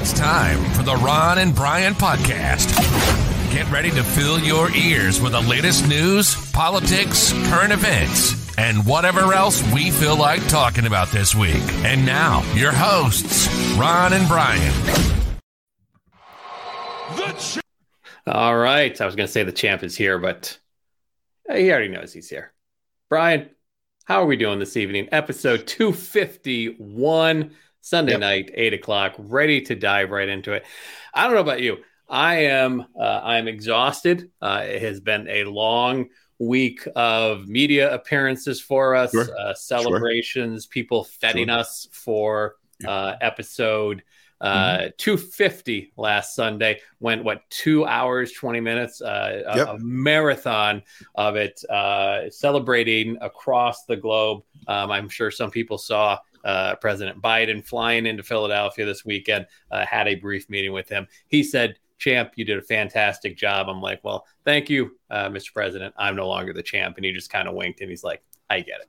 It's 0.00 0.14
time 0.14 0.64
for 0.72 0.82
the 0.82 0.96
Ron 0.96 1.36
and 1.36 1.54
Brian 1.54 1.92
podcast. 1.92 2.74
Get 3.52 3.70
ready 3.70 3.90
to 3.90 4.02
fill 4.02 4.38
your 4.38 4.74
ears 4.74 5.20
with 5.20 5.32
the 5.32 5.42
latest 5.42 5.86
news, 5.86 6.50
politics, 6.52 7.34
current 7.50 7.70
events, 7.70 8.56
and 8.56 8.86
whatever 8.86 9.34
else 9.34 9.62
we 9.74 9.90
feel 9.90 10.16
like 10.16 10.48
talking 10.48 10.86
about 10.86 11.08
this 11.08 11.34
week. 11.34 11.60
And 11.84 12.06
now, 12.06 12.42
your 12.54 12.72
hosts, 12.72 13.46
Ron 13.76 14.14
and 14.14 14.26
Brian. 14.26 14.72
All 18.26 18.56
right. 18.56 18.98
I 18.98 19.04
was 19.04 19.14
going 19.14 19.26
to 19.26 19.32
say 19.32 19.42
the 19.42 19.52
champ 19.52 19.82
is 19.82 19.94
here, 19.94 20.18
but 20.18 20.58
uh, 21.46 21.56
he 21.56 21.70
already 21.70 21.88
knows 21.88 22.14
he's 22.14 22.30
here. 22.30 22.54
Brian, 23.10 23.50
how 24.06 24.22
are 24.22 24.26
we 24.26 24.36
doing 24.36 24.60
this 24.60 24.78
evening? 24.78 25.10
Episode 25.12 25.66
251, 25.66 27.50
Sunday 27.80 28.12
yep. 28.12 28.20
night, 28.20 28.50
8 28.54 28.74
o'clock, 28.74 29.14
ready 29.18 29.60
to 29.62 29.74
dive 29.74 30.10
right 30.10 30.28
into 30.28 30.52
it. 30.52 30.64
I 31.14 31.24
don't 31.24 31.34
know 31.34 31.40
about 31.40 31.60
you. 31.60 31.78
I 32.08 32.46
am 32.46 32.86
uh, 32.98 33.20
I'm 33.22 33.46
exhausted. 33.46 34.30
Uh, 34.42 34.64
it 34.64 34.82
has 34.82 35.00
been 35.00 35.28
a 35.28 35.44
long 35.44 36.08
week 36.40 36.86
of 36.96 37.46
media 37.46 37.94
appearances 37.94 38.60
for 38.60 38.96
us, 38.96 39.12
sure. 39.12 39.28
uh, 39.38 39.54
celebrations, 39.54 40.64
sure. 40.64 40.70
people 40.70 41.04
feting 41.04 41.48
sure. 41.48 41.58
us 41.58 41.88
for 41.92 42.56
uh, 42.86 43.14
episode 43.20 43.98
mm-hmm. 43.98 44.06
Uh, 44.42 44.88
250 44.96 45.92
last 45.98 46.34
Sunday. 46.34 46.80
Went 46.98 47.24
what 47.24 47.42
two 47.50 47.84
hours 47.84 48.32
20 48.32 48.58
minutes? 48.60 49.02
Uh, 49.02 49.42
yep. 49.54 49.68
a, 49.68 49.72
a, 49.72 49.78
marathon 49.78 50.82
of 51.14 51.36
it, 51.36 51.62
celebrating 52.32 53.18
across 53.20 53.84
the 53.84 53.96
globe. 53.96 54.42
Um, 54.66 54.90
I'm 54.90 55.10
sure 55.10 55.30
some 55.30 55.50
people 55.50 55.76
saw. 55.76 56.18
President 56.80 57.20
Biden 57.20 57.64
flying 57.64 58.06
into 58.06 58.22
Philadelphia 58.22 58.86
this 58.86 59.04
weekend, 59.04 59.46
had 59.70 60.08
a 60.08 60.14
brief 60.14 60.48
meeting 60.48 60.72
with 60.72 60.88
him. 60.88 61.06
He 61.28 61.42
said 61.42 61.76
champ, 62.00 62.32
you 62.34 62.44
did 62.44 62.58
a 62.58 62.62
fantastic 62.62 63.36
job. 63.36 63.68
I'm 63.68 63.80
like, 63.80 64.00
well, 64.02 64.26
thank 64.44 64.68
you, 64.68 64.96
uh, 65.10 65.28
Mr. 65.28 65.52
President. 65.52 65.94
I'm 65.96 66.16
no 66.16 66.26
longer 66.26 66.52
the 66.52 66.62
champ. 66.62 66.96
And 66.96 67.04
he 67.04 67.12
just 67.12 67.30
kind 67.30 67.46
of 67.46 67.54
winked 67.54 67.80
and 67.80 67.90
he's 67.90 68.02
like, 68.02 68.22
I 68.48 68.60
get 68.60 68.80
it. 68.80 68.88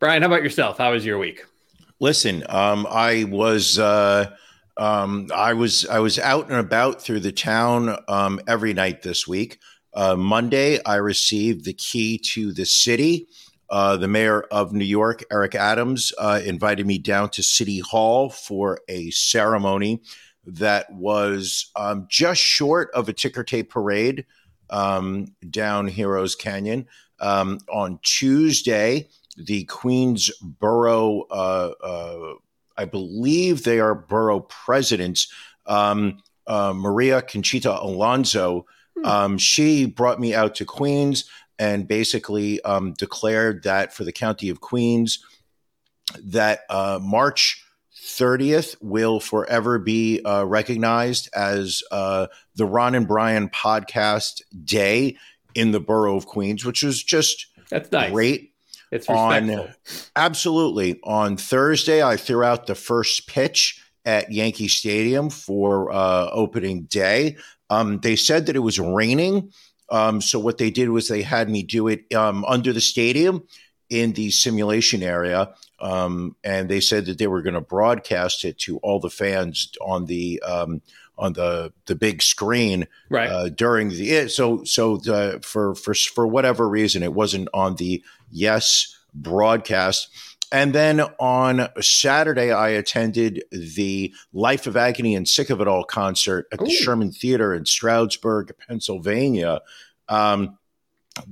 Brian, 0.00 0.22
how 0.22 0.28
about 0.28 0.42
yourself? 0.42 0.78
How 0.78 0.92
was 0.92 1.06
your 1.06 1.18
week? 1.18 1.44
Listen, 2.00 2.44
um, 2.48 2.86
I 2.90 3.24
was 3.24 3.78
uh, 3.78 4.34
um, 4.76 5.30
I 5.32 5.52
was 5.54 5.86
I 5.86 6.00
was 6.00 6.18
out 6.18 6.48
and 6.48 6.58
about 6.58 7.00
through 7.00 7.20
the 7.20 7.32
town 7.32 7.96
um, 8.08 8.40
every 8.48 8.74
night 8.74 9.02
this 9.02 9.28
week. 9.28 9.60
Uh, 9.94 10.16
Monday, 10.16 10.82
I 10.84 10.96
received 10.96 11.64
the 11.64 11.72
key 11.72 12.18
to 12.32 12.52
the 12.52 12.66
city. 12.66 13.28
Uh, 13.74 13.96
the 13.96 14.06
mayor 14.06 14.42
of 14.52 14.72
New 14.72 14.84
York, 14.84 15.24
Eric 15.32 15.56
Adams, 15.56 16.12
uh, 16.18 16.40
invited 16.44 16.86
me 16.86 16.96
down 16.96 17.28
to 17.28 17.42
City 17.42 17.80
Hall 17.80 18.30
for 18.30 18.78
a 18.88 19.10
ceremony 19.10 20.00
that 20.46 20.92
was 20.92 21.72
um, 21.74 22.06
just 22.08 22.40
short 22.40 22.88
of 22.94 23.08
a 23.08 23.12
ticker 23.12 23.42
tape 23.42 23.70
parade 23.70 24.26
um, 24.70 25.26
down 25.50 25.88
Heroes 25.88 26.36
Canyon. 26.36 26.86
Um, 27.18 27.58
on 27.68 27.98
Tuesday, 28.04 29.08
the 29.36 29.64
Queensboro, 29.64 31.22
uh, 31.28 31.70
uh, 31.82 32.34
I 32.76 32.84
believe 32.84 33.64
they 33.64 33.80
are 33.80 33.96
borough 33.96 34.42
presidents, 34.42 35.32
um, 35.66 36.18
uh, 36.46 36.72
Maria 36.76 37.22
Conchita 37.22 37.76
Alonso, 37.82 38.66
hmm. 38.96 39.04
Um, 39.04 39.38
she 39.38 39.86
brought 39.86 40.20
me 40.20 40.32
out 40.32 40.54
to 40.54 40.64
Queens 40.64 41.28
and 41.58 41.86
basically 41.86 42.60
um, 42.62 42.92
declared 42.94 43.62
that 43.64 43.92
for 43.92 44.04
the 44.04 44.12
county 44.12 44.48
of 44.48 44.60
Queens, 44.60 45.24
that 46.22 46.60
uh, 46.68 46.98
March 47.02 47.64
30th 48.04 48.76
will 48.80 49.20
forever 49.20 49.78
be 49.78 50.20
uh, 50.24 50.44
recognized 50.44 51.28
as 51.34 51.82
uh, 51.90 52.26
the 52.54 52.66
Ron 52.66 52.94
and 52.94 53.08
Brian 53.08 53.48
podcast 53.48 54.42
day 54.64 55.16
in 55.54 55.70
the 55.70 55.80
borough 55.80 56.16
of 56.16 56.26
Queens, 56.26 56.64
which 56.64 56.82
was 56.82 57.02
just 57.02 57.46
that's 57.70 57.90
nice. 57.92 58.10
great. 58.10 58.52
It's 58.90 59.08
respectful. 59.08 59.60
On, 59.60 59.74
absolutely. 60.14 61.00
On 61.02 61.36
Thursday, 61.36 62.02
I 62.02 62.16
threw 62.16 62.44
out 62.44 62.66
the 62.66 62.74
first 62.74 63.26
pitch 63.26 63.80
at 64.04 64.30
Yankee 64.30 64.68
Stadium 64.68 65.30
for 65.30 65.90
uh, 65.90 66.28
opening 66.30 66.84
day. 66.84 67.36
Um, 67.70 67.98
they 68.00 68.16
said 68.16 68.46
that 68.46 68.56
it 68.56 68.60
was 68.60 68.78
raining. 68.78 69.50
Um, 69.94 70.20
so 70.20 70.40
what 70.40 70.58
they 70.58 70.70
did 70.70 70.88
was 70.88 71.06
they 71.06 71.22
had 71.22 71.48
me 71.48 71.62
do 71.62 71.86
it 71.86 72.12
um, 72.12 72.44
under 72.46 72.72
the 72.72 72.80
stadium 72.80 73.46
in 73.88 74.12
the 74.14 74.32
simulation 74.32 75.04
area. 75.04 75.54
Um, 75.78 76.34
and 76.42 76.68
they 76.68 76.80
said 76.80 77.06
that 77.06 77.18
they 77.18 77.28
were 77.28 77.42
going 77.42 77.54
to 77.54 77.60
broadcast 77.60 78.44
it 78.44 78.58
to 78.60 78.78
all 78.78 78.98
the 78.98 79.10
fans 79.10 79.70
on 79.80 80.06
the 80.06 80.42
um, 80.42 80.82
on 81.16 81.34
the 81.34 81.72
the 81.86 81.94
big 81.94 82.22
screen 82.22 82.88
right. 83.08 83.30
uh, 83.30 83.48
during 83.50 83.90
the 83.90 84.26
so 84.26 84.64
so 84.64 84.96
the, 84.96 85.38
for 85.42 85.76
for 85.76 85.94
for 85.94 86.26
whatever 86.26 86.68
reason 86.68 87.04
it 87.04 87.14
wasn't 87.14 87.48
on 87.54 87.76
the 87.76 88.02
yes 88.32 88.98
broadcast. 89.14 90.08
And 90.54 90.72
then 90.72 91.00
on 91.18 91.68
Saturday, 91.80 92.52
I 92.52 92.68
attended 92.68 93.42
the 93.50 94.14
Life 94.32 94.68
of 94.68 94.76
Agony 94.76 95.16
and 95.16 95.28
Sick 95.28 95.50
of 95.50 95.60
It 95.60 95.66
All 95.66 95.82
concert 95.82 96.46
at 96.52 96.60
the 96.60 96.70
Sherman 96.70 97.10
Theater 97.10 97.52
in 97.52 97.66
Stroudsburg, 97.66 98.52
Pennsylvania. 98.68 99.62
Um, 100.08 100.56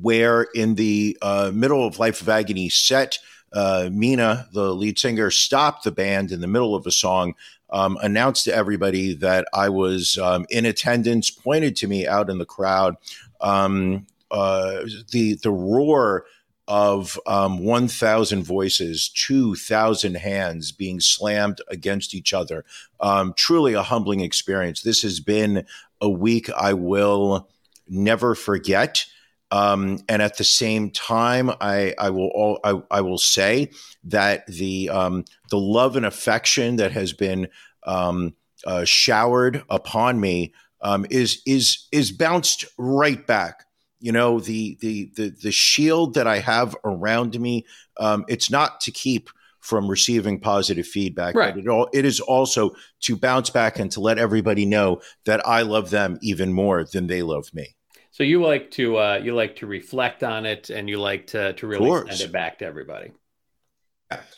where 0.01 0.43
in 0.55 0.75
the 0.75 1.17
uh, 1.23 1.53
middle 1.55 1.87
of 1.87 2.01
Life 2.01 2.21
of 2.21 2.29
Agony 2.29 2.69
set, 2.69 3.21
uh, 3.53 3.91
Mina, 3.93 4.49
the 4.53 4.75
lead 4.75 4.99
singer, 4.99 5.31
stopped 5.31 5.85
the 5.85 5.93
band 5.93 6.33
in 6.33 6.41
the 6.41 6.49
middle 6.49 6.75
of 6.75 6.85
a 6.89 6.93
song, 6.93 7.35
um, 7.71 7.97
announced 8.03 8.45
to 8.47 8.55
everybody 8.55 9.15
that 9.15 9.47
I 9.55 9.69
was 9.69 10.19
um, 10.19 10.47
in 10.51 10.67
attendance, 10.67 11.31
pointed 11.31 11.77
to 11.77 11.87
me 11.87 12.09
out 12.09 12.29
in 12.29 12.39
the 12.39 12.45
crowd. 12.45 12.97
Um, 13.41 14.09
uh, 14.33 14.83
the 15.13 15.35
the 15.35 15.53
roar 15.53 16.25
of 16.69 17.19
um, 17.27 17.65
1,000 17.65 18.45
voices, 18.45 19.09
2,000 19.09 20.17
hands 20.17 20.73
being 20.73 21.01
slammed 21.01 21.61
against 21.69 22.15
each 22.15 22.33
other. 22.33 22.65
Um, 23.01 23.35
truly 23.37 23.75
a 23.75 23.83
humbling 23.83 24.21
experience. 24.21 24.83
This 24.83 25.03
has 25.03 25.21
been 25.21 25.67
a 26.01 26.09
week 26.09 26.51
I 26.51 26.75
will 26.75 27.49
never 27.89 28.35
forget. 28.35 29.07
Um, 29.51 29.99
and 30.09 30.23
at 30.23 30.39
the 30.39 30.45
same 30.45 30.91
time, 30.91 31.51
I, 31.61 31.95
I 31.99 32.11
will 32.11 32.29
all, 32.29 32.59
I, 32.65 32.81
I, 32.91 33.01
will 33.03 33.19
say 33.19 33.71
that 34.05 34.47
the 34.47 34.89
um, 34.89 35.27
the 35.51 35.59
love 35.59 35.95
and 35.95 36.07
affection 36.07 36.77
that 36.77 36.93
has 36.93 37.13
been 37.13 37.49
um, 37.83 38.35
uh, 38.67 38.87
showered 38.87 39.63
upon 39.69 40.21
me 40.21 40.55
um, 40.81 41.05
is 41.11 41.43
is 41.45 41.87
is 41.93 42.13
bounced 42.13 42.65
right 42.79 43.27
back. 43.27 43.67
You 44.03 44.13
know 44.13 44.41
the 44.41 44.77
the 44.81 45.11
the 45.17 45.31
the 45.31 45.53
shield 45.53 46.15
that 46.15 46.27
I 46.27 46.39
have 46.39 46.77
around 46.85 47.39
me. 47.41 47.65
Um, 47.99 48.25
it's 48.29 48.51
not 48.51 48.81
to 48.83 48.91
keep 48.91 49.31
from 49.61 49.89
receiving 49.89 50.41
positive 50.41 50.87
feedback, 50.87 51.37
right. 51.37 51.55
but 51.55 51.65
it 51.65 51.69
all 51.69 51.89
it 51.93 52.05
is 52.05 52.21
also 52.21 52.73
to 53.01 53.17
bounce 53.17 53.49
back 53.49 53.79
and 53.79 53.91
to 53.93 54.01
let 54.01 54.19
everybody 54.19 54.67
know 54.67 55.01
that 55.25 55.47
I 55.47 55.63
love 55.63 55.91
them 55.91 56.19
even 56.21 56.53
more 56.53 56.85
than 56.85 57.07
they 57.07 57.23
love 57.23 57.55
me. 57.55 57.77
So 58.11 58.25
you 58.25 58.43
like 58.43 58.73
to 58.73 58.99
uh, 58.99 59.21
you 59.23 59.35
like 59.35 59.57
to 59.57 59.67
reflect 59.67 60.23
on 60.23 60.45
it, 60.47 60.69
and 60.69 60.89
you 60.89 60.99
like 60.99 61.29
to 61.29 61.55
to 61.55 61.67
really 61.67 62.11
send 62.11 62.21
it 62.21 62.33
back 62.33 62.59
to 62.59 62.67
everybody. 62.67 63.13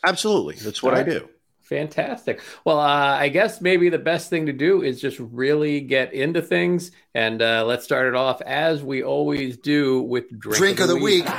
Absolutely, 0.05 0.55
that's 0.55 0.81
what 0.81 0.93
right. 0.93 1.05
I 1.05 1.09
do. 1.09 1.29
Fantastic. 1.65 2.41
Well, 2.63 2.79
uh, 2.79 3.17
I 3.17 3.29
guess 3.29 3.59
maybe 3.59 3.89
the 3.89 3.97
best 3.97 4.29
thing 4.29 4.45
to 4.45 4.53
do 4.53 4.83
is 4.83 5.01
just 5.01 5.17
really 5.19 5.81
get 5.81 6.13
into 6.13 6.43
things, 6.43 6.91
and 7.15 7.41
uh, 7.41 7.65
let's 7.65 7.83
start 7.83 8.07
it 8.07 8.13
off 8.13 8.39
as 8.41 8.83
we 8.83 9.01
always 9.03 9.57
do 9.57 10.03
with 10.03 10.29
drink, 10.39 10.57
drink 10.57 10.79
of 10.79 10.89
the, 10.89 10.93
of 10.93 10.99
the 10.99 11.03
week. 11.03 11.25
week. 11.25 11.33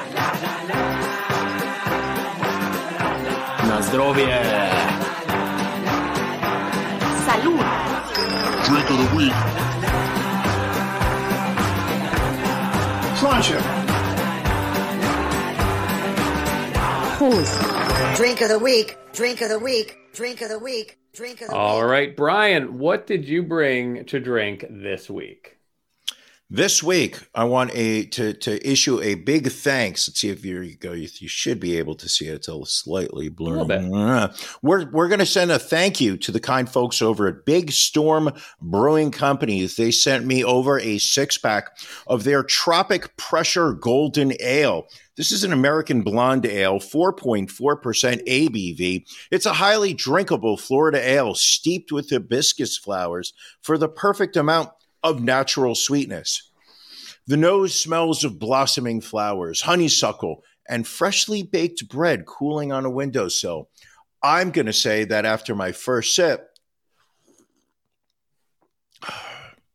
Na 3.70 3.80
zdrowie. 3.82 4.26
Salud. 7.22 7.62
Drink 8.66 8.90
of 8.90 8.98
the 8.98 9.16
week. 9.16 9.38
Plancha. 13.20 13.60
Drink 18.16 18.40
of 18.40 18.48
the 18.48 18.58
week. 18.58 18.98
Drink 19.12 19.40
of 19.40 19.50
the 19.50 19.58
week. 19.58 20.05
Drink 20.16 20.40
of 20.40 20.48
the 20.48 20.58
week. 20.58 20.98
Drink 21.12 21.42
of 21.42 21.48
the 21.48 21.54
All 21.54 21.76
week. 21.76 21.82
All 21.82 21.88
right, 21.90 22.16
Brian, 22.16 22.78
what 22.78 23.06
did 23.06 23.26
you 23.26 23.42
bring 23.42 24.06
to 24.06 24.18
drink 24.18 24.64
this 24.70 25.10
week? 25.10 25.58
This 26.48 26.80
week, 26.82 27.18
I 27.34 27.44
want 27.44 27.72
a 27.74 28.06
to 28.06 28.32
to 28.32 28.66
issue 28.66 29.00
a 29.02 29.16
big 29.16 29.50
thanks. 29.50 30.08
Let's 30.08 30.20
see 30.20 30.30
if 30.30 30.44
you 30.44 30.76
go. 30.76 30.92
You, 30.92 31.08
you 31.18 31.28
should 31.28 31.60
be 31.60 31.76
able 31.76 31.96
to 31.96 32.08
see 32.08 32.28
it. 32.28 32.34
It's 32.34 32.48
a 32.48 32.64
slightly 32.64 33.28
blurry. 33.28 33.66
We're 34.62 34.88
we're 34.90 35.08
going 35.08 35.18
to 35.18 35.26
send 35.26 35.50
a 35.50 35.58
thank 35.58 36.00
you 36.00 36.16
to 36.18 36.32
the 36.32 36.40
kind 36.40 36.70
folks 36.70 37.02
over 37.02 37.26
at 37.26 37.44
Big 37.44 37.72
Storm 37.72 38.30
Brewing 38.62 39.10
Company. 39.10 39.66
They 39.66 39.90
sent 39.90 40.24
me 40.24 40.44
over 40.44 40.78
a 40.78 40.98
six 40.98 41.36
pack 41.36 41.76
of 42.06 42.22
their 42.24 42.42
Tropic 42.44 43.16
Pressure 43.16 43.72
Golden 43.74 44.32
Ale. 44.40 44.86
This 45.16 45.32
is 45.32 45.44
an 45.44 45.52
American 45.52 46.02
blonde 46.02 46.44
ale, 46.44 46.78
4.4% 46.78 47.48
ABV. 47.48 49.06
It's 49.30 49.46
a 49.46 49.54
highly 49.54 49.94
drinkable 49.94 50.56
Florida 50.56 50.98
ale 50.98 51.34
steeped 51.34 51.90
with 51.90 52.10
hibiscus 52.10 52.76
flowers 52.76 53.32
for 53.62 53.78
the 53.78 53.88
perfect 53.88 54.36
amount 54.36 54.70
of 55.02 55.22
natural 55.22 55.74
sweetness. 55.74 56.50
The 57.26 57.36
nose 57.36 57.74
smells 57.74 58.24
of 58.24 58.38
blossoming 58.38 59.00
flowers, 59.00 59.62
honeysuckle, 59.62 60.44
and 60.68 60.86
freshly 60.86 61.42
baked 61.42 61.88
bread 61.88 62.26
cooling 62.26 62.70
on 62.70 62.84
a 62.84 62.90
windowsill. 62.90 63.70
I'm 64.22 64.50
going 64.50 64.66
to 64.66 64.72
say 64.72 65.04
that 65.04 65.24
after 65.24 65.54
my 65.54 65.72
first 65.72 66.14
sip, 66.14 66.50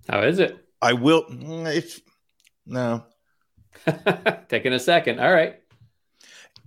How 0.07 0.21
is 0.23 0.39
it? 0.39 0.57
I 0.81 0.94
will. 0.94 1.25
If 1.29 2.01
no, 2.65 3.05
Taking 4.50 4.74
a 4.74 4.80
second. 4.80 5.19
All 5.19 5.31
right. 5.31 5.57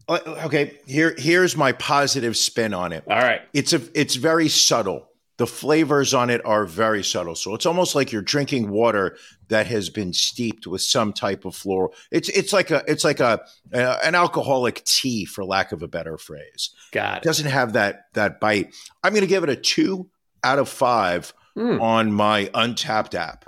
Uh, 0.08 0.18
okay. 0.46 0.78
Here, 0.86 1.14
here's 1.16 1.56
my 1.56 1.72
positive 1.72 2.36
spin 2.36 2.74
on 2.74 2.92
it. 2.92 3.04
All 3.08 3.16
right. 3.18 3.40
It's 3.52 3.72
a, 3.72 3.80
it's 3.98 4.16
very 4.16 4.48
subtle. 4.48 5.08
The 5.36 5.46
flavors 5.48 6.14
on 6.14 6.30
it 6.30 6.44
are 6.46 6.64
very 6.64 7.02
subtle. 7.02 7.34
So 7.34 7.54
it's 7.54 7.66
almost 7.66 7.96
like 7.96 8.12
you're 8.12 8.22
drinking 8.22 8.70
water 8.70 9.16
that 9.48 9.66
has 9.66 9.90
been 9.90 10.12
steeped 10.12 10.64
with 10.66 10.80
some 10.80 11.12
type 11.12 11.44
of 11.44 11.56
floral. 11.56 11.92
It's 12.12 12.28
it's 12.28 12.52
like 12.52 12.70
a 12.70 12.84
it's 12.86 13.02
like 13.02 13.18
a 13.18 13.40
uh, 13.72 13.98
an 14.04 14.14
alcoholic 14.14 14.84
tea, 14.84 15.24
for 15.24 15.44
lack 15.44 15.72
of 15.72 15.82
a 15.82 15.88
better 15.88 16.16
phrase. 16.18 16.70
Got 16.92 17.16
It 17.16 17.22
it. 17.22 17.24
doesn't 17.24 17.50
have 17.50 17.72
that 17.72 18.06
that 18.12 18.38
bite. 18.38 18.72
I'm 19.02 19.12
going 19.12 19.22
to 19.22 19.26
give 19.26 19.42
it 19.42 19.50
a 19.50 19.56
two 19.56 20.08
out 20.44 20.58
of 20.60 20.68
five 20.68 21.32
Hmm. 21.56 21.80
on 21.80 22.12
my 22.12 22.46
Untappd 22.54 23.14
app. 23.14 23.44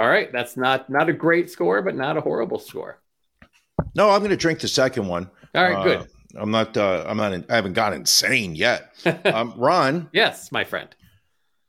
All 0.00 0.08
right. 0.08 0.32
That's 0.32 0.56
not 0.56 0.88
not 0.88 1.08
a 1.10 1.12
great 1.12 1.50
score, 1.50 1.82
but 1.82 1.94
not 1.94 2.16
a 2.16 2.22
horrible 2.22 2.58
score. 2.58 3.00
No, 3.94 4.10
I'm 4.10 4.20
going 4.20 4.30
to 4.30 4.36
drink 4.36 4.60
the 4.60 4.68
second 4.68 5.06
one. 5.06 5.30
All 5.54 5.62
right. 5.62 5.76
Uh, 5.76 5.82
good. 5.84 6.08
I'm 6.36 6.50
not. 6.50 6.76
Uh, 6.76 7.04
I'm 7.06 7.18
not. 7.18 7.32
I 7.50 7.54
haven't 7.54 7.74
gone 7.74 7.92
insane 7.92 8.54
yet. 8.54 8.94
Um, 9.24 9.54
Ron, 9.56 10.08
yes, 10.12 10.52
my 10.52 10.64
friend. 10.64 10.88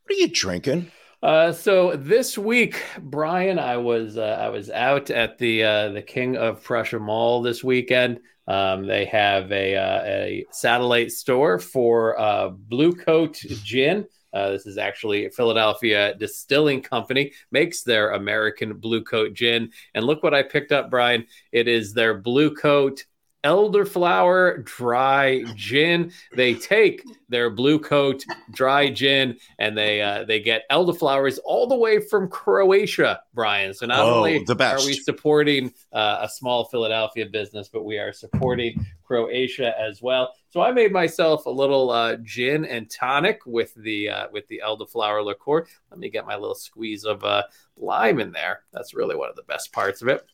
what 0.03 0.15
are 0.15 0.19
you 0.19 0.27
drinking? 0.27 0.91
Uh, 1.23 1.51
so 1.51 1.95
this 1.95 2.37
week, 2.37 2.83
Brian, 2.99 3.59
I 3.59 3.77
was 3.77 4.17
uh, 4.17 4.37
I 4.41 4.49
was 4.49 4.69
out 4.69 5.09
at 5.09 5.37
the 5.37 5.63
uh, 5.63 5.89
the 5.89 6.01
King 6.01 6.35
of 6.35 6.63
Prussia 6.63 6.99
Mall 6.99 7.41
this 7.41 7.63
weekend. 7.63 8.19
Um, 8.47 8.87
they 8.87 9.05
have 9.05 9.51
a 9.51 9.75
uh, 9.75 10.03
a 10.03 10.45
satellite 10.51 11.11
store 11.11 11.59
for 11.59 12.19
uh, 12.19 12.49
Blue 12.49 12.93
Coat 12.93 13.35
Gin. 13.63 14.05
Uh, 14.33 14.51
this 14.51 14.65
is 14.65 14.77
actually 14.77 15.29
Philadelphia 15.29 16.15
Distilling 16.15 16.81
Company 16.81 17.33
makes 17.51 17.83
their 17.83 18.11
American 18.11 18.73
Blue 18.73 19.03
Coat 19.03 19.33
Gin, 19.33 19.71
and 19.93 20.05
look 20.05 20.23
what 20.23 20.33
I 20.33 20.43
picked 20.43 20.71
up, 20.71 20.89
Brian. 20.89 21.25
It 21.51 21.67
is 21.67 21.93
their 21.93 22.13
Blue 22.13 22.55
Coat 22.55 23.05
elderflower 23.43 24.63
dry 24.65 25.43
gin. 25.55 26.11
They 26.35 26.53
take 26.53 27.03
their 27.29 27.49
blue 27.49 27.79
coat 27.79 28.23
dry 28.51 28.89
gin 28.89 29.37
and 29.59 29.77
they 29.77 30.01
uh, 30.01 30.25
they 30.25 30.39
get 30.39 30.63
elderflowers 30.71 31.39
all 31.43 31.67
the 31.67 31.75
way 31.75 31.99
from 31.99 32.29
Croatia, 32.29 33.21
Brian. 33.33 33.73
So 33.73 33.85
not 33.85 33.99
Oh, 33.99 34.17
only 34.17 34.45
are 34.59 34.85
we 34.85 34.93
supporting 34.93 35.73
uh, 35.93 36.19
a 36.21 36.29
small 36.29 36.65
Philadelphia 36.65 37.25
business, 37.25 37.69
but 37.69 37.83
we 37.83 37.97
are 37.97 38.13
supporting 38.13 38.85
Croatia 39.03 39.73
as 39.79 40.01
well. 40.01 40.33
So 40.49 40.61
I 40.61 40.71
made 40.71 40.91
myself 40.91 41.45
a 41.45 41.49
little 41.49 41.89
uh, 41.89 42.17
gin 42.23 42.65
and 42.65 42.89
tonic 42.89 43.41
with 43.45 43.73
the 43.75 44.09
uh, 44.09 44.27
with 44.31 44.47
the 44.47 44.61
elderflower 44.65 45.23
liqueur. 45.23 45.65
Let 45.89 45.99
me 45.99 46.09
get 46.09 46.25
my 46.25 46.35
little 46.35 46.55
squeeze 46.55 47.05
of 47.05 47.23
uh, 47.23 47.43
lime 47.77 48.19
in 48.19 48.31
there. 48.31 48.63
That's 48.71 48.93
really 48.93 49.15
one 49.15 49.29
of 49.29 49.35
the 49.35 49.43
best 49.43 49.71
parts 49.71 50.01
of 50.01 50.07
it. 50.07 50.25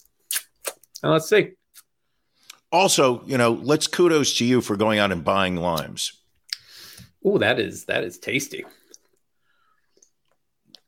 And 1.04 1.12
let's 1.12 1.30
see. 1.30 1.52
Also, 2.72 3.24
you 3.26 3.38
know, 3.38 3.54
let's 3.64 3.88
kudos 3.88 4.38
to 4.38 4.46
you 4.46 4.62
for 4.62 4.76
going 4.76 5.00
out 5.00 5.12
and 5.12 5.24
buying 5.24 5.56
limes. 5.56 6.12
Oh, 7.24 7.38
that 7.38 7.60
is 7.60 7.86
that 7.86 8.04
is 8.04 8.18
tasty. 8.18 8.66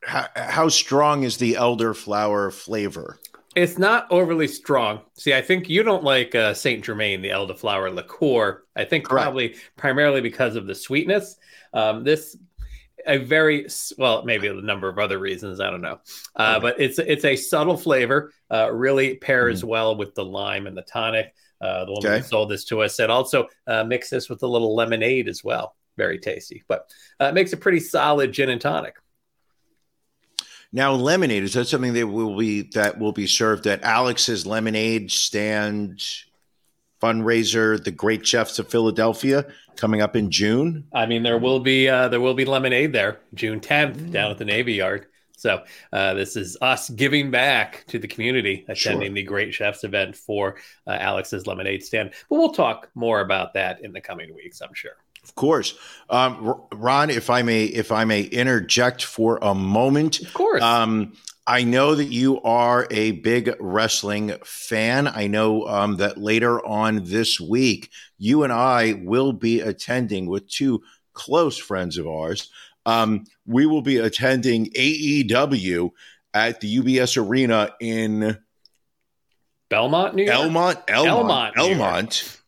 How, 0.04 0.28
how 0.36 0.70
strong 0.70 1.24
is 1.24 1.38
the 1.38 1.54
elderflower 1.54 2.54
flavor? 2.54 3.20
It's 3.56 3.78
not 3.78 4.08
overly 4.12 4.48
strong. 4.48 5.02
See, 5.16 5.34
I 5.34 5.42
think 5.42 5.70
you 5.70 5.84
don't 5.84 6.04
like 6.04 6.36
uh, 6.36 6.54
Saint 6.54 6.86
Germain, 6.86 7.22
the 7.22 7.30
elderflower 7.30 7.94
liqueur. 7.94 8.64
I 8.76 8.86
think 8.86 9.06
Correct. 9.06 9.24
probably 9.24 9.56
primarily 9.76 10.22
because 10.22 10.56
of 10.56 10.68
the 10.68 10.76
sweetness. 10.76 11.36
Um, 11.74 12.04
this 12.04 12.38
a 13.08 13.18
very 13.18 13.68
well, 13.98 14.24
maybe 14.24 14.48
a 14.48 14.54
number 14.54 14.88
of 14.88 15.00
other 15.00 15.18
reasons. 15.20 15.60
I 15.60 15.70
don't 15.70 15.82
know, 15.82 16.00
uh, 16.36 16.56
Okay. 16.58 16.62
but 16.62 16.80
it's 16.80 17.00
it's 17.00 17.26
a 17.26 17.36
subtle 17.36 17.78
flavor. 17.78 18.32
Uh, 18.52 18.72
really 18.72 19.16
pairs 19.16 19.62
Mhm. 19.64 19.68
well 19.68 19.96
with 19.96 20.16
the 20.16 20.26
lime 20.26 20.68
and 20.68 20.78
the 20.78 20.82
tonic. 20.84 21.34
Uh, 21.62 21.86
the 21.86 21.92
woman 21.92 22.08
Okay. 22.12 22.18
who 22.20 22.24
sold 22.24 22.50
this 22.50 22.64
to 22.66 22.82
us 22.82 22.96
said 22.96 23.10
also 23.10 23.48
uh, 23.68 23.84
mix 23.84 24.10
this 24.10 24.30
with 24.30 24.42
a 24.44 24.48
little 24.48 24.76
lemonade 24.76 25.28
as 25.28 25.44
well. 25.44 25.76
Very 25.98 26.18
tasty, 26.18 26.64
but 26.70 26.90
uh, 27.20 27.26
it 27.26 27.34
makes 27.34 27.52
a 27.52 27.58
pretty 27.58 27.80
solid 27.82 28.32
gin 28.32 28.50
and 28.50 28.62
tonic. 28.62 28.96
Now, 30.72 30.94
lemonade 30.94 31.44
is 31.44 31.54
that 31.56 31.66
something 31.68 31.94
that 31.94 32.08
will 32.08 32.38
be 32.38 32.62
that 32.74 33.00
will 33.00 33.12
be 33.12 33.28
served 33.28 33.66
at 33.68 33.84
Alex's 33.84 34.46
Lemonade 34.46 35.12
Stand 35.12 36.02
fundraiser, 37.02 37.84
the 37.84 37.92
Great 37.92 38.26
Chefs 38.26 38.60
of 38.60 38.70
Philadelphia, 38.70 39.46
coming 39.78 40.02
up 40.02 40.16
in 40.16 40.30
June? 40.30 40.86
I 40.94 41.06
mean, 41.08 41.24
there 41.24 41.38
will 41.40 41.60
be 41.60 41.90
uh, 41.90 42.08
there 42.10 42.22
will 42.22 42.34
be 42.36 42.46
lemonade 42.46 42.94
there 42.94 43.20
June 43.34 43.60
10th 43.60 44.12
down 44.12 44.32
at 44.32 44.38
the 44.38 44.46
Navy 44.46 44.74
Yard. 44.74 45.08
So 45.40 45.64
uh, 45.94 46.14
this 46.16 46.36
is 46.36 46.58
us 46.62 46.90
giving 46.90 47.32
back 47.32 47.86
to 47.88 47.98
the 48.00 48.08
community, 48.08 48.66
attending 48.68 49.10
Sure. 49.10 49.16
the 49.16 49.24
Great 49.24 49.54
Chefs 49.54 49.84
event 49.84 50.16
for 50.16 50.58
uh, 50.86 50.92
Alex's 50.92 51.48
Lemonade 51.48 51.84
Stand. 51.84 52.12
But 52.30 52.36
we'll 52.38 52.52
talk 52.52 52.90
more 52.94 53.22
about 53.22 53.54
that 53.54 53.82
in 53.82 53.94
the 53.94 54.02
coming 54.02 54.36
weeks, 54.36 54.62
I'm 54.62 54.74
sure. 54.74 54.98
Of 55.24 55.36
course, 55.36 55.78
um, 56.10 56.62
Ron. 56.74 57.10
If 57.10 57.30
I 57.30 57.42
may, 57.42 57.66
if 57.66 57.92
I 57.92 58.06
may 58.06 58.24
interject 58.24 59.04
for 59.04 59.38
a 59.42 59.54
moment, 59.54 60.22
Of 60.22 60.34
course. 60.34 60.62
Um, 60.62 61.14
I 61.46 61.64
know 61.64 61.96
that 61.96 62.12
you 62.12 62.40
are 62.44 62.86
a 62.92 63.12
big 63.12 63.56
wrestling 63.60 64.34
fan. 64.46 65.08
I 65.08 65.26
know 65.26 65.66
um, 65.68 65.98
that 65.98 66.18
later 66.20 66.64
on 66.64 67.06
this 67.06 67.40
week, 67.40 67.90
you 68.20 68.44
and 68.44 68.54
I 68.54 69.02
will 69.04 69.34
be 69.34 69.60
attending 69.62 70.28
with 70.28 70.48
two 70.48 70.84
close 71.14 71.58
friends 71.58 71.98
of 71.98 72.08
ours. 72.08 72.52
Um, 72.86 73.26
we 73.46 73.66
will 73.66 73.82
be 73.82 73.98
attending 73.98 74.68
AEW 74.68 75.92
at 76.34 76.62
the 76.62 76.78
UBS 76.78 77.18
Arena 77.18 77.74
in 77.80 78.38
Belmont, 79.70 80.16
New 80.16 80.24
York. 80.24 80.38
Elmont, 80.38 80.88
Elmont, 80.88 81.54
Elmont. 81.54 81.56
Elmont, 81.56 82.42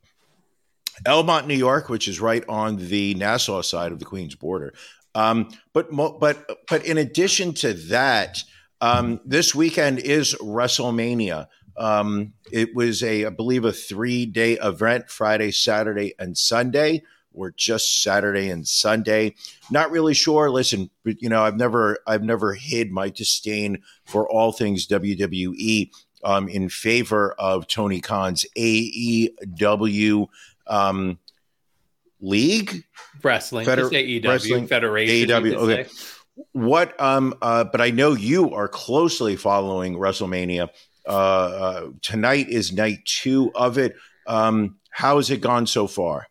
Elmont, 1.05 1.47
New 1.47 1.55
York, 1.55 1.89
which 1.89 2.07
is 2.07 2.19
right 2.19 2.43
on 2.47 2.77
the 2.77 3.13
Nassau 3.15 3.61
side 3.61 3.91
of 3.91 3.99
the 3.99 4.05
Queens 4.05 4.35
border. 4.35 4.73
Um, 5.13 5.49
but 5.73 5.91
mo- 5.91 6.17
but 6.19 6.47
but 6.69 6.85
in 6.85 6.97
addition 6.97 7.53
to 7.55 7.73
that, 7.73 8.43
um, 8.79 9.19
this 9.25 9.53
weekend 9.53 9.99
is 9.99 10.35
WrestleMania. 10.35 11.47
Um, 11.77 12.33
it 12.51 12.75
was 12.75 13.03
a, 13.03 13.25
I 13.25 13.29
believe, 13.29 13.65
a 13.65 13.71
three 13.71 14.25
day 14.25 14.53
event: 14.53 15.09
Friday, 15.09 15.51
Saturday, 15.51 16.13
and 16.17 16.37
Sunday, 16.37 17.03
or 17.33 17.51
just 17.51 18.03
Saturday 18.03 18.49
and 18.49 18.67
Sunday. 18.67 19.35
Not 19.69 19.91
really 19.91 20.13
sure. 20.13 20.49
Listen, 20.49 20.89
but 21.03 21.21
you 21.21 21.29
know, 21.29 21.43
I've 21.43 21.57
never, 21.57 21.99
I've 22.07 22.23
never 22.23 22.53
hid 22.53 22.91
my 22.91 23.09
disdain 23.09 23.81
for 24.05 24.29
all 24.29 24.51
things 24.51 24.87
WWE 24.87 25.89
um, 26.23 26.47
in 26.47 26.69
favor 26.69 27.33
of 27.33 27.67
Tony 27.67 28.01
Khan's 28.01 28.45
AEW 28.57 30.27
um, 30.67 31.19
league. 32.19 32.83
Wrestling. 33.23 33.65
Feder- 33.65 33.89
AEW. 33.89 34.27
wrestling, 34.27 34.67
Federation. 34.67 35.29
AEW, 35.29 35.55
okay. 35.55 35.83
say. 35.83 35.89
What? 36.53 36.99
Um, 36.99 37.35
uh, 37.41 37.65
but 37.65 37.81
I 37.81 37.91
know 37.91 38.13
you 38.13 38.53
are 38.53 38.67
closely 38.67 39.35
following 39.35 39.95
WrestleMania. 39.95 40.69
Uh, 41.05 41.09
uh, 41.09 41.89
tonight 42.01 42.49
is 42.49 42.71
night 42.71 42.99
two 43.05 43.51
of 43.55 43.77
it. 43.77 43.95
Um, 44.27 44.77
how 44.91 45.17
has 45.17 45.29
it 45.29 45.41
gone 45.41 45.67
so 45.67 45.87
far? 45.87 46.27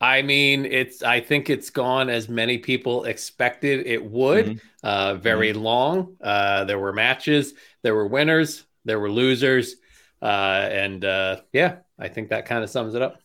I 0.00 0.22
mean, 0.22 0.64
it's. 0.64 1.02
I 1.02 1.20
think 1.20 1.50
it's 1.50 1.68
gone 1.70 2.08
as 2.08 2.28
many 2.28 2.56
people 2.58 3.04
expected 3.04 3.86
it 3.86 4.02
would. 4.04 4.46
Mhm. 4.46 4.60
Uh, 4.82 5.14
very 5.14 5.52
long. 5.52 6.16
Uh, 6.22 6.64
there 6.64 6.78
were 6.78 6.92
matches. 6.92 7.52
There 7.82 7.94
were 7.94 8.06
winners. 8.06 8.64
There 8.86 8.98
were 8.98 9.10
losers. 9.10 9.76
Uh, 10.22 10.68
and 10.70 11.04
uh, 11.04 11.40
yeah, 11.52 11.76
I 11.98 12.08
think 12.08 12.30
that 12.30 12.46
kind 12.46 12.64
of 12.64 12.70
sums 12.70 12.94
it 12.94 13.02
up. 13.02 13.20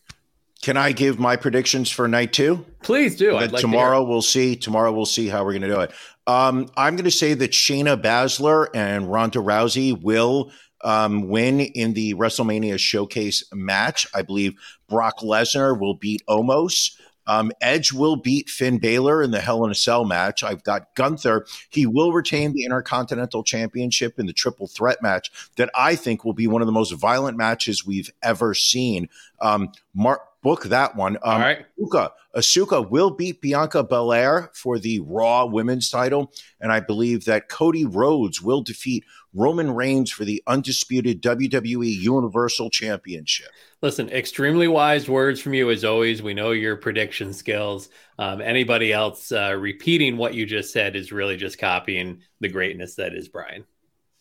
Can 0.62 0.76
I 0.76 0.92
give 0.92 1.18
my 1.18 1.36
predictions 1.36 1.90
for 1.90 2.08
night 2.08 2.32
two? 2.32 2.64
Please 2.82 3.16
do. 3.16 3.32
Like 3.32 3.52
tomorrow 3.52 4.02
it. 4.02 4.08
we'll 4.08 4.22
see. 4.22 4.56
Tomorrow 4.56 4.92
we'll 4.92 5.06
see 5.06 5.28
how 5.28 5.44
we're 5.44 5.52
going 5.52 5.62
to 5.62 5.68
do 5.68 5.80
it. 5.80 5.92
Um, 6.26 6.68
I'm 6.76 6.96
going 6.96 7.04
to 7.04 7.10
say 7.10 7.34
that 7.34 7.52
Shayna 7.52 8.00
Baszler 8.02 8.66
and 8.74 9.10
Ronda 9.10 9.38
Rousey 9.38 9.98
will 10.00 10.50
um, 10.86 11.28
win 11.28 11.60
in 11.60 11.94
the 11.94 12.14
WrestleMania 12.14 12.78
Showcase 12.78 13.42
match. 13.52 14.06
I 14.14 14.22
believe 14.22 14.54
Brock 14.88 15.18
Lesnar 15.18 15.78
will 15.78 15.94
beat 15.94 16.22
Omos. 16.28 16.92
Um, 17.26 17.50
Edge 17.60 17.92
will 17.92 18.14
beat 18.14 18.48
Finn 18.48 18.78
Balor 18.78 19.20
in 19.20 19.32
the 19.32 19.40
Hell 19.40 19.64
in 19.64 19.72
a 19.72 19.74
Cell 19.74 20.04
match. 20.04 20.44
I've 20.44 20.62
got 20.62 20.94
Gunther. 20.94 21.44
He 21.70 21.86
will 21.86 22.12
retain 22.12 22.52
the 22.52 22.64
Intercontinental 22.64 23.42
Championship 23.42 24.20
in 24.20 24.26
the 24.26 24.32
triple 24.32 24.68
threat 24.68 25.02
match 25.02 25.32
that 25.56 25.70
I 25.74 25.96
think 25.96 26.24
will 26.24 26.34
be 26.34 26.46
one 26.46 26.62
of 26.62 26.66
the 26.66 26.72
most 26.72 26.92
violent 26.92 27.36
matches 27.36 27.84
we've 27.84 28.12
ever 28.22 28.54
seen. 28.54 29.08
Um, 29.40 29.72
Mark, 29.92 30.20
book 30.40 30.66
that 30.66 30.94
one. 30.94 31.16
Um, 31.16 31.22
All 31.24 31.38
right. 31.40 31.66
Asuka. 31.80 32.10
Asuka 32.36 32.88
will 32.88 33.10
beat 33.10 33.40
Bianca 33.40 33.82
Belair 33.82 34.50
for 34.52 34.78
the 34.78 35.00
Raw 35.00 35.46
Women's 35.46 35.90
title, 35.90 36.32
and 36.60 36.70
I 36.70 36.78
believe 36.78 37.24
that 37.24 37.48
Cody 37.48 37.84
Rhodes 37.84 38.40
will 38.40 38.62
defeat 38.62 39.04
Roman 39.36 39.70
Reigns 39.70 40.10
for 40.10 40.24
the 40.24 40.42
undisputed 40.46 41.22
WWE 41.22 41.94
Universal 41.94 42.70
Championship. 42.70 43.48
Listen, 43.82 44.08
extremely 44.08 44.66
wise 44.66 45.08
words 45.08 45.40
from 45.40 45.54
you 45.54 45.70
as 45.70 45.84
always. 45.84 46.22
We 46.22 46.34
know 46.34 46.52
your 46.52 46.76
prediction 46.76 47.34
skills. 47.34 47.90
Um, 48.18 48.40
anybody 48.40 48.92
else 48.92 49.30
uh, 49.30 49.54
repeating 49.58 50.16
what 50.16 50.34
you 50.34 50.46
just 50.46 50.72
said 50.72 50.96
is 50.96 51.12
really 51.12 51.36
just 51.36 51.58
copying 51.58 52.22
the 52.40 52.48
greatness 52.48 52.94
that 52.94 53.14
is 53.14 53.28
Brian. 53.28 53.64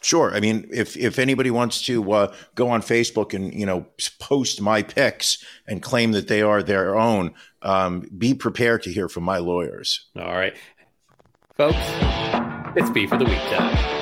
Sure. 0.01 0.35
I 0.35 0.39
mean, 0.39 0.67
if 0.71 0.95
if 0.97 1.17
anybody 1.17 1.49
wants 1.49 1.81
to 1.85 2.11
uh, 2.11 2.35
go 2.53 2.69
on 2.69 2.81
Facebook 2.81 3.33
and 3.33 3.51
you 3.53 3.65
know 3.65 3.87
post 4.19 4.61
my 4.61 4.83
picks 4.83 5.43
and 5.67 5.81
claim 5.81 6.11
that 6.11 6.27
they 6.27 6.43
are 6.43 6.61
their 6.61 6.95
own, 6.95 7.33
um, 7.63 8.07
be 8.15 8.35
prepared 8.35 8.83
to 8.83 8.93
hear 8.93 9.09
from 9.09 9.23
my 9.23 9.39
lawyers. 9.39 10.07
All 10.15 10.33
right, 10.33 10.55
folks, 11.57 11.77
it's 12.75 12.91
Beef 12.91 13.11
of 13.13 13.19
the 13.19 13.25
Week 13.25 13.41
time. 13.49 13.94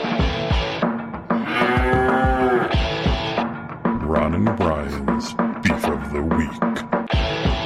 Ron 4.13 4.35
and 4.35 4.57
Brian's 4.57 5.33
Beef 5.63 5.85
of 5.85 6.13
the 6.13 6.21
Week. 6.21 7.63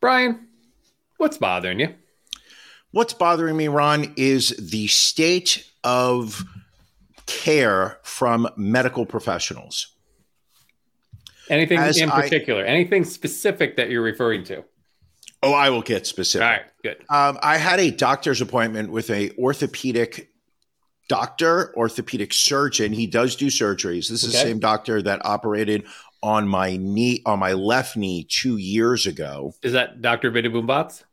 Brian, 0.00 0.46
what's 1.16 1.38
bothering 1.38 1.80
you? 1.80 1.94
What's 2.92 3.12
bothering 3.12 3.56
me, 3.56 3.68
Ron, 3.68 4.14
is 4.16 4.50
the 4.58 4.86
state 4.86 5.68
of 5.84 6.44
care 7.26 7.98
from 8.02 8.48
medical 8.56 9.04
professionals. 9.04 9.88
Anything 11.50 11.78
As 11.78 11.98
in 11.98 12.10
I- 12.10 12.22
particular? 12.22 12.64
anything 12.64 13.04
specific 13.04 13.76
that 13.76 13.90
you're 13.90 14.02
referring 14.02 14.44
to? 14.44 14.64
Oh, 15.42 15.52
I 15.52 15.70
will 15.70 15.82
get 15.82 16.06
specific. 16.06 16.44
All 16.44 16.50
right, 16.50 16.62
good. 16.82 17.04
Um, 17.08 17.38
I 17.42 17.58
had 17.58 17.78
a 17.78 17.90
doctor's 17.90 18.40
appointment 18.40 18.90
with 18.90 19.10
a 19.10 19.30
orthopedic 19.38 20.30
doctor, 21.08 21.74
orthopedic 21.76 22.32
surgeon. 22.32 22.92
He 22.92 23.06
does 23.06 23.36
do 23.36 23.46
surgeries. 23.46 24.08
This 24.08 24.24
is 24.24 24.32
the 24.32 24.38
same 24.38 24.58
doctor 24.58 25.02
that 25.02 25.24
operated 25.24 25.84
on 26.22 26.48
my 26.48 26.76
knee, 26.76 27.22
on 27.26 27.38
my 27.38 27.52
left 27.52 27.96
knee, 27.96 28.26
two 28.28 28.56
years 28.56 29.06
ago. 29.06 29.54
Is 29.62 29.72
that 29.72 30.00
Dr. 30.00 30.30
Vidya 30.30 30.50
Boombots? 30.50 31.04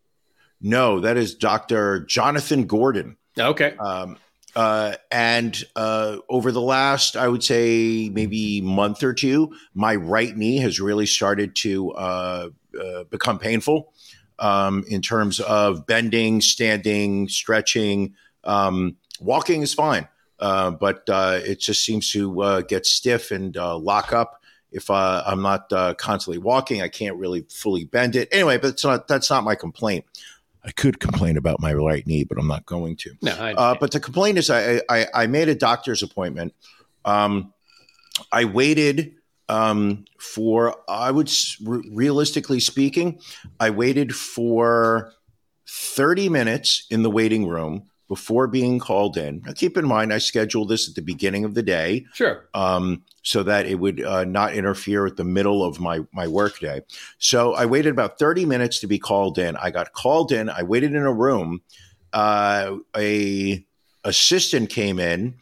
No, 0.61 1.01
that 1.01 1.17
is 1.17 1.35
Doctor 1.35 2.05
Jonathan 2.05 2.65
Gordon. 2.65 3.17
Okay. 3.37 3.75
Um, 3.77 4.17
uh, 4.55 4.95
and 5.11 5.63
uh, 5.75 6.17
over 6.29 6.51
the 6.51 6.61
last, 6.61 7.17
I 7.17 7.27
would 7.27 7.43
say, 7.43 8.09
maybe 8.13 8.61
month 8.61 9.03
or 9.03 9.13
two, 9.13 9.55
my 9.73 9.95
right 9.95 10.35
knee 10.35 10.57
has 10.57 10.79
really 10.79 11.05
started 11.05 11.55
to 11.57 11.91
uh, 11.91 12.49
uh, 12.81 13.03
become 13.05 13.39
painful 13.39 13.92
um, 14.39 14.83
in 14.87 15.01
terms 15.01 15.39
of 15.39 15.85
bending, 15.85 16.41
standing, 16.41 17.27
stretching. 17.27 18.15
Um, 18.43 18.97
walking 19.19 19.61
is 19.61 19.73
fine, 19.73 20.07
uh, 20.39 20.71
but 20.71 21.03
uh, 21.09 21.39
it 21.43 21.59
just 21.59 21.83
seems 21.85 22.11
to 22.11 22.41
uh, 22.41 22.61
get 22.61 22.85
stiff 22.85 23.31
and 23.31 23.55
uh, 23.57 23.77
lock 23.77 24.13
up. 24.13 24.41
If 24.71 24.89
uh, 24.89 25.23
I'm 25.25 25.41
not 25.41 25.71
uh, 25.71 25.93
constantly 25.93 26.39
walking, 26.39 26.81
I 26.81 26.87
can't 26.87 27.15
really 27.17 27.45
fully 27.49 27.85
bend 27.85 28.15
it. 28.15 28.27
Anyway, 28.31 28.57
but 28.57 28.71
it's 28.71 28.83
not, 28.83 29.07
that's 29.07 29.29
not 29.29 29.43
my 29.43 29.55
complaint. 29.55 30.05
I 30.65 30.71
could 30.71 30.99
complain 30.99 31.37
about 31.37 31.59
my 31.59 31.73
right 31.73 32.05
knee, 32.07 32.23
but 32.23 32.39
I'm 32.39 32.47
not 32.47 32.65
going 32.65 32.95
to. 32.97 33.11
No, 33.21 33.33
I 33.33 33.53
Uh, 33.53 33.75
but 33.79 33.91
the 33.91 33.99
complaint 33.99 34.37
is 34.37 34.49
I, 34.49 34.81
I, 34.89 35.07
I 35.13 35.27
made 35.27 35.49
a 35.49 35.55
doctor's 35.55 36.01
appointment. 36.01 36.53
Um, 37.05 37.53
I 38.31 38.45
waited 38.45 39.15
um, 39.49 40.05
for, 40.19 40.75
I 40.87 41.11
would, 41.11 41.31
re- 41.63 41.89
realistically 41.91 42.59
speaking, 42.59 43.19
I 43.59 43.69
waited 43.69 44.15
for 44.15 45.13
30 45.67 46.29
minutes 46.29 46.85
in 46.89 47.03
the 47.03 47.09
waiting 47.09 47.47
room 47.47 47.89
before 48.07 48.47
being 48.47 48.79
called 48.79 49.17
in. 49.17 49.41
Now, 49.45 49.53
keep 49.53 49.77
in 49.77 49.87
mind, 49.87 50.13
I 50.13 50.19
scheduled 50.19 50.69
this 50.69 50.87
at 50.87 50.95
the 50.95 51.01
beginning 51.01 51.45
of 51.45 51.55
the 51.55 51.63
day 51.63 52.05
sure. 52.13 52.47
um, 52.53 53.03
so 53.23 53.41
that 53.43 53.65
it 53.65 53.75
would 53.75 54.03
uh, 54.03 54.23
not 54.25 54.53
interfere 54.53 55.03
with 55.03 55.17
the 55.17 55.23
middle 55.23 55.63
of 55.63 55.79
my 55.79 56.01
my 56.11 56.27
workday. 56.27 56.81
So 57.17 57.53
I 57.55 57.65
waited 57.65 57.91
about 57.91 58.19
thirty 58.19 58.45
minutes 58.45 58.79
to 58.81 58.87
be 58.87 58.99
called 58.99 59.39
in. 59.39 59.55
I 59.55 59.71
got 59.71 59.93
called 59.93 60.31
in. 60.31 60.49
I 60.49 60.61
waited 60.63 60.93
in 60.93 61.01
a 61.01 61.13
room. 61.13 61.61
Uh, 62.11 62.75
a 62.95 63.65
assistant 64.03 64.69
came 64.69 64.99
in, 64.99 65.35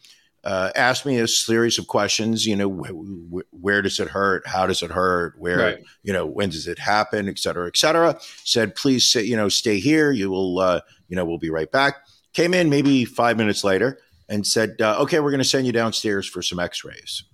uh, 0.44 0.70
asked 0.74 1.06
me 1.06 1.18
a 1.18 1.28
series 1.28 1.78
of 1.78 1.86
questions. 1.86 2.46
You 2.46 2.56
know, 2.56 2.70
wh- 2.70 3.34
wh- 3.34 3.54
where 3.64 3.82
does 3.82 4.00
it 4.00 4.08
hurt? 4.08 4.46
How 4.46 4.66
does 4.66 4.82
it 4.82 4.90
hurt? 4.90 5.34
Where 5.38 5.58
Right. 5.58 5.78
you 6.02 6.12
know 6.12 6.26
when 6.26 6.50
does 6.50 6.66
it 6.66 6.78
happen? 6.78 7.28
Et 7.28 7.38
cetera, 7.38 7.66
et 7.66 7.76
cetera. 7.76 8.18
Said, 8.44 8.74
please, 8.74 9.04
sit, 9.06 9.26
you 9.26 9.36
know, 9.36 9.48
stay 9.48 9.78
here. 9.78 10.10
You 10.10 10.30
will, 10.30 10.58
uh, 10.58 10.80
you 11.08 11.16
know, 11.16 11.24
we'll 11.24 11.38
be 11.38 11.50
right 11.50 11.70
back. 11.70 11.96
Came 12.32 12.54
in 12.54 12.70
maybe 12.70 13.04
five 13.04 13.36
minutes 13.36 13.62
later 13.62 13.98
and 14.28 14.46
said, 14.46 14.80
uh, 14.80 14.98
okay, 15.00 15.20
we're 15.20 15.30
going 15.30 15.42
to 15.42 15.44
send 15.48 15.66
you 15.66 15.72
downstairs 15.72 16.26
for 16.26 16.42
some 16.42 16.58
X-rays. 16.58 17.24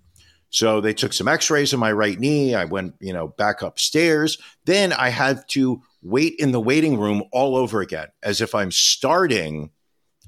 So 0.50 0.80
they 0.80 0.94
took 0.94 1.12
some 1.12 1.28
x-rays 1.28 1.74
of 1.74 1.78
my 1.78 1.92
right 1.92 2.18
knee. 2.18 2.54
I 2.54 2.64
went, 2.64 2.94
you 3.00 3.12
know, 3.12 3.28
back 3.28 3.60
upstairs. 3.60 4.38
Then 4.64 4.94
I 4.94 5.10
had 5.10 5.46
to 5.48 5.82
wait 6.02 6.36
in 6.38 6.52
the 6.52 6.60
waiting 6.60 6.98
room 6.98 7.24
all 7.32 7.54
over 7.54 7.82
again, 7.82 8.08
as 8.22 8.40
if 8.40 8.54
I'm 8.54 8.70
starting 8.72 9.70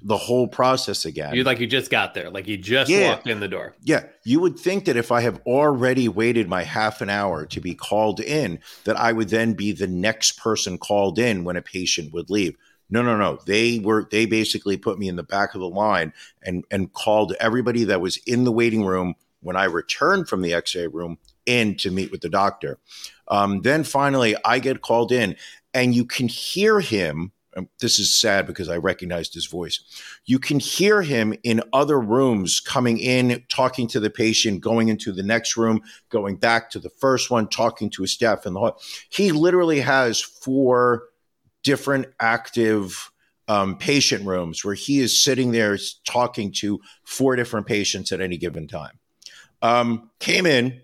the 0.02 0.16
whole 0.16 0.48
process 0.48 1.04
again. 1.04 1.34
You 1.34 1.44
like 1.44 1.60
you 1.60 1.66
just 1.66 1.90
got 1.90 2.14
there, 2.14 2.30
like 2.30 2.46
you 2.48 2.56
just 2.56 2.90
Yeah. 2.90 3.10
walked 3.10 3.26
in 3.26 3.40
the 3.40 3.48
door. 3.48 3.74
yeah, 3.82 4.04
you 4.24 4.40
would 4.40 4.58
think 4.58 4.84
that 4.86 4.96
if 4.96 5.12
I 5.12 5.20
have 5.20 5.40
already 5.46 6.08
waited 6.08 6.48
my 6.48 6.62
half 6.62 7.00
an 7.00 7.10
hour 7.10 7.46
to 7.46 7.60
be 7.60 7.74
called 7.74 8.20
in, 8.20 8.58
that 8.84 8.96
I 8.96 9.12
would 9.12 9.28
then 9.28 9.52
be 9.54 9.72
the 9.72 9.86
next 9.86 10.38
person 10.38 10.78
called 10.78 11.18
in 11.18 11.44
when 11.44 11.56
a 11.56 11.62
patient 11.62 12.12
would 12.12 12.30
leave. 12.30 12.56
No, 12.88 13.02
no, 13.02 13.16
no. 13.16 13.38
They 13.46 13.78
were 13.78 14.08
they 14.10 14.26
basically 14.26 14.76
put 14.76 14.98
me 14.98 15.06
in 15.08 15.16
the 15.16 15.22
back 15.22 15.54
of 15.54 15.60
the 15.60 15.68
line 15.68 16.12
and 16.42 16.64
and 16.70 16.92
called 16.92 17.34
everybody 17.38 17.84
that 17.84 18.00
was 18.00 18.16
in 18.26 18.44
the 18.44 18.52
waiting 18.52 18.84
room 18.84 19.14
when 19.42 19.56
I 19.56 19.64
returned 19.64 20.28
from 20.28 20.42
the 20.42 20.52
X-ray 20.52 20.86
room 20.88 21.18
in 21.46 21.76
to 21.76 21.90
meet 21.90 22.10
with 22.10 22.20
the 22.20 22.28
doctor. 22.28 22.78
Um, 23.28 23.62
then 23.62 23.84
finally, 23.84 24.34
I 24.44 24.58
get 24.58 24.82
called 24.82 25.12
in, 25.12 25.36
and 25.72 25.94
you 25.94 26.04
can 26.04 26.28
hear 26.28 26.80
him. 26.80 27.32
This 27.80 27.98
is 27.98 28.12
sad 28.12 28.46
because 28.46 28.68
I 28.68 28.76
recognized 28.76 29.34
his 29.34 29.46
voice. 29.46 29.80
You 30.24 30.38
can 30.38 30.58
hear 30.58 31.02
him 31.02 31.34
in 31.42 31.62
other 31.72 32.00
rooms 32.00 32.60
coming 32.60 32.98
in, 32.98 33.44
talking 33.48 33.88
to 33.88 34.00
the 34.00 34.10
patient, 34.10 34.60
going 34.60 34.88
into 34.88 35.12
the 35.12 35.22
next 35.22 35.56
room, 35.56 35.82
going 36.08 36.36
back 36.36 36.70
to 36.70 36.78
the 36.78 36.90
first 36.90 37.30
one, 37.30 37.48
talking 37.48 37.90
to 37.90 38.02
his 38.02 38.12
staff 38.12 38.46
in 38.46 38.54
the 38.54 38.60
hall. 38.60 38.80
He 39.08 39.32
literally 39.32 39.80
has 39.80 40.20
four 40.20 41.04
different 41.62 42.06
active 42.18 43.10
um, 43.48 43.76
patient 43.76 44.24
rooms 44.24 44.64
where 44.64 44.74
he 44.74 45.00
is 45.00 45.20
sitting 45.20 45.50
there 45.50 45.76
talking 46.04 46.52
to 46.52 46.80
four 47.02 47.34
different 47.34 47.66
patients 47.66 48.12
at 48.12 48.20
any 48.20 48.36
given 48.36 48.68
time. 48.68 48.98
Um, 49.60 50.10
came 50.20 50.46
in, 50.46 50.82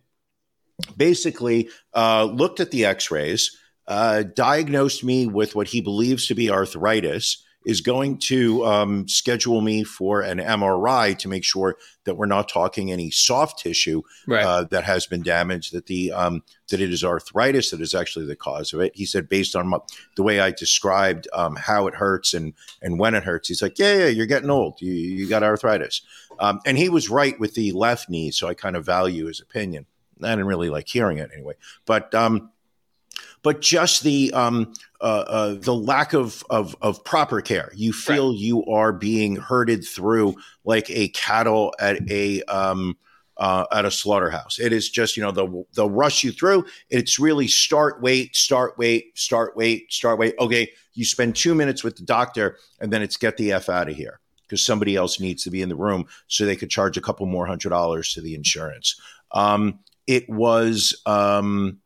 basically 0.96 1.70
uh, 1.94 2.24
looked 2.24 2.60
at 2.60 2.70
the 2.70 2.84
x-rays 2.84 3.56
uh, 3.88 4.22
diagnosed 4.34 5.04
me 5.04 5.26
with 5.26 5.54
what 5.54 5.68
he 5.68 5.80
believes 5.80 6.26
to 6.26 6.34
be 6.34 6.50
arthritis 6.50 7.42
is 7.64 7.80
going 7.80 8.16
to 8.16 8.64
um, 8.64 9.08
schedule 9.08 9.60
me 9.60 9.82
for 9.82 10.20
an 10.20 10.38
mri 10.38 11.18
to 11.18 11.28
make 11.28 11.42
sure 11.42 11.76
that 12.04 12.14
we're 12.16 12.24
not 12.24 12.48
talking 12.48 12.92
any 12.92 13.10
soft 13.10 13.58
tissue 13.58 14.02
Right. 14.28 14.44
uh, 14.44 14.64
that 14.70 14.84
has 14.84 15.06
been 15.06 15.22
damaged 15.22 15.72
that 15.72 15.86
the 15.86 16.12
um, 16.12 16.44
that 16.68 16.80
it 16.80 16.92
is 16.92 17.02
arthritis 17.02 17.70
that 17.72 17.80
is 17.80 17.92
actually 17.92 18.26
the 18.26 18.36
cause 18.36 18.72
of 18.72 18.80
it. 18.80 18.92
He 18.94 19.04
said 19.04 19.28
based 19.28 19.56
on 19.56 19.66
my, 19.68 19.78
the 20.16 20.22
way 20.22 20.38
i 20.38 20.52
described 20.52 21.26
um, 21.32 21.56
how 21.56 21.88
it 21.88 21.94
hurts 21.94 22.34
and 22.34 22.54
and 22.82 23.00
when 23.00 23.14
it 23.16 23.24
hurts 23.24 23.48
he's 23.48 23.62
like 23.62 23.78
yeah 23.80 23.96
yeah 23.98 24.06
you're 24.06 24.26
getting 24.26 24.50
old. 24.50 24.80
You, 24.80 24.92
you 24.92 25.28
got 25.28 25.42
arthritis. 25.42 26.02
Um, 26.38 26.60
and 26.66 26.78
he 26.78 26.88
was 26.88 27.08
right 27.10 27.38
with 27.40 27.54
the 27.54 27.72
left 27.72 28.08
knee 28.08 28.30
so 28.30 28.46
i 28.46 28.54
kind 28.54 28.76
of 28.76 28.84
value 28.86 29.26
his 29.26 29.40
opinion. 29.40 29.86
I 30.22 30.30
didn't 30.30 30.46
really 30.46 30.70
like 30.70 30.88
hearing 30.88 31.18
it 31.18 31.30
anyway. 31.34 31.54
But 31.84 32.14
um, 32.14 32.50
but 33.46 33.60
just 33.60 34.02
the 34.02 34.32
um, 34.32 34.74
uh, 35.00 35.04
uh, 35.28 35.54
the 35.60 35.72
lack 35.72 36.14
of, 36.14 36.42
of 36.50 36.74
of 36.82 37.04
proper 37.04 37.40
care. 37.40 37.70
You 37.76 37.92
feel 37.92 38.34
you 38.34 38.64
are 38.64 38.92
being 38.92 39.36
herded 39.36 39.86
through 39.86 40.34
like 40.64 40.90
a 40.90 41.10
cattle 41.10 41.72
at 41.78 42.10
a 42.10 42.42
um, 42.48 42.98
uh, 43.36 43.64
at 43.70 43.84
a 43.84 43.90
slaughterhouse. 43.92 44.58
It 44.58 44.72
is 44.72 44.90
just 44.90 45.16
you 45.16 45.22
know 45.22 45.30
they'll 45.30 45.64
they'll 45.76 45.88
rush 45.88 46.24
you 46.24 46.32
through. 46.32 46.66
It's 46.90 47.20
really 47.20 47.46
start 47.46 48.02
wait 48.02 48.34
start 48.34 48.76
wait 48.78 49.16
start 49.16 49.56
wait 49.56 49.92
start 49.92 50.18
wait. 50.18 50.34
Okay, 50.40 50.72
you 50.94 51.04
spend 51.04 51.36
two 51.36 51.54
minutes 51.54 51.84
with 51.84 51.94
the 51.94 52.04
doctor, 52.04 52.58
and 52.80 52.92
then 52.92 53.00
it's 53.00 53.16
get 53.16 53.36
the 53.36 53.52
f 53.52 53.68
out 53.68 53.88
of 53.88 53.94
here 53.94 54.18
because 54.42 54.66
somebody 54.66 54.96
else 54.96 55.20
needs 55.20 55.44
to 55.44 55.50
be 55.50 55.62
in 55.62 55.68
the 55.68 55.76
room 55.76 56.06
so 56.26 56.44
they 56.44 56.56
could 56.56 56.70
charge 56.70 56.96
a 56.96 57.00
couple 57.00 57.26
more 57.26 57.46
hundred 57.46 57.68
dollars 57.68 58.12
to 58.14 58.20
the 58.20 58.34
insurance. 58.34 59.00
Um, 59.30 59.78
it 60.08 60.28
was 60.28 61.00
um, 61.06 61.78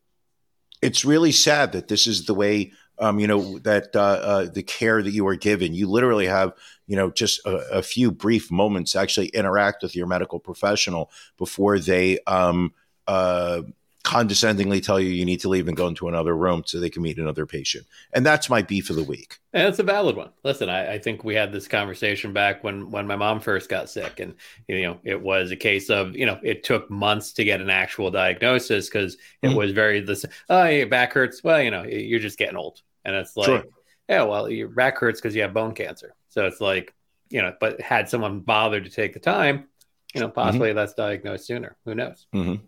it's 0.81 1.05
really 1.05 1.31
sad 1.31 1.71
that 1.73 1.87
this 1.87 2.07
is 2.07 2.25
the 2.25 2.33
way 2.33 2.71
um, 2.99 3.19
you 3.19 3.27
know 3.27 3.57
that 3.59 3.95
uh, 3.95 3.99
uh, 3.99 4.45
the 4.45 4.63
care 4.63 5.01
that 5.01 5.11
you 5.11 5.27
are 5.27 5.35
given. 5.35 5.73
You 5.73 5.89
literally 5.89 6.27
have 6.27 6.53
you 6.87 6.95
know 6.95 7.09
just 7.09 7.45
a, 7.45 7.57
a, 7.77 7.81
few 7.81 8.11
brief 8.11 8.51
moments 8.51 8.95
actually 8.95 9.27
interact 9.27 9.81
with 9.81 9.95
your 9.95 10.05
medical 10.05 10.39
professional 10.39 11.09
before 11.37 11.79
they 11.79 12.19
um, 12.27 12.73
uh, 13.07 13.63
condescendingly 14.03 14.81
tell 14.81 14.99
you 14.99 15.09
you 15.09 15.25
need 15.25 15.39
to 15.41 15.49
leave 15.49 15.67
and 15.67 15.77
go 15.77 15.87
into 15.87 16.07
another 16.07 16.35
room 16.35 16.63
so 16.65 16.79
they 16.79 16.89
can 16.89 17.03
meet 17.03 17.19
another 17.19 17.45
patient. 17.45 17.85
And 18.13 18.25
that's 18.25 18.49
my 18.49 18.61
beef 18.61 18.89
of 18.89 18.95
the 18.95 19.03
week. 19.03 19.37
And 19.53 19.67
it's 19.67 19.79
a 19.79 19.83
valid 19.83 20.15
one. 20.15 20.31
Listen, 20.43 20.69
I, 20.69 20.93
I, 20.93 20.99
think 20.99 21.23
we 21.23 21.35
had 21.35 21.51
this 21.51 21.67
conversation 21.67 22.33
back 22.33 22.63
when 22.63 22.89
when 22.89 23.05
my 23.05 23.15
mom 23.15 23.39
first 23.39 23.69
got 23.69 23.89
sick, 23.89 24.19
and 24.19 24.35
you 24.67 24.81
know 24.81 24.99
it 25.03 25.21
was 25.21 25.51
a 25.51 25.55
case 25.55 25.89
of 25.89 26.15
you 26.15 26.25
know 26.25 26.39
it 26.41 26.63
took 26.63 26.89
months 26.89 27.33
to 27.33 27.43
get 27.43 27.61
an 27.61 27.69
actual 27.69 28.09
diagnosis 28.09 28.87
because 28.89 29.17
it 29.41 29.47
mm-hmm. 29.47 29.57
was 29.57 29.71
very 29.71 29.99
this 29.99 30.25
oh 30.49 30.65
your 30.65 30.87
back 30.87 31.13
hurts. 31.13 31.43
Well, 31.43 31.61
you 31.61 31.71
know 31.71 31.83
you're 31.83 32.19
just 32.19 32.39
getting 32.39 32.57
old, 32.57 32.81
and 33.03 33.15
it's 33.15 33.35
like 33.35 33.47
sure. 33.47 33.63
yeah, 34.07 34.23
well 34.23 34.49
your 34.49 34.69
back 34.69 34.97
hurts 34.97 35.19
because 35.19 35.35
you 35.35 35.41
have 35.41 35.53
bone 35.53 35.73
cancer. 35.73 36.15
So 36.29 36.45
it's 36.47 36.61
like 36.61 36.93
you 37.29 37.41
know, 37.41 37.53
but 37.59 37.81
had 37.81 38.09
someone 38.09 38.39
bothered 38.41 38.85
to 38.85 38.91
take 38.91 39.13
the 39.13 39.19
time, 39.19 39.67
you 40.13 40.21
know, 40.21 40.29
possibly 40.29 40.69
mm-hmm. 40.69 40.77
that's 40.77 40.93
diagnosed 40.93 41.45
sooner. 41.45 41.77
Who 41.85 41.95
knows? 41.95 42.27
Mm-hmm. 42.33 42.63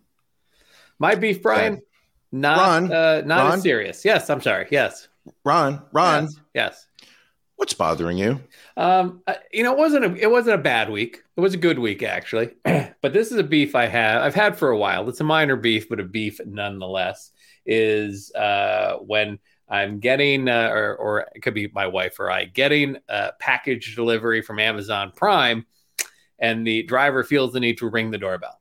My 1.04 1.16
beef, 1.16 1.42
Brian, 1.42 1.82
not 2.32 2.56
Ron, 2.56 2.90
uh, 2.90 3.22
not 3.26 3.44
Ron, 3.44 3.52
as 3.52 3.62
serious. 3.62 4.06
Yes, 4.06 4.30
I'm 4.30 4.40
sorry. 4.40 4.68
Yes, 4.70 5.06
Ron, 5.44 5.82
Ron. 5.92 6.24
Yes. 6.24 6.36
yes. 6.54 6.86
What's 7.56 7.74
bothering 7.74 8.16
you? 8.16 8.40
Um, 8.78 9.22
you 9.52 9.64
know, 9.64 9.72
it 9.72 9.78
wasn't 9.78 10.06
a 10.06 10.14
it 10.14 10.30
wasn't 10.30 10.54
a 10.54 10.62
bad 10.62 10.88
week. 10.88 11.22
It 11.36 11.42
was 11.42 11.52
a 11.52 11.58
good 11.58 11.78
week 11.78 12.02
actually. 12.02 12.54
but 12.64 13.12
this 13.12 13.30
is 13.30 13.36
a 13.36 13.42
beef 13.42 13.74
I 13.74 13.84
have 13.84 14.22
I've 14.22 14.34
had 14.34 14.56
for 14.56 14.70
a 14.70 14.78
while. 14.78 15.06
It's 15.10 15.20
a 15.20 15.24
minor 15.24 15.56
beef, 15.56 15.90
but 15.90 16.00
a 16.00 16.04
beef 16.04 16.40
nonetheless. 16.46 17.32
Is 17.66 18.32
uh, 18.34 18.96
when 18.96 19.38
I'm 19.68 20.00
getting, 20.00 20.48
uh, 20.48 20.70
or, 20.72 20.96
or 20.96 21.26
it 21.34 21.42
could 21.42 21.54
be 21.54 21.70
my 21.74 21.86
wife 21.86 22.18
or 22.18 22.30
I, 22.30 22.46
getting 22.46 22.96
a 23.10 23.32
package 23.38 23.94
delivery 23.94 24.40
from 24.40 24.58
Amazon 24.58 25.12
Prime, 25.14 25.66
and 26.38 26.66
the 26.66 26.82
driver 26.84 27.24
feels 27.24 27.52
the 27.52 27.60
need 27.60 27.76
to 27.78 27.90
ring 27.90 28.10
the 28.10 28.16
doorbell. 28.16 28.58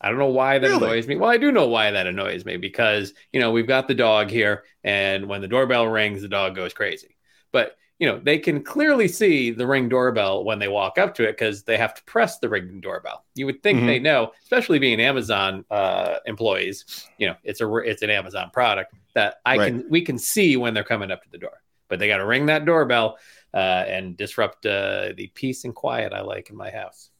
I 0.00 0.08
don't 0.08 0.18
know 0.18 0.26
why 0.26 0.58
that 0.58 0.68
really? 0.68 0.86
annoys 0.86 1.08
me. 1.08 1.16
Well, 1.16 1.30
I 1.30 1.38
do 1.38 1.50
know 1.50 1.66
why 1.66 1.90
that 1.90 2.06
annoys 2.06 2.44
me 2.44 2.56
because, 2.56 3.14
you 3.32 3.40
know, 3.40 3.50
we've 3.50 3.66
got 3.66 3.88
the 3.88 3.94
dog 3.94 4.30
here 4.30 4.64
and 4.84 5.26
when 5.26 5.40
the 5.40 5.48
doorbell 5.48 5.88
rings, 5.88 6.22
the 6.22 6.28
dog 6.28 6.54
goes 6.54 6.72
crazy. 6.72 7.16
But, 7.50 7.76
you 7.98 8.06
know, 8.06 8.20
they 8.20 8.38
can 8.38 8.62
clearly 8.62 9.08
see 9.08 9.50
the 9.50 9.66
ring 9.66 9.88
doorbell 9.88 10.44
when 10.44 10.60
they 10.60 10.68
walk 10.68 10.98
up 10.98 11.16
to 11.16 11.24
it 11.24 11.32
because 11.32 11.64
they 11.64 11.76
have 11.76 11.94
to 11.94 12.04
press 12.04 12.38
the 12.38 12.48
ring 12.48 12.80
doorbell. 12.80 13.24
You 13.34 13.46
would 13.46 13.60
think 13.62 13.78
mm-hmm. 13.78 13.86
they 13.88 13.98
know, 13.98 14.30
especially 14.44 14.78
being 14.78 15.00
Amazon 15.00 15.64
uh, 15.68 16.18
employees, 16.26 17.08
you 17.18 17.26
know, 17.26 17.34
it's 17.42 17.60
a 17.60 17.76
it's 17.78 18.02
an 18.02 18.10
Amazon 18.10 18.50
product 18.52 18.94
that 19.14 19.40
I 19.44 19.56
right. 19.56 19.66
can 19.66 19.90
we 19.90 20.02
can 20.02 20.16
see 20.16 20.56
when 20.56 20.74
they're 20.74 20.84
coming 20.84 21.10
up 21.10 21.24
to 21.24 21.30
the 21.30 21.38
door. 21.38 21.60
But 21.88 21.98
they 21.98 22.06
got 22.06 22.18
to 22.18 22.26
ring 22.26 22.46
that 22.46 22.66
doorbell 22.66 23.18
uh, 23.52 23.56
and 23.88 24.16
disrupt 24.16 24.64
uh, 24.64 25.12
the 25.16 25.28
peace 25.34 25.64
and 25.64 25.74
quiet 25.74 26.12
I 26.12 26.20
like 26.20 26.50
in 26.50 26.56
my 26.56 26.70
house. 26.70 27.10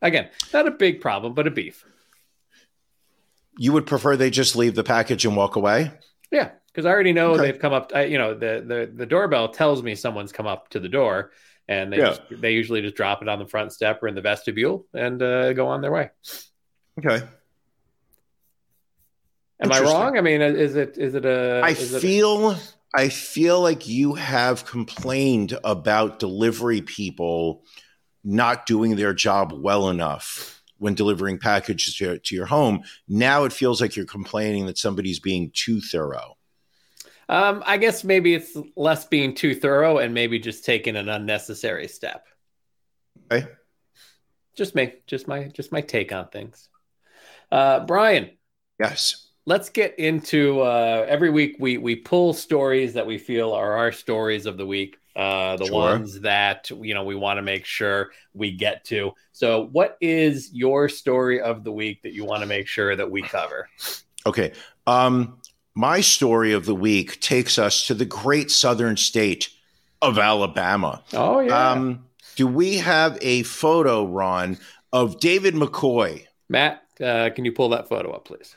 Again, 0.00 0.28
not 0.52 0.68
a 0.68 0.70
big 0.70 1.00
problem, 1.00 1.34
but 1.34 1.48
a 1.48 1.50
beef 1.50 1.84
you 3.60 3.74
would 3.74 3.84
prefer 3.84 4.16
they 4.16 4.30
just 4.30 4.56
leave 4.56 4.74
the 4.74 4.82
package 4.82 5.26
and 5.26 5.36
walk 5.36 5.54
away? 5.54 5.92
Yeah, 6.32 6.52
because 6.68 6.86
I 6.86 6.88
already 6.88 7.12
know 7.12 7.32
okay. 7.32 7.42
they've 7.42 7.58
come 7.58 7.74
up. 7.74 7.92
I, 7.94 8.04
you 8.04 8.16
know, 8.16 8.32
the, 8.32 8.64
the 8.66 8.90
the 8.96 9.04
doorbell 9.04 9.50
tells 9.50 9.82
me 9.82 9.94
someone's 9.94 10.32
come 10.32 10.46
up 10.46 10.70
to 10.70 10.80
the 10.80 10.88
door, 10.88 11.32
and 11.68 11.92
they 11.92 11.98
yeah. 11.98 12.06
just, 12.06 12.22
they 12.30 12.52
usually 12.52 12.80
just 12.80 12.96
drop 12.96 13.20
it 13.20 13.28
on 13.28 13.38
the 13.38 13.46
front 13.46 13.74
step 13.74 14.02
or 14.02 14.08
in 14.08 14.14
the 14.14 14.22
vestibule 14.22 14.86
and 14.94 15.20
uh, 15.22 15.52
go 15.52 15.68
on 15.68 15.82
their 15.82 15.92
way. 15.92 16.08
Okay. 16.98 17.22
Am 19.62 19.70
I 19.70 19.80
wrong? 19.80 20.16
I 20.16 20.22
mean, 20.22 20.40
is 20.40 20.74
it 20.74 20.96
is 20.96 21.14
it 21.14 21.26
a? 21.26 21.60
I 21.62 21.74
feel 21.74 22.52
it 22.52 22.56
a... 22.56 22.98
I 22.98 23.08
feel 23.10 23.60
like 23.60 23.86
you 23.86 24.14
have 24.14 24.64
complained 24.64 25.58
about 25.64 26.18
delivery 26.18 26.80
people 26.80 27.62
not 28.24 28.64
doing 28.64 28.96
their 28.96 29.12
job 29.12 29.52
well 29.52 29.90
enough 29.90 30.59
when 30.80 30.94
delivering 30.94 31.38
packages 31.38 31.94
to, 31.94 32.18
to 32.18 32.34
your 32.34 32.46
home. 32.46 32.82
Now 33.06 33.44
it 33.44 33.52
feels 33.52 33.80
like 33.80 33.94
you're 33.94 34.06
complaining 34.06 34.66
that 34.66 34.78
somebody's 34.78 35.20
being 35.20 35.50
too 35.54 35.80
thorough. 35.80 36.36
Um, 37.28 37.62
I 37.64 37.76
guess 37.76 38.02
maybe 38.02 38.34
it's 38.34 38.56
less 38.74 39.04
being 39.04 39.34
too 39.34 39.54
thorough 39.54 39.98
and 39.98 40.12
maybe 40.12 40.38
just 40.40 40.64
taking 40.64 40.96
an 40.96 41.08
unnecessary 41.08 41.86
step. 41.86 42.26
Okay. 43.30 43.46
Just 44.56 44.74
me, 44.74 44.94
just 45.06 45.28
my 45.28 45.44
just 45.44 45.70
my 45.70 45.80
take 45.80 46.12
on 46.12 46.28
things. 46.28 46.68
Uh, 47.52 47.80
Brian. 47.80 48.30
Yes. 48.80 49.28
Let's 49.46 49.68
get 49.68 49.98
into 49.98 50.60
uh, 50.60 51.06
every 51.08 51.30
week 51.30 51.56
we 51.60 51.78
we 51.78 51.94
pull 51.94 52.32
stories 52.32 52.94
that 52.94 53.06
we 53.06 53.18
feel 53.18 53.52
are 53.52 53.76
our 53.76 53.92
stories 53.92 54.46
of 54.46 54.56
the 54.56 54.66
week 54.66 54.96
uh, 55.16 55.56
the 55.56 55.66
sure. 55.66 55.74
ones 55.74 56.20
that 56.20 56.70
you 56.70 56.94
know 56.94 57.04
we 57.04 57.14
want 57.14 57.38
to 57.38 57.42
make 57.42 57.64
sure 57.64 58.10
we 58.34 58.52
get 58.52 58.84
to. 58.86 59.12
So, 59.32 59.66
what 59.72 59.96
is 60.00 60.50
your 60.52 60.88
story 60.88 61.40
of 61.40 61.64
the 61.64 61.72
week 61.72 62.02
that 62.02 62.12
you 62.12 62.24
want 62.24 62.42
to 62.42 62.46
make 62.46 62.66
sure 62.66 62.94
that 62.94 63.10
we 63.10 63.22
cover? 63.22 63.68
Okay, 64.26 64.52
um, 64.86 65.38
my 65.74 66.00
story 66.00 66.52
of 66.52 66.66
the 66.66 66.74
week 66.74 67.20
takes 67.20 67.58
us 67.58 67.86
to 67.86 67.94
the 67.94 68.04
great 68.04 68.50
southern 68.50 68.96
state 68.96 69.48
of 70.02 70.18
Alabama. 70.18 71.02
Oh 71.12 71.40
yeah. 71.40 71.70
Um, 71.70 72.04
do 72.36 72.46
we 72.46 72.78
have 72.78 73.18
a 73.20 73.42
photo, 73.42 74.06
Ron, 74.06 74.58
of 74.92 75.20
David 75.20 75.54
McCoy? 75.54 76.26
Matt, 76.48 76.82
uh, 77.00 77.30
can 77.34 77.44
you 77.44 77.52
pull 77.52 77.70
that 77.70 77.88
photo 77.88 78.12
up, 78.12 78.24
please? 78.24 78.56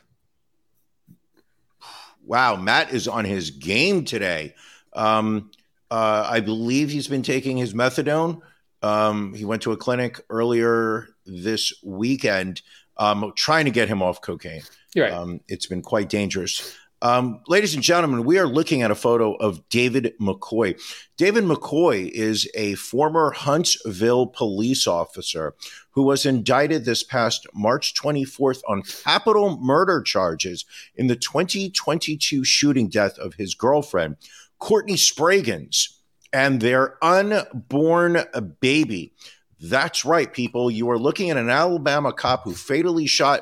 Wow, 2.25 2.55
Matt 2.55 2.93
is 2.93 3.07
on 3.07 3.25
his 3.25 3.51
game 3.51 4.05
today. 4.05 4.55
Um, 4.93 5.51
uh, 5.93 6.27
I 6.27 6.39
believe 6.39 6.89
he's 6.89 7.07
been 7.07 7.21
taking 7.21 7.55
his 7.55 7.75
methadone. 7.75 8.41
Um, 8.81 9.35
he 9.35 9.45
went 9.45 9.61
to 9.61 9.73
a 9.73 9.77
clinic 9.77 10.19
earlier 10.27 11.07
this 11.27 11.71
weekend, 11.83 12.63
um, 12.97 13.31
trying 13.35 13.65
to 13.65 13.71
get 13.71 13.89
him 13.89 14.01
off 14.01 14.19
cocaine. 14.19 14.63
Right. 14.97 15.13
Um, 15.13 15.41
it's 15.47 15.67
been 15.67 15.83
quite 15.83 16.09
dangerous. 16.09 16.75
Um, 17.03 17.41
ladies 17.47 17.75
and 17.75 17.83
gentlemen, 17.83 18.23
we 18.23 18.39
are 18.39 18.47
looking 18.47 18.81
at 18.81 18.89
a 18.89 18.95
photo 18.95 19.33
of 19.33 19.67
David 19.69 20.13
McCoy. 20.19 20.81
David 21.15 21.43
McCoy 21.43 22.09
is 22.09 22.49
a 22.55 22.73
former 22.75 23.29
Huntsville 23.31 24.27
police 24.27 24.87
officer 24.87 25.53
who 25.91 26.01
was 26.03 26.25
indicted 26.25 26.85
this 26.85 27.03
past 27.03 27.45
March 27.53 27.93
24th 27.93 28.61
on 28.67 28.81
capital 29.03 29.59
murder 29.59 30.01
charges 30.01 30.65
in 30.95 31.05
the 31.05 31.15
2022 31.15 32.43
shooting 32.43 32.87
death 32.87 33.19
of 33.19 33.35
his 33.35 33.53
girlfriend, 33.53 34.15
Courtney 34.63 34.93
Spraggins 34.93 35.89
and 36.31 36.61
their 36.61 36.97
unborn 37.03 38.23
baby. 38.61 39.11
That's 39.59 40.05
right, 40.05 40.31
people. 40.31 40.71
You 40.71 40.89
are 40.89 40.97
looking 40.97 41.29
at 41.29 41.35
an 41.35 41.49
Alabama 41.49 42.13
cop 42.13 42.45
who 42.45 42.53
fatally 42.53 43.05
shot, 43.05 43.41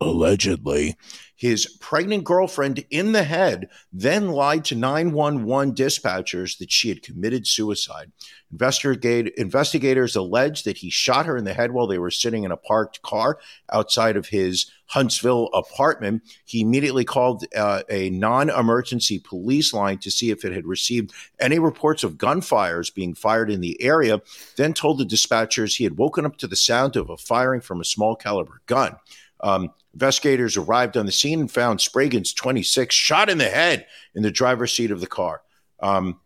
allegedly, 0.00 0.96
his 1.44 1.66
pregnant 1.78 2.24
girlfriend 2.24 2.82
in 2.88 3.12
the 3.12 3.22
head, 3.22 3.68
then 3.92 4.28
lied 4.28 4.64
to 4.64 4.74
911 4.74 5.74
dispatchers 5.74 6.56
that 6.56 6.72
she 6.72 6.88
had 6.88 7.02
committed 7.02 7.46
suicide. 7.46 8.10
Investigate, 8.50 9.28
investigators 9.36 10.16
allege 10.16 10.62
that 10.62 10.78
he 10.78 10.88
shot 10.88 11.26
her 11.26 11.36
in 11.36 11.44
the 11.44 11.52
head 11.52 11.72
while 11.72 11.86
they 11.86 11.98
were 11.98 12.10
sitting 12.10 12.44
in 12.44 12.50
a 12.50 12.56
parked 12.56 13.02
car 13.02 13.38
outside 13.70 14.16
of 14.16 14.28
his 14.28 14.70
Huntsville 14.86 15.50
apartment. 15.52 16.22
He 16.46 16.62
immediately 16.62 17.04
called 17.04 17.44
uh, 17.54 17.82
a 17.90 18.08
non 18.08 18.48
emergency 18.48 19.18
police 19.18 19.74
line 19.74 19.98
to 19.98 20.10
see 20.10 20.30
if 20.30 20.46
it 20.46 20.54
had 20.54 20.64
received 20.64 21.12
any 21.38 21.58
reports 21.58 22.02
of 22.02 22.16
gunfires 22.16 22.94
being 22.94 23.14
fired 23.14 23.50
in 23.50 23.60
the 23.60 23.76
area, 23.82 24.22
then 24.56 24.72
told 24.72 24.96
the 24.96 25.04
dispatchers 25.04 25.76
he 25.76 25.84
had 25.84 25.98
woken 25.98 26.24
up 26.24 26.38
to 26.38 26.46
the 26.46 26.56
sound 26.56 26.96
of 26.96 27.10
a 27.10 27.18
firing 27.18 27.60
from 27.60 27.82
a 27.82 27.84
small 27.84 28.16
caliber 28.16 28.62
gun. 28.64 28.96
Um, 29.40 29.74
investigators 29.94 30.56
arrived 30.56 30.96
on 30.96 31.06
the 31.06 31.12
scene 31.12 31.40
and 31.40 31.50
found 31.50 31.78
Spraggins, 31.78 32.34
26, 32.34 32.94
shot 32.94 33.30
in 33.30 33.38
the 33.38 33.48
head 33.48 33.86
in 34.14 34.22
the 34.22 34.30
driver's 34.30 34.72
seat 34.72 34.90
of 34.90 35.00
the 35.00 35.06
car. 35.06 35.40
Um, 35.80 36.20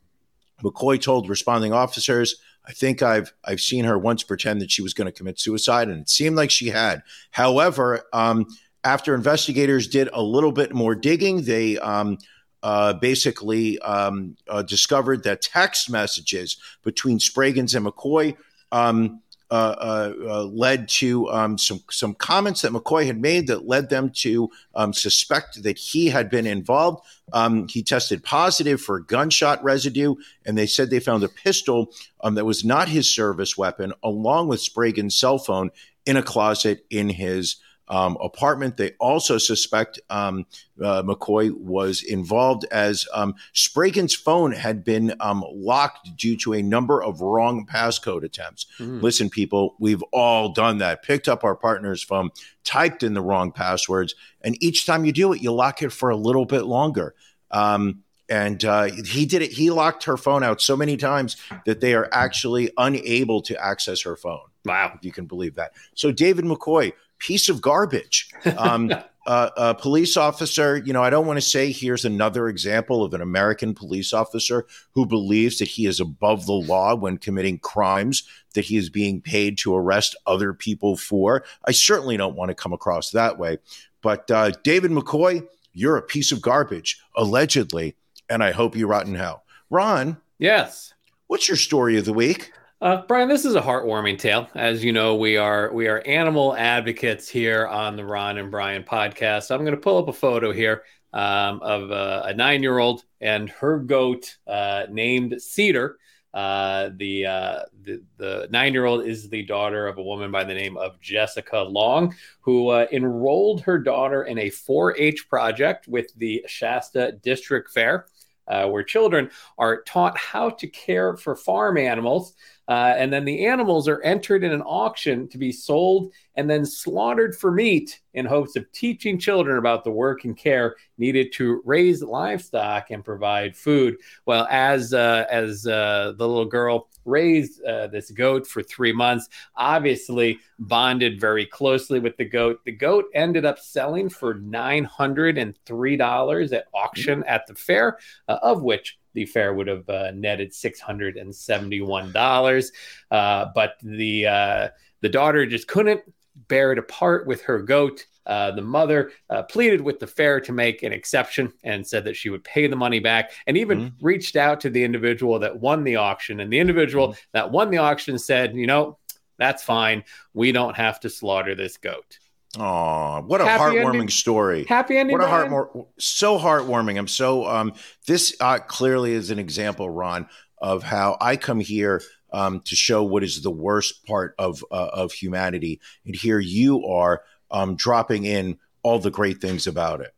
McCoy 0.63 1.01
told 1.01 1.29
responding 1.29 1.73
officers, 1.73 2.41
I 2.67 2.73
think 2.73 3.03
I've 3.03 3.33
I've 3.45 3.61
seen 3.61 3.85
her 3.85 3.99
once 3.99 4.23
pretend 4.23 4.61
that 4.61 4.71
she 4.71 4.83
was 4.83 4.93
going 4.93 5.07
to 5.07 5.13
commit 5.13 5.41
suicide, 5.41 5.89
and 5.89 6.03
it 6.03 6.11
seemed 6.11 6.37
like 6.37 6.51
she 6.51 6.69
had. 6.69 7.03
However, 7.31 8.03
um, 8.13 8.47
after 8.85 9.15
investigators 9.15 9.89
did 9.89 10.11
a 10.13 10.23
little 10.23 10.53
bit 10.53 10.75
more 10.75 10.95
digging, 10.95 11.43
they 11.43 11.79
um, 11.79 12.19
uh, 12.63 12.93
basically 12.95 13.79
um, 13.81 14.37
uh, 14.49 14.63
discovered 14.63 15.23
that 15.23 15.41
text 15.41 15.91
messages 15.91 16.59
between 16.83 17.19
Spraggins 17.19 17.75
and 17.75 17.87
McCoy 17.87 18.37
um, 18.71 19.23
led 19.51 20.89
to 20.89 21.31
um, 21.31 21.59
some 21.59 21.83
some 21.91 22.15
comments 22.15 22.63
that 22.63 22.73
McCoy 22.73 23.07
had 23.07 23.21
made 23.21 23.47
that 23.47 23.67
led 23.67 23.89
them 23.89 24.11
to 24.11 24.51
um, 24.75 24.93
suspect 24.93 25.63
that 25.63 25.79
he 25.79 26.09
had 26.09 26.31
been 26.31 26.47
involved. 26.47 27.05
Um, 27.33 27.69
he 27.69 27.83
tested 27.83 28.25
positive 28.25 28.81
for 28.81 29.01
gunshot 29.01 29.63
residue, 29.63 30.15
and 30.45 30.57
they 30.57 30.67
said 30.67 30.91
they 30.91 31.01
found 31.01 31.25
a 31.25 31.29
pistol 31.29 31.93
um, 32.23 32.35
that 32.35 32.45
was 32.45 32.65
not 32.65 32.89
his 32.89 33.13
service 33.13 33.57
weapon, 33.57 33.93
along 34.03 34.49
with 34.49 34.61
Spraggins' 34.61 35.13
cell 35.13 35.39
phone, 35.39 35.71
in 36.07 36.17
a 36.17 36.23
closet 36.23 36.87
in 36.91 37.11
his 37.11 37.57
um, 37.89 38.17
apartment. 38.21 38.77
They 38.77 38.93
also 39.01 39.39
suspect 39.39 39.99
um, 40.11 40.47
uh, 40.83 41.03
McCoy 41.03 41.53
was 41.53 42.03
involved 42.03 42.65
as 42.71 43.07
um, 43.13 43.35
Spraggins' 43.55 44.17
phone 44.17 44.53
had 44.53 44.85
been 44.85 45.15
um, 45.21 45.45
locked 45.51 46.17
due 46.17 46.37
to 46.39 46.55
a 46.55 46.63
number 46.63 47.03
of 47.03 47.21
wrong 47.21 47.67
passcode 47.67 48.25
attempts. 48.25 48.67
Mm. 48.79 49.03
Listen, 49.03 49.31
people, 49.31 49.77
we've 49.79 50.03
all 50.13 50.51
done 50.53 50.79
that. 50.79 51.03
Picked 51.03 51.29
up 51.29 51.45
our 51.45 51.57
partner's 51.57 52.03
phone, 52.03 52.31
typed 52.65 53.03
in 53.03 53.15
the 53.15 53.23
wrong 53.23 53.53
passwords, 53.53 54.15
and 54.43 54.63
each 54.63 54.87
time 54.87 55.05
you 55.05 55.13
do 55.13 55.33
it, 55.33 55.43
you 55.43 55.53
lock 55.53 55.83
it 55.83 55.91
for 55.91 56.11
a 56.11 56.17
little 56.17 56.45
bit 56.45 56.65
longer. 56.65 57.15
Um, 57.51 58.03
and 58.29 58.63
uh, 58.65 58.85
he 58.85 59.25
did 59.25 59.43
it. 59.43 59.53
He 59.53 59.71
locked 59.71 60.05
her 60.05 60.17
phone 60.17 60.43
out 60.43 60.61
so 60.61 60.77
many 60.77 60.97
times 60.97 61.37
that 61.65 61.81
they 61.81 61.95
are 61.95 62.09
actually 62.13 62.71
unable 62.77 63.41
to 63.43 63.65
access 63.65 64.03
her 64.03 64.17
phone. 64.17 64.41
Wow. 64.65 64.93
If 64.95 65.05
you 65.05 65.13
can 65.13 65.25
believe 65.25 65.55
that. 65.55 65.73
So 65.95 66.13
David 66.13 66.45
McCoy, 66.45 66.93
piece 67.19 67.49
of 67.49 67.61
garbage. 67.61 68.31
Um, 68.57 68.93
uh, 69.27 69.51
a 69.57 69.75
police 69.75 70.17
officer, 70.17 70.79
you 70.79 70.93
know, 70.93 71.03
I 71.03 71.11
don't 71.11 71.27
want 71.27 71.37
to 71.37 71.47
say 71.47 71.71
here's 71.71 72.05
another 72.07 72.49
example 72.49 73.05
of 73.05 73.13
an 73.13 73.21
American 73.21 73.75
police 73.75 74.13
officer 74.15 74.67
who 74.93 75.05
believes 75.05 75.59
that 75.59 75.69
he 75.69 75.87
is 75.87 76.01
above 76.01 76.47
the 76.47 76.53
law 76.55 76.95
when 76.95 77.19
committing 77.19 77.59
crimes 77.59 78.27
that 78.55 78.65
he 78.65 78.77
is 78.79 78.89
being 78.89 79.21
paid 79.21 79.59
to 79.59 79.77
arrest 79.77 80.17
other 80.27 80.55
people 80.55 80.97
for. 80.97 81.45
I 81.67 81.73
certainly 81.73 82.17
don't 82.17 82.37
want 82.37 82.49
to 82.49 82.55
come 82.55 82.73
across 82.73 83.11
that 83.11 83.39
way. 83.39 83.59
But 84.01 84.31
uh, 84.31 84.53
David 84.63 84.93
McCoy, 84.93 85.47
you're 85.75 85.97
a 85.97 86.03
piece 86.03 86.33
of 86.33 86.41
garbage, 86.41 86.99
allegedly, 87.15 87.97
and 88.31 88.43
I 88.43 88.53
hope 88.53 88.77
you 88.77 88.87
rot 88.87 89.07
in 89.07 89.15
hell. 89.15 89.45
Ron, 89.71 90.17
Yes. 90.39 90.95
what's 91.27 91.49
your 91.49 91.57
story 91.57 91.99
of 91.99 92.07
the 92.07 92.13
week? 92.15 92.53
Uh, 92.81 93.03
Brian, 93.09 93.29
this 93.29 93.45
is 93.45 93.57
a 93.57 93.61
heartwarming 93.61 94.17
tale. 94.17 94.49
As 94.55 94.85
you 94.85 94.93
know, 94.93 95.17
we 95.17 95.37
are 95.37 95.73
we 95.73 95.89
are 95.89 96.01
animal 96.07 96.55
advocates 96.55 97.29
here 97.29 97.67
on 97.67 97.97
the 97.97 98.05
Ron 98.05 98.39
and 98.39 98.53
Brian 98.53 98.85
podcast. 98.85 99.51
I'm 99.51 99.63
going 99.63 99.73
to 99.73 99.81
pull 99.81 99.99
up 99.99 100.07
a 100.07 100.13
photo 100.13 100.53
here 100.53 100.85
um, 101.13 101.61
of 101.61 101.91
uh, 101.91 102.23
a 102.27 102.35
nine 102.35 102.63
year 102.63 102.79
old 102.79 103.03
and 103.21 103.51
her 103.51 103.81
goat 103.81 104.37
uh, 104.47 104.85
named 104.91 105.43
Cedar. 105.43 105.99
Uh, 106.33 106.91
the 106.95 107.27
uh, 107.27 107.63
the, 107.83 108.01
the 108.17 108.47
nine 108.53 108.73
year 108.73 108.85
old 108.85 109.05
is 109.05 109.29
the 109.29 109.43
daughter 109.43 109.89
of 109.89 109.99
a 109.99 110.03
woman 110.03 110.31
by 110.31 110.45
the 110.45 110.55
name 110.55 110.77
of 110.77 111.01
Jessica 111.01 111.59
Long, 111.59 112.15
who 112.43 112.69
uh, 112.69 112.87
enrolled 112.93 113.61
her 113.63 113.81
daughter 113.81 114.23
in 114.23 114.39
a 114.39 114.51
4 114.51 114.97
H 114.97 115.29
project 115.29 115.89
with 115.89 116.15
the 116.15 116.45
Shasta 116.47 117.19
District 117.25 117.73
Fair, 117.73 118.07
where 118.47 118.85
children 118.85 119.31
are 119.57 119.83
taught 119.83 120.17
how 120.17 120.51
to 120.51 120.69
care 120.69 121.17
for 121.17 121.35
farm 121.35 121.77
animals. 121.77 122.35
Uh, 122.69 122.95
and 122.99 123.11
then 123.11 123.25
the 123.25 123.47
animals 123.47 123.89
are 123.89 124.03
entered 124.03 124.45
in 124.45 124.53
an 124.53 124.61
auction 124.63 125.27
to 125.27 125.39
be 125.39 125.51
sold 125.51 126.13
and 126.35 126.49
then 126.51 126.67
slaughtered 126.67 127.35
for 127.35 127.51
meat 127.51 128.01
in 128.13 128.27
hopes 128.27 128.57
of 128.57 128.71
teaching 128.73 129.19
children 129.19 129.57
about 129.57 129.85
the 129.85 129.91
work 129.91 130.25
and 130.25 130.37
care 130.37 130.77
needed 130.99 131.33
to 131.33 131.63
raise 131.65 132.03
livestock 132.03 132.91
and 132.91 133.05
provide 133.05 133.57
food. 133.57 133.97
Well, 134.27 134.47
as 134.51 134.93
uh, 134.93 135.25
as 135.31 135.67
uh, 135.67 136.13
the 136.17 136.29
little 136.29 136.45
girl 136.45 136.89
raised 137.05 137.65
uh, 137.65 137.87
this 137.87 138.11
goat 138.11 138.47
for 138.47 138.63
three 138.63 138.93
months, 138.93 139.29
obviously 139.57 140.39
bonded 140.59 141.19
very 141.19 141.47
closely 141.47 142.01
with 142.01 142.19
the 142.19 142.25
goat. 142.25 142.61
The 142.67 142.73
goat 142.73 143.07
ended 143.15 143.47
up 143.47 143.59
selling 143.59 144.11
for 144.11 144.35
nine 144.35 144.85
hundred 144.85 145.39
and 145.39 145.57
three 145.65 145.97
dollars 145.97 146.53
at 146.53 146.67
auction 146.75 147.25
at 147.25 147.47
the 147.47 147.55
fair, 147.55 147.99
uh, 148.29 148.39
of 148.43 148.63
which 148.63 148.98
the 149.19 149.27
fair 149.27 149.53
would 149.53 149.67
have 149.67 149.89
uh, 149.89 150.11
netted 150.15 150.55
six 150.55 150.81
hundred 150.81 151.17
and 151.17 151.35
seventy-one 151.35 152.13
dollars. 152.13 152.73
Uh, 153.11 153.47
but 153.55 153.73
the 153.83 154.27
uh, 154.27 154.69
the 155.01 155.09
daughter 155.09 155.45
just 155.47 155.67
couldn't 155.67 156.03
bear 156.47 156.73
it 156.73 156.79
apart 156.79 157.27
with 157.27 157.43
her 157.43 157.61
goat. 157.63 158.07
Uh, 158.25 158.51
the 158.53 158.63
mother 158.63 159.11
uh, 159.31 159.43
pleaded 159.43 159.81
with 159.81 159.99
the 159.99 160.07
fair 160.07 160.41
to 160.41 160.53
make 160.53 160.83
an 160.83 160.93
exception 160.93 161.53
and 161.65 161.87
said 161.87 162.05
that 162.05 162.15
she 162.15 162.31
would 162.31 162.45
pay 162.45 162.67
the 162.69 162.77
money 162.77 163.01
back, 163.01 163.33
and 163.47 163.57
even 163.57 163.79
Mhm. 163.81 163.93
reached 164.01 164.37
out 164.37 164.61
to 164.61 164.71
the 164.71 164.85
individual 164.85 165.39
that 165.41 165.59
won 165.59 165.83
the 165.83 165.97
auction. 165.97 166.41
And 166.41 166.53
the 166.53 166.61
individual 166.61 167.17
that 167.33 167.51
won 167.51 167.71
the 167.71 167.79
auction 167.79 168.19
said, 168.19 168.55
"You 168.55 168.67
know, 168.67 168.99
that's 169.39 169.63
fine. 169.65 170.05
We 170.35 170.53
don't 170.53 170.77
have 170.77 171.01
to 171.01 171.11
slaughter 171.11 171.55
this 171.55 171.77
goat." 171.79 172.19
Oh, 172.57 173.21
what 173.27 173.41
a 173.41 173.45
Happy 173.45 173.77
heartwarming 173.77 173.95
ending. 173.95 174.09
story. 174.09 174.65
Happy 174.65 174.97
ending. 174.97 175.13
What 175.13 175.23
a 175.23 175.29
Brian? 175.29 175.51
heart 175.51 175.71
so 175.99 176.39
heartwarming. 176.39 176.99
I'm 176.99 177.09
so 177.09 177.47
um 177.47 177.75
this 178.07 178.35
uh, 178.41 178.59
clearly 178.59 179.13
is 179.13 179.31
an 179.31 179.39
example, 179.39 179.91
Ron, 179.91 180.27
of 180.59 180.83
how 180.83 181.19
I 181.21 181.37
come 181.37 181.61
here 181.61 182.03
um 182.33 182.61
to 182.61 182.75
show 182.75 183.03
what 183.05 183.23
is 183.23 183.43
the 183.43 183.51
worst 183.51 184.05
part 184.07 184.35
of 184.39 184.65
uh, 184.71 184.89
of 184.93 185.13
humanity, 185.13 185.81
and 186.07 186.17
here 186.17 186.39
you 186.39 186.87
are 186.87 187.23
um 187.51 187.77
dropping 187.77 188.25
in 188.25 188.59
all 188.83 188.99
the 188.99 189.11
great 189.11 189.41
things 189.41 189.67
about 189.67 190.01
it. 190.01 190.15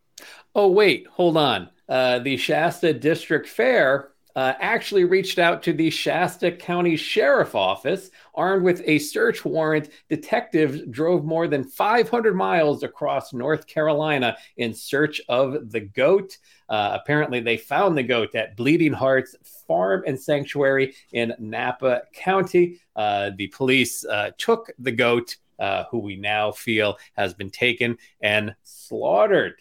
Oh, 0.54 0.68
wait, 0.68 1.06
hold 1.08 1.36
on. 1.36 1.70
Uh, 1.88 2.20
the 2.20 2.36
Shasta 2.36 2.92
District 2.92 3.48
Fair 3.48 4.10
uh, 4.36 4.54
actually 4.60 5.04
reached 5.04 5.38
out 5.38 5.62
to 5.64 5.72
the 5.72 5.90
Shasta 5.90 6.52
County 6.52 6.96
Sheriff 6.96 7.54
Office. 7.54 8.10
Armed 8.34 8.64
with 8.64 8.82
a 8.86 8.98
search 8.98 9.44
warrant, 9.44 9.90
detectives 10.08 10.82
drove 10.90 11.24
more 11.24 11.48
than 11.48 11.64
500 11.64 12.34
miles 12.34 12.82
across 12.82 13.32
North 13.32 13.66
Carolina 13.66 14.36
in 14.56 14.72
search 14.72 15.20
of 15.28 15.70
the 15.70 15.80
goat. 15.80 16.38
Uh, 16.68 16.98
apparently, 17.00 17.40
they 17.40 17.56
found 17.56 17.96
the 17.96 18.02
goat 18.02 18.34
at 18.34 18.56
Bleeding 18.56 18.92
Hearts 18.92 19.34
Farm 19.66 20.04
and 20.06 20.20
Sanctuary 20.20 20.94
in 21.12 21.34
Napa 21.38 22.02
County. 22.14 22.80
Uh, 22.94 23.30
the 23.36 23.48
police 23.48 24.04
uh, 24.04 24.30
took 24.38 24.70
the 24.78 24.92
goat, 24.92 25.36
uh, 25.58 25.84
who 25.90 25.98
we 25.98 26.16
now 26.16 26.52
feel 26.52 26.96
has 27.14 27.34
been 27.34 27.50
taken 27.50 27.98
and 28.20 28.54
slaughtered. 28.62 29.54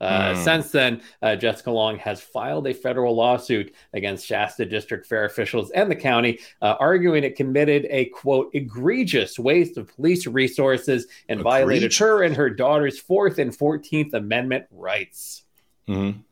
Uh, 0.00 0.34
Hmm. 0.34 0.42
Since 0.42 0.70
then, 0.70 1.02
uh, 1.22 1.34
Jessica 1.34 1.70
Long 1.72 1.98
has 1.98 2.20
filed 2.20 2.66
a 2.68 2.72
federal 2.74 3.16
lawsuit 3.16 3.74
against 3.92 4.24
Shasta 4.26 4.64
District 4.64 5.04
Fair 5.06 5.24
officials 5.24 5.70
and 5.72 5.90
the 5.90 5.96
county, 5.96 6.38
uh, 6.62 6.76
arguing 6.78 7.24
it 7.24 7.34
committed 7.34 7.86
a 7.90 8.04
quote 8.06 8.50
egregious 8.54 9.38
waste 9.38 9.76
of 9.76 9.88
police 9.94 10.26
resources 10.26 11.06
and 11.28 11.40
violated 11.40 11.92
her 11.96 12.22
and 12.22 12.36
her 12.36 12.48
daughter's 12.48 12.98
Fourth 13.00 13.38
and 13.38 13.54
Fourteenth 13.56 14.14
Amendment 14.14 14.66
rights. 14.70 15.42
Mhm. 15.88 16.22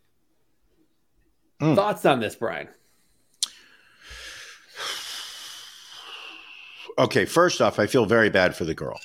Hmm. 1.59 1.75
Thoughts 1.75 2.05
on 2.07 2.21
this, 2.21 2.37
Brian? 2.37 2.69
Okay, 6.99 7.27
first 7.27 7.61
off, 7.61 7.79
I 7.79 7.87
feel 7.87 8.07
very 8.07 8.31
bad 8.31 8.57
for 8.57 8.65
the 8.65 8.75
girl. 8.75 8.99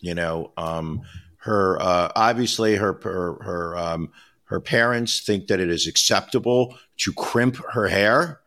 You 0.00 0.14
know, 0.14 0.52
um, 0.58 1.02
her 1.38 1.80
uh, 1.80 2.12
obviously 2.14 2.76
her 2.76 2.98
her 3.02 3.38
her 3.42 3.76
um, 3.76 4.12
her 4.44 4.60
parents 4.60 5.20
think 5.20 5.46
that 5.48 5.60
it 5.60 5.70
is 5.70 5.86
acceptable 5.86 6.76
to 6.98 7.12
crimp 7.12 7.56
her 7.72 7.88
hair. 7.88 8.40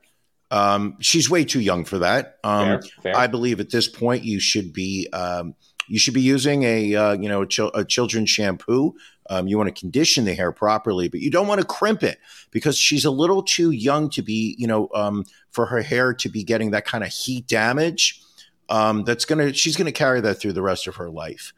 Um, 0.50 0.98
she's 1.00 1.30
way 1.30 1.46
too 1.46 1.62
young 1.62 1.86
for 1.86 2.00
that. 2.00 2.38
Um, 2.44 2.66
Fair, 2.66 2.82
fair. 3.04 3.18
I 3.18 3.28
believe 3.28 3.60
at 3.60 3.70
this 3.70 3.88
point 3.88 4.26
you 4.26 4.40
should 4.40 4.74
be 4.74 5.08
um, 5.14 5.56
you 5.88 6.00
should 6.00 6.14
be 6.14 6.22
using 6.22 6.64
a 6.64 6.96
uh, 6.96 7.14
you 7.14 7.30
know 7.30 7.44
a, 7.44 7.48
chil- 7.48 7.72
a 7.74 7.86
children's 7.86 8.30
shampoo. 8.30 8.94
Um, 9.30 9.48
you 9.48 9.58
want 9.58 9.74
to 9.74 9.80
condition 9.80 10.26
the 10.26 10.34
hair 10.34 10.52
properly, 10.52 11.08
but 11.08 11.22
you 11.22 11.32
don't 11.32 11.48
want 11.48 11.62
to 11.62 11.68
crimp 11.68 12.04
it 12.04 12.20
because 12.50 12.78
she's 12.78 13.06
a 13.06 13.12
little 13.12 13.44
too 13.44 13.72
young 13.72 14.10
to 14.10 14.22
be 14.22 14.56
you 14.58 14.68
know 14.68 14.90
um, 14.94 15.24
for 15.52 15.68
her 15.68 15.82
hair 15.82 16.14
to 16.16 16.30
be 16.30 16.44
getting 16.44 16.72
that 16.72 16.86
kind 16.86 17.04
of 17.04 17.12
heat 17.12 17.48
damage. 17.48 18.22
Um, 18.68 19.04
that's 19.04 19.26
gonna 19.26 19.54
she's 19.54 19.78
gonna 19.78 19.92
carry 19.92 20.20
that 20.22 20.36
through 20.36 20.54
the 20.54 20.62
rest 20.62 20.88
of 20.88 20.96
her 20.96 21.10
life. 21.10 21.54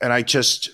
And 0.00 0.12
I 0.12 0.22
just 0.22 0.70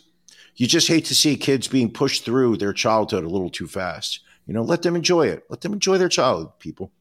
you 0.57 0.67
just 0.67 0.89
hate 0.89 1.05
to 1.07 1.15
see 1.15 1.37
kids 1.37 1.69
being 1.69 1.91
pushed 1.91 2.25
through 2.25 2.57
their 2.57 2.73
childhood 2.73 3.25
a 3.25 3.29
little 3.29 3.51
too 3.51 3.67
fast. 3.67 4.21
You 4.47 4.55
know, 4.55 4.63
let 4.63 4.83
them 4.83 4.97
enjoy 4.97 5.27
it. 5.27 5.45
Let 5.51 5.61
them 5.61 5.73
enjoy 5.73 5.99
their 5.99 6.09
childhood, 6.09 6.51
people. 6.59 6.93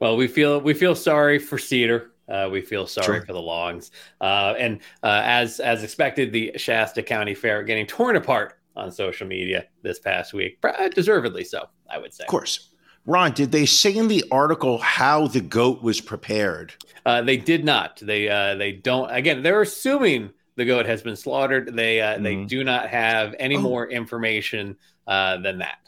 Well, 0.00 0.16
we 0.16 0.26
feel 0.26 0.60
we 0.60 0.74
feel 0.74 0.94
sorry 0.94 1.38
for 1.38 1.58
Cedar. 1.58 2.10
Uh, 2.26 2.48
we 2.50 2.62
feel 2.62 2.86
sorry 2.86 3.18
Sure. 3.18 3.26
for 3.26 3.34
the 3.34 3.40
Longs, 3.40 3.90
uh, 4.22 4.54
and 4.58 4.80
uh, 5.02 5.20
as 5.24 5.60
as 5.60 5.82
expected, 5.82 6.32
the 6.32 6.52
Shasta 6.56 7.02
County 7.02 7.34
Fair 7.34 7.62
getting 7.62 7.86
torn 7.86 8.16
apart 8.16 8.58
on 8.76 8.90
social 8.90 9.26
media 9.26 9.66
this 9.82 9.98
past 9.98 10.32
week, 10.32 10.58
Uh, 10.64 10.88
deservedly 10.88 11.44
so, 11.44 11.68
I 11.88 11.98
would 11.98 12.12
say. 12.14 12.24
Of 12.24 12.28
course. 12.28 12.70
Ron, 13.06 13.32
did 13.32 13.52
they 13.52 13.66
say 13.66 13.94
in 13.94 14.08
the 14.08 14.24
article 14.32 14.78
how 14.78 15.26
the 15.26 15.42
goat 15.42 15.82
was 15.82 16.00
prepared? 16.00 16.72
Uh, 17.04 17.20
they 17.20 17.36
did 17.36 17.62
not. 17.62 17.98
They 18.00 18.28
uh, 18.30 18.54
they 18.54 18.72
don't. 18.72 19.10
Again, 19.10 19.42
they're 19.42 19.60
assuming 19.60 20.30
the 20.56 20.64
goat 20.64 20.86
has 20.86 21.02
been 21.02 21.16
slaughtered. 21.16 21.74
They 21.74 22.00
uh, 22.00 22.18
they 22.18 22.36
Mhm. 22.36 22.48
do 22.48 22.64
not 22.64 22.88
have 22.88 23.34
any 23.38 23.56
Oh. 23.56 23.60
more 23.60 23.88
information 23.88 24.76
uh, 25.06 25.36
than 25.38 25.58
that. 25.58 25.78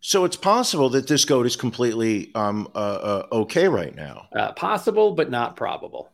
So 0.00 0.24
it's 0.24 0.36
possible 0.36 0.88
that 0.90 1.06
this 1.06 1.24
goat 1.24 1.44
is 1.46 1.56
completely 1.56 2.30
um, 2.34 2.68
uh, 2.74 2.78
uh, 2.78 3.26
okay 3.32 3.68
right 3.68 3.94
now. 3.94 4.26
Uh, 4.34 4.52
possible, 4.52 5.12
but 5.12 5.30
not 5.30 5.56
probable. 5.56 6.10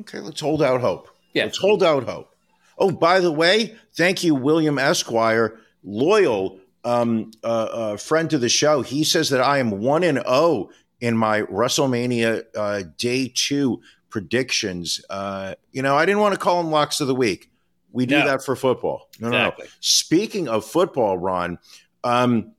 Okay, 0.00 0.18
let's 0.20 0.40
hold 0.40 0.62
out 0.62 0.80
hope. 0.80 1.08
Yes. 1.34 1.46
Let's 1.46 1.58
hold 1.58 1.82
out 1.82 2.04
hope. 2.04 2.34
Oh, 2.78 2.90
by 2.90 3.20
the 3.20 3.30
way, 3.30 3.76
thank 3.94 4.24
you, 4.24 4.34
William 4.34 4.78
Esquire, 4.78 5.58
loyal 5.84 6.58
um, 6.84 7.30
uh, 7.44 7.46
uh, 7.46 7.96
friend 7.98 8.30
to 8.30 8.38
the 8.38 8.48
show. 8.48 8.80
He 8.80 9.04
says 9.04 9.28
that 9.28 9.42
I 9.42 9.58
am 9.58 9.70
one 9.82 10.02
and 10.02 10.16
zero 10.18 10.70
in 11.02 11.14
my 11.16 11.42
WrestleMania 11.42 12.44
uh, 12.56 12.82
Day 12.96 13.30
Two 13.34 13.82
predictions. 14.10 15.00
Uh, 15.08 15.54
you 15.72 15.82
know, 15.82 15.96
I 15.96 16.04
didn't 16.06 16.20
want 16.20 16.34
to 16.34 16.40
call 16.40 16.62
them 16.62 16.70
locks 16.70 17.00
of 17.00 17.06
the 17.08 17.14
week. 17.14 17.50
We 17.92 18.06
do 18.06 18.18
No. 18.18 18.26
that 18.26 18.44
for 18.44 18.54
football. 18.56 19.08
No, 19.18 19.28
Exactly. 19.28 19.64
no. 19.66 19.70
Speaking 19.80 20.48
of 20.48 20.64
football, 20.64 21.18
Ron, 21.18 21.58
um, 22.04 22.52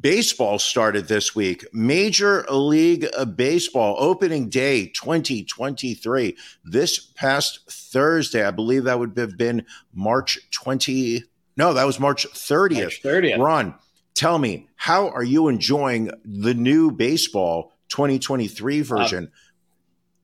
baseball 0.00 0.58
started 0.58 1.08
this 1.08 1.34
week. 1.34 1.64
Major 1.72 2.44
League 2.50 3.06
Baseball 3.36 3.96
opening 3.98 4.48
day 4.50 4.86
2023. 4.88 6.36
This 6.64 6.98
past 6.98 7.60
Thursday, 7.70 8.44
I 8.44 8.50
believe 8.50 8.84
that 8.84 8.98
would 8.98 9.16
have 9.16 9.38
been 9.38 9.64
March 9.94 10.38
20. 10.50 11.24
No, 11.56 11.72
that 11.72 11.84
was 11.84 11.98
March 11.98 12.26
30th. 12.32 12.80
March 12.82 13.02
30th. 13.02 13.38
Ron, 13.38 13.74
tell 14.14 14.38
me, 14.38 14.68
how 14.76 15.08
are 15.08 15.24
you 15.24 15.48
enjoying 15.48 16.10
the 16.24 16.54
new 16.54 16.90
baseball 16.90 17.72
2023 17.88 18.82
version? 18.82 19.30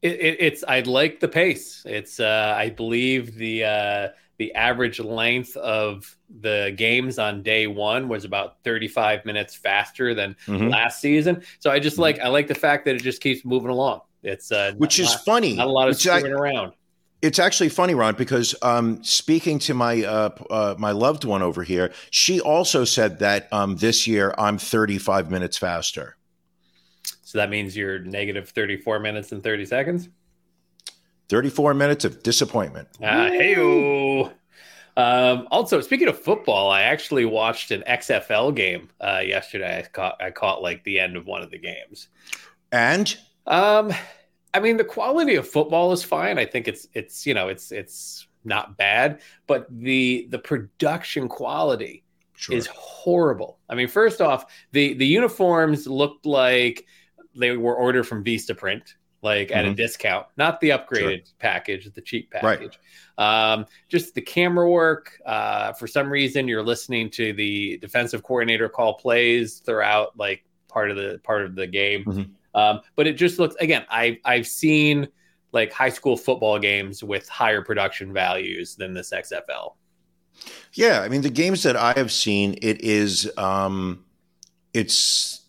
It, 0.04 0.20
it, 0.20 0.36
it's 0.38 0.62
I 0.68 0.80
like 0.80 1.18
the 1.20 1.28
pace. 1.28 1.82
It's 1.86 2.20
uh, 2.20 2.54
I 2.56 2.68
believe 2.68 3.34
the 3.36 3.64
uh, 3.64 4.08
the 4.36 4.54
average 4.54 5.00
length 5.00 5.56
of 5.56 6.14
the 6.40 6.74
games 6.76 7.18
on 7.18 7.42
day 7.42 7.66
one 7.66 8.08
was 8.08 8.24
about 8.24 8.56
35 8.64 9.24
minutes 9.24 9.54
faster 9.54 10.12
than 10.14 10.36
Mhm. 10.46 10.70
last 10.70 11.00
season. 11.00 11.42
So 11.58 11.70
I 11.70 11.78
just 11.78 11.98
like 11.98 12.18
I 12.20 12.28
like 12.28 12.48
the 12.48 12.54
fact 12.54 12.84
that 12.84 12.94
it 12.96 13.02
just 13.02 13.22
keeps 13.22 13.44
moving 13.46 13.70
along. 13.70 14.02
It's 14.22 14.52
uh, 14.52 14.72
Which 14.76 14.98
is 14.98 15.14
funny. 15.14 15.54
not 15.56 15.68
a 15.68 15.70
lot 15.70 15.88
of 15.88 15.96
screwing 15.98 16.32
around. 16.32 16.72
it's 17.22 17.38
actually 17.38 17.70
funny, 17.70 17.94
Ron, 17.94 18.14
because 18.14 18.54
um, 18.60 19.02
speaking 19.02 19.58
to 19.60 19.72
my 19.72 20.02
uh, 20.04 20.30
uh, 20.50 20.74
my 20.78 20.90
loved 20.90 21.24
one 21.24 21.40
over 21.42 21.62
here, 21.62 21.92
she 22.10 22.40
also 22.40 22.84
said 22.84 23.20
that 23.20 23.50
um, 23.52 23.76
this 23.76 24.06
year 24.06 24.34
I'm 24.36 24.58
35 24.58 25.30
minutes 25.30 25.56
faster. 25.56 26.16
So 27.34 27.38
that 27.38 27.50
means 27.50 27.76
you're 27.76 27.98
negative 27.98 28.50
34 28.50 29.00
minutes 29.00 29.32
and 29.32 29.42
30 29.42 29.66
seconds. 29.66 30.08
34 31.28 31.74
minutes 31.74 32.04
of 32.04 32.22
disappointment. 32.22 32.86
Ah, 33.02 33.26
hey 33.26 34.30
um, 34.96 35.48
also, 35.50 35.80
speaking 35.80 36.06
of 36.06 36.16
football, 36.16 36.70
I 36.70 36.82
actually 36.82 37.24
watched 37.24 37.72
an 37.72 37.82
XFL 37.88 38.54
game 38.54 38.88
uh, 39.00 39.20
yesterday. 39.26 39.80
I 39.80 39.82
caught 39.82 40.22
I 40.22 40.30
caught 40.30 40.62
like 40.62 40.84
the 40.84 41.00
end 41.00 41.16
of 41.16 41.26
one 41.26 41.42
of 41.42 41.50
the 41.50 41.58
games. 41.58 42.06
And 42.70 43.16
Um, 43.48 43.92
I 44.54 44.60
mean, 44.60 44.76
the 44.76 44.84
quality 44.84 45.34
of 45.34 45.48
football 45.48 45.90
is 45.90 46.04
fine. 46.04 46.38
I 46.38 46.44
think 46.44 46.68
it's 46.68 46.86
it's 46.94 47.26
you 47.26 47.34
know 47.34 47.48
it's 47.48 47.72
it's 47.72 48.28
not 48.44 48.76
bad, 48.76 49.22
but 49.48 49.66
the 49.68 50.28
the 50.30 50.38
production 50.38 51.26
quality 51.26 52.04
sure. 52.36 52.54
is 52.54 52.68
horrible. 52.68 53.58
I 53.68 53.74
mean, 53.74 53.88
first 53.88 54.20
off, 54.20 54.44
the 54.70 54.94
the 54.94 55.06
uniforms 55.06 55.88
looked 55.88 56.26
like 56.26 56.86
they 57.36 57.56
were 57.56 57.74
ordered 57.74 58.04
from 58.04 58.22
Vista 58.24 58.54
Print, 58.54 58.94
like 59.22 59.50
at 59.50 59.64
a 59.64 59.68
Mhm. 59.68 59.76
discount, 59.76 60.26
not 60.36 60.60
the 60.60 60.70
upgraded 60.70 61.32
package, 61.38 61.90
the 61.92 62.00
cheap 62.00 62.32
Right. 62.34 62.58
package. 62.58 62.78
Um, 63.16 63.66
just 63.88 64.14
the 64.14 64.20
camera 64.20 64.68
work. 64.70 65.18
Uh, 65.24 65.72
for 65.72 65.86
some 65.86 66.10
reason, 66.10 66.46
you're 66.46 66.62
listening 66.62 67.10
to 67.10 67.32
the 67.32 67.78
defensive 67.78 68.22
coordinator 68.22 68.68
call 68.68 68.94
plays 68.94 69.60
throughout, 69.60 70.16
like 70.18 70.44
part 70.68 70.90
of 70.90 70.96
the 70.96 71.20
part 71.24 71.44
of 71.44 71.54
the 71.54 71.66
game. 71.66 72.04
Mhm. 72.04 72.30
Um, 72.54 72.80
but 72.96 73.06
it 73.06 73.14
just 73.14 73.38
looks 73.38 73.54
again. 73.56 73.84
I 73.88 74.18
I've 74.24 74.46
seen 74.46 75.08
like 75.52 75.72
high 75.72 75.88
school 75.88 76.16
football 76.16 76.58
games 76.58 77.02
with 77.02 77.28
higher 77.28 77.62
production 77.62 78.12
values 78.12 78.74
than 78.76 78.92
this 78.92 79.12
XFL. 79.12 79.76
Yeah, 80.72 81.00
I 81.00 81.08
mean 81.08 81.22
the 81.22 81.30
games 81.30 81.62
that 81.62 81.76
I 81.76 81.92
have 81.96 82.10
seen, 82.12 82.58
it 82.60 82.80
is 82.80 83.30
um 83.38 84.04
it's 84.72 85.42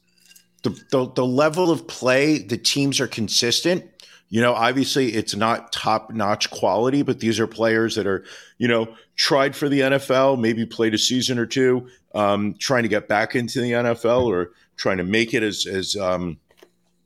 the, 0.65 0.84
the 0.91 1.12
the 1.13 1.25
level 1.25 1.71
of 1.71 1.88
play, 1.88 2.39
the 2.39 2.58
teams 2.58 2.99
are 2.99 3.08
consistent. 3.08 3.86
You 4.30 4.41
know, 4.41 4.54
obviously 4.54 5.13
it's 5.13 5.36
not 5.36 5.71
top 5.71 6.12
notch 6.12 6.49
quality, 6.49 7.04
but 7.04 7.19
these 7.19 7.39
are 7.39 7.45
players 7.45 7.95
that 7.95 8.08
are, 8.08 8.25
you 8.58 8.67
know, 8.67 8.88
tried 9.15 9.56
for 9.56 9.69
the 9.69 9.82
NFL, 9.82 10.39
maybe 10.39 10.65
played 10.65 10.95
a 10.95 10.97
season 10.97 11.38
or 11.38 11.45
two, 11.45 11.88
um, 12.15 12.56
trying 12.58 12.84
to 12.84 12.89
get 12.89 13.08
back 13.08 13.36
into 13.36 13.62
the 13.62 13.71
NFL 13.71 14.25
or 14.25 14.51
trying 14.75 14.97
to 14.97 15.04
make 15.04 15.34
it 15.34 15.43
as 15.43 15.67
as 15.67 15.95
um, 15.95 16.38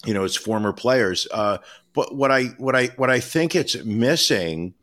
you 0.06 0.14
know, 0.14 0.24
as 0.24 0.38
former 0.38 0.72
players. 0.72 1.28
Uh, 1.32 1.58
but 1.94 2.16
what 2.16 2.32
I 2.32 2.46
what 2.58 2.76
I 2.76 2.88
what 2.96 3.10
I 3.10 3.20
think 3.20 3.54
it's 3.56 3.76
missing 3.84 4.74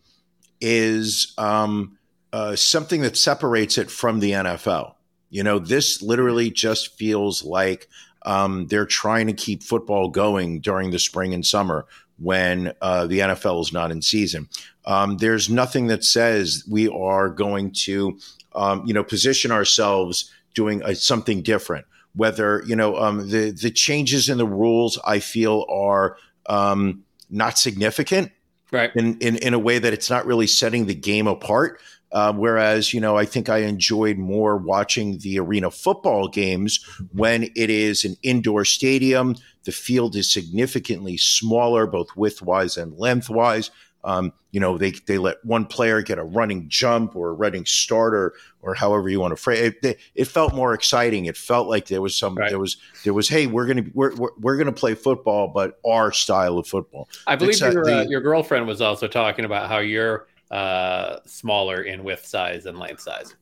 is 0.61 1.33
um, 1.39 1.97
uh, 2.33 2.55
something 2.55 3.01
that 3.01 3.17
separates 3.17 3.79
it 3.79 3.91
from 3.91 4.21
the 4.21 4.33
NFL. 4.33 4.93
You 5.31 5.43
know, 5.43 5.59
this 5.59 6.03
literally 6.03 6.51
just 6.51 6.97
feels 6.97 7.43
like 7.43 7.89
um, 8.27 8.67
they're 8.67 8.85
trying 8.85 9.29
to 9.29 9.33
keep 9.33 9.63
football 9.63 10.09
going 10.09 10.61
during 10.61 10.91
the 10.91 10.99
spring 10.99 11.33
and 11.33 11.47
summer 11.47 11.87
when 12.19 12.73
uh, 12.83 13.07
the 13.07 13.21
NFL 13.21 13.63
is 13.63 13.73
not 13.73 13.91
in 13.91 14.03
season. 14.03 14.49
Um, 14.85 15.19
there's 15.19 15.49
nothing 15.49 15.87
that 15.87 16.05
says 16.05 16.65
we 16.69 16.89
are 16.89 17.29
going 17.29 17.73
to, 17.85 18.19
um, 18.55 18.85
you 18.87 18.93
know, 18.93 19.05
position 19.05 19.51
ourselves 19.51 20.31
doing 20.55 20.83
uh 20.83 20.95
something 20.95 21.43
different. 21.43 21.87
Whether 22.15 22.63
you 22.67 22.77
know 22.77 22.97
um, 22.97 23.29
the 23.31 23.51
the 23.51 23.71
changes 23.71 24.29
in 24.29 24.39
the 24.39 24.47
rules, 24.47 24.99
I 25.05 25.21
feel 25.21 25.67
are 25.69 26.17
um, 26.47 27.05
not 27.31 27.59
significant 27.59 28.33
Right. 28.73 28.91
in, 28.97 29.17
in 29.19 29.37
in 29.37 29.55
a 29.55 29.61
way 29.61 29.79
that 29.79 29.93
it's 29.93 30.11
not 30.11 30.27
really 30.27 30.49
setting 30.49 30.87
the 30.87 30.95
game 30.95 31.29
apart. 31.29 31.81
Uh, 32.13 32.33
whereas, 32.33 32.95
you 32.95 33.01
know, 33.01 33.17
I 33.17 33.25
think 33.25 33.49
I 33.49 33.59
enjoyed 33.59 34.17
more 34.17 34.57
watching 34.57 35.19
the 35.19 35.39
arena 35.39 35.71
football 35.71 36.29
games 36.29 36.85
when 37.13 37.45
it 37.57 37.69
is 37.69 38.05
an 38.05 38.17
indoor 38.23 38.65
stadium. 38.65 39.35
The 39.65 39.73
field 39.73 40.15
is 40.17 40.33
significantly 40.33 41.17
smaller, 41.17 41.87
both 41.87 42.09
widthwise 42.11 42.81
and 42.81 42.97
lengthwise. 42.97 43.71
Um, 44.05 44.33
you 44.53 44.61
know, 44.61 44.79
they 44.79 44.93
they 44.93 45.19
let 45.19 45.45
one 45.45 45.67
player 45.67 46.01
get 46.01 46.17
a 46.19 46.23
running 46.23 46.69
jump 46.69 47.17
or 47.17 47.31
a 47.31 47.33
running 47.33 47.67
starter 47.67 48.35
or 48.63 48.73
however 48.73 49.09
you 49.09 49.19
want 49.19 49.33
to 49.33 49.37
phrase 49.37 49.59
it. 49.61 49.85
It, 49.85 49.99
it 50.15 50.25
felt 50.27 50.55
more 50.55 50.75
exciting. 50.75 51.25
It 51.25 51.37
felt 51.37 51.67
like 51.69 51.89
there 51.89 52.01
was 52.01 52.15
some 52.15 52.37
Right. 52.37 52.49
there 52.51 52.61
was 52.61 52.77
there 53.03 53.13
was 53.15 53.29
hey, 53.29 53.49
we're 53.49 53.67
gonna 53.67 53.85
we're 53.95 54.15
we're, 54.15 54.31
we're 54.39 54.57
gonna 54.57 54.71
play 54.71 54.95
football, 54.95 55.49
but 55.49 55.81
our 55.85 56.13
style 56.13 56.57
of 56.57 56.69
football. 56.69 57.09
I 57.27 57.35
believe 57.35 57.59
your 57.59 57.81
uh, 57.81 58.05
the- 58.05 58.09
your 58.09 58.21
girlfriend 58.21 58.69
was 58.69 58.81
also 58.81 59.09
talking 59.09 59.45
about 59.45 59.69
how 59.69 59.79
you're 59.79 60.29
uh, 60.51 61.19
smaller 61.25 61.83
in 61.83 62.05
width 62.05 62.27
size 62.27 62.67
and 62.67 62.79
length 62.79 63.01
size. 63.01 63.35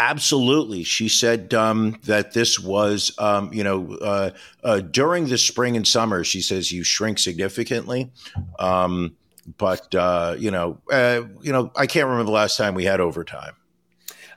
Absolutely. 0.00 0.84
She 0.84 1.08
said 1.08 1.52
um, 1.52 1.98
that 2.04 2.32
this 2.32 2.58
was, 2.58 3.12
um, 3.18 3.52
you 3.52 3.62
know, 3.62 3.96
uh, 4.00 4.30
uh, 4.64 4.80
during 4.80 5.28
the 5.28 5.36
spring 5.36 5.76
and 5.76 5.86
summer, 5.86 6.24
she 6.24 6.40
says 6.40 6.72
you 6.72 6.82
shrink 6.82 7.18
significantly. 7.18 8.10
Um, 8.58 9.16
but, 9.58 9.94
uh, 9.94 10.36
you 10.38 10.50
know, 10.50 10.78
uh, 10.90 11.22
you 11.42 11.52
know, 11.52 11.70
I 11.76 11.86
can't 11.86 12.06
remember 12.06 12.24
the 12.24 12.32
last 12.32 12.56
time 12.56 12.74
we 12.74 12.84
had 12.84 13.00
overtime. 13.00 13.52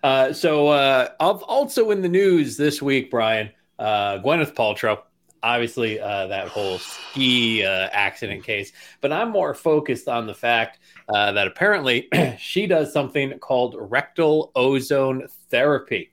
Uh, 0.04 0.34
so 0.34 0.70
uh, 0.70 1.10
also 1.20 1.92
in 1.92 2.02
the 2.02 2.10
news 2.10 2.58
this 2.58 2.82
week, 2.82 3.10
Brian, 3.12 3.50
uh, 3.78 4.20
Gwyneth 4.20 4.56
Paltrow, 4.56 5.00
obviously 5.44 6.00
uh, 6.00 6.28
that 6.28 6.48
whole 6.48 6.78
ski 6.80 7.66
uh, 7.66 7.90
accident 7.92 8.44
case, 8.44 8.72
but 9.02 9.12
I'm 9.12 9.32
more 9.32 9.54
focused 9.54 10.08
on 10.08 10.28
the 10.28 10.34
fact 10.34 10.80
uh, 11.08 11.32
that 11.34 11.48
apparently 11.48 12.08
she 12.40 12.68
does 12.68 12.94
something 12.94 13.38
called 13.40 13.76
rectal 13.80 14.52
ozone 14.56 15.28
therapy, 15.50 16.12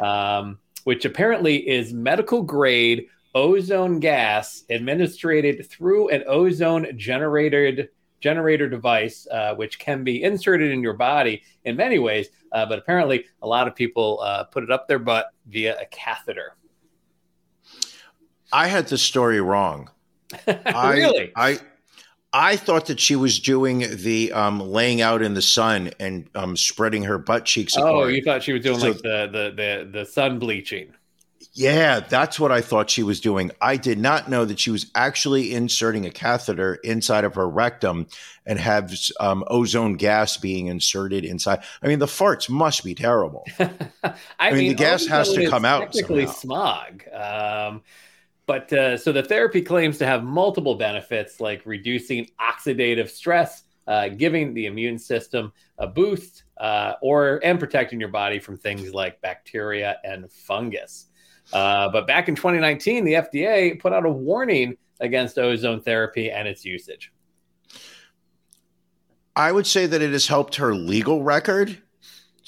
um, 0.00 0.58
which 0.84 1.04
apparently 1.04 1.68
is 1.68 1.92
medical 1.92 2.42
grade 2.42 3.06
ozone 3.34 4.00
gas 4.00 4.64
administered 4.70 5.66
through 5.68 6.08
an 6.08 6.24
ozone 6.26 6.86
generated 6.96 7.90
generator 8.20 8.68
device, 8.68 9.26
uh, 9.30 9.54
which 9.54 9.78
can 9.78 10.02
be 10.02 10.22
inserted 10.22 10.72
in 10.72 10.82
your 10.82 10.94
body 10.94 11.42
in 11.64 11.76
many 11.76 11.98
ways. 11.98 12.28
Uh, 12.52 12.64
but 12.66 12.78
apparently, 12.78 13.24
a 13.42 13.46
lot 13.46 13.68
of 13.68 13.74
people 13.74 14.20
uh, 14.22 14.44
put 14.44 14.64
it 14.64 14.70
up 14.70 14.88
their 14.88 14.98
butt 14.98 15.26
via 15.46 15.78
a 15.80 15.86
catheter. 15.86 16.56
I 18.56 18.68
had 18.68 18.88
the 18.88 18.96
story 18.96 19.40
wrong. 19.40 19.90
I, 20.46 20.94
really? 20.94 21.32
I, 21.36 21.58
I 22.32 22.56
thought 22.56 22.86
that 22.86 22.98
she 22.98 23.14
was 23.14 23.38
doing 23.38 23.84
the 23.96 24.32
um, 24.32 24.60
laying 24.60 25.02
out 25.02 25.20
in 25.22 25.34
the 25.34 25.42
sun 25.42 25.90
and 26.00 26.28
um, 26.34 26.56
spreading 26.56 27.02
her 27.04 27.18
butt 27.18 27.44
cheeks 27.44 27.76
oh, 27.76 28.06
you 28.06 28.22
thought 28.22 28.42
she 28.42 28.54
was 28.54 28.62
doing 28.62 28.80
So- 28.80 28.88
like 28.88 29.02
the, 29.02 29.28
the 29.30 29.52
the 29.54 29.90
the 29.98 30.04
sun 30.06 30.38
bleaching? 30.38 30.94
Yeah, 31.52 32.00
that's 32.00 32.38
what 32.40 32.52
I 32.52 32.60
thought 32.60 32.90
she 32.90 33.02
was 33.02 33.20
doing. 33.20 33.50
I 33.62 33.76
did 33.76 33.98
not 33.98 34.28
know 34.28 34.44
that 34.44 34.58
she 34.58 34.70
was 34.70 34.90
actually 34.94 35.54
inserting 35.54 36.04
a 36.04 36.10
catheter 36.10 36.74
inside 36.76 37.24
of 37.24 37.34
her 37.34 37.48
rectum 37.48 38.08
and 38.44 38.58
have 38.58 38.92
um, 39.20 39.42
ozone 39.46 39.94
gas 39.94 40.36
being 40.36 40.66
inserted 40.66 41.24
inside. 41.24 41.60
I 41.82 41.88
mean, 41.88 41.98
the 41.98 42.06
farts 42.06 42.50
must 42.50 42.84
be 42.84 42.94
terrible. 42.94 43.46
I, 44.38 44.52
mean, 44.52 44.68
the 44.68 44.74
gas 44.74 45.06
has 45.06 45.32
to 45.32 45.48
come 45.48 45.64
out 45.64 45.92
Technically, 45.92 46.26
somehow. 46.26 46.84
smog. 46.84 47.04
Um, 47.14 47.82
but 48.46 48.72
uh, 48.72 48.96
so 48.96 49.12
the 49.12 49.22
therapy 49.22 49.60
claims 49.60 49.98
to 49.98 50.06
have 50.06 50.24
multiple 50.24 50.76
benefits, 50.76 51.40
like 51.40 51.62
reducing 51.64 52.28
oxidative 52.40 53.08
stress, 53.10 53.64
uh, 53.86 54.08
giving 54.08 54.54
the 54.54 54.66
immune 54.66 54.98
system 54.98 55.52
a 55.78 55.86
boost, 55.86 56.44
uh, 56.58 56.94
or 57.02 57.40
and 57.42 57.58
protecting 57.58 58.00
your 58.00 58.08
body 58.08 58.38
from 58.38 58.56
things 58.56 58.94
like 58.94 59.20
bacteria 59.20 59.98
and 60.04 60.30
fungus. 60.30 61.06
Uh, 61.52 61.88
but 61.88 62.06
back 62.06 62.28
in 62.28 62.34
2019, 62.34 63.04
the 63.04 63.14
FDA 63.14 63.78
put 63.78 63.92
out 63.92 64.06
a 64.06 64.10
warning 64.10 64.76
against 65.00 65.38
ozone 65.38 65.80
therapy 65.80 66.30
and 66.30 66.48
its 66.48 66.64
usage. 66.64 67.12
I 69.34 69.52
would 69.52 69.66
say 69.66 69.86
that 69.86 70.00
it 70.00 70.12
has 70.12 70.26
helped 70.26 70.56
her 70.56 70.74
legal 70.74 71.22
record, 71.22 71.82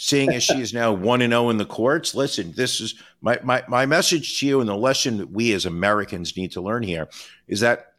seeing 0.01 0.33
as 0.33 0.45
she 0.45 0.61
is 0.61 0.73
now 0.73 0.93
one 0.93 1.21
and 1.21 1.33
zero 1.33 1.51
in 1.51 1.57
the 1.57 1.65
courts. 1.67 2.15
Listen, 2.15 2.53
this 2.53 2.81
is 2.81 2.95
my 3.21 3.39
my 3.43 3.65
my 3.69 3.85
message 3.85 4.39
to 4.39 4.47
you, 4.47 4.61
and 4.61 4.69
the 4.69 4.77
lesson 4.77 5.19
that 5.19 5.31
we 5.31 5.53
as 5.53 5.67
Americans 5.67 6.37
need 6.37 6.53
to 6.53 6.61
learn 6.61 6.85
here 6.85 7.09
is 7.49 7.61
that 7.61 7.95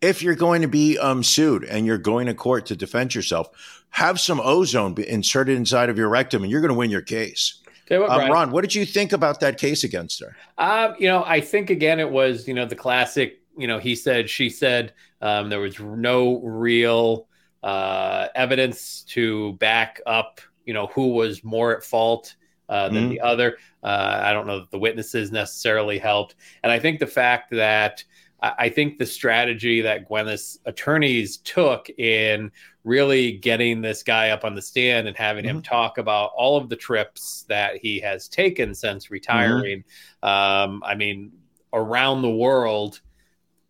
if 0.00 0.20
you're 0.20 0.34
going 0.34 0.62
to 0.62 0.68
be 0.68 0.98
um, 0.98 1.22
sued 1.22 1.62
and 1.62 1.86
you're 1.86 1.96
going 1.96 2.26
to 2.26 2.34
court 2.34 2.66
to 2.66 2.76
defend 2.76 3.14
yourself, 3.14 3.50
have 3.90 4.18
some 4.18 4.40
ozone 4.40 5.00
inserted 5.00 5.56
inside 5.56 5.88
of 5.88 5.96
your 5.96 6.08
rectum, 6.08 6.42
and 6.42 6.50
you're 6.50 6.60
going 6.60 6.72
to 6.72 6.78
win 6.78 6.90
your 6.90 7.02
case. 7.02 7.62
What, 7.88 8.10
Um, 8.10 8.30
Ron, 8.30 8.50
what 8.50 8.62
did 8.62 8.74
you 8.74 8.84
think 8.84 9.12
about 9.12 9.38
that 9.40 9.58
case 9.58 9.84
against 9.84 10.20
her? 10.20 10.34
Um, 10.58 10.96
you 10.98 11.06
know, 11.06 11.22
I 11.24 11.40
think 11.40 11.70
again 11.70 12.00
it 12.00 12.10
was 12.10 12.48
you 12.48 12.54
know 12.54 12.66
the 12.66 12.76
classic. 12.76 13.40
You 13.56 13.68
know, 13.68 13.78
he 13.78 13.94
said, 13.94 14.28
she 14.28 14.50
said. 14.50 14.92
Um, 15.20 15.50
there 15.50 15.60
was 15.60 15.78
no 15.78 16.40
real 16.40 17.28
uh, 17.62 18.26
evidence 18.34 19.02
to 19.10 19.52
back 19.52 20.00
up. 20.04 20.40
You 20.66 20.74
know, 20.74 20.86
who 20.88 21.08
was 21.08 21.42
more 21.44 21.76
at 21.76 21.84
fault 21.84 22.36
uh, 22.68 22.88
than 22.88 23.06
Mhm. 23.06 23.10
the 23.10 23.20
other. 23.20 23.58
Uh, 23.82 24.20
I 24.22 24.32
don't 24.32 24.46
know 24.46 24.60
that 24.60 24.70
the 24.70 24.78
witnesses 24.78 25.30
necessarily 25.32 25.98
helped, 25.98 26.36
and 26.62 26.72
I 26.72 26.78
think 26.78 27.00
the 27.00 27.06
fact 27.06 27.50
that 27.50 28.04
I 28.44 28.70
think 28.70 28.98
the 28.98 29.06
strategy 29.06 29.82
that 29.82 30.08
Gwyneth's 30.08 30.58
attorneys 30.64 31.36
took 31.36 31.88
in 31.90 32.50
really 32.82 33.30
getting 33.30 33.80
this 33.80 34.02
guy 34.02 34.30
up 34.30 34.44
on 34.44 34.56
the 34.56 34.62
stand 34.62 35.06
and 35.06 35.16
having 35.16 35.44
him 35.44 35.62
talk 35.62 35.98
about 35.98 36.32
all 36.34 36.56
of 36.56 36.68
the 36.68 36.74
trips 36.74 37.44
that 37.48 37.76
he 37.76 38.00
has 38.00 38.26
taken 38.26 38.74
since 38.74 39.12
retiring. 39.12 39.84
Um, 40.24 40.82
I 40.84 40.96
mean, 40.96 41.30
around 41.72 42.22
the 42.22 42.30
world, 42.34 43.00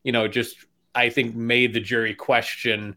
you 0.05 0.13
know, 0.13 0.27
just 0.27 0.57
I 0.95 1.11
think 1.11 1.35
made 1.35 1.75
the 1.75 1.81
jury 1.81 2.15
question 2.15 2.97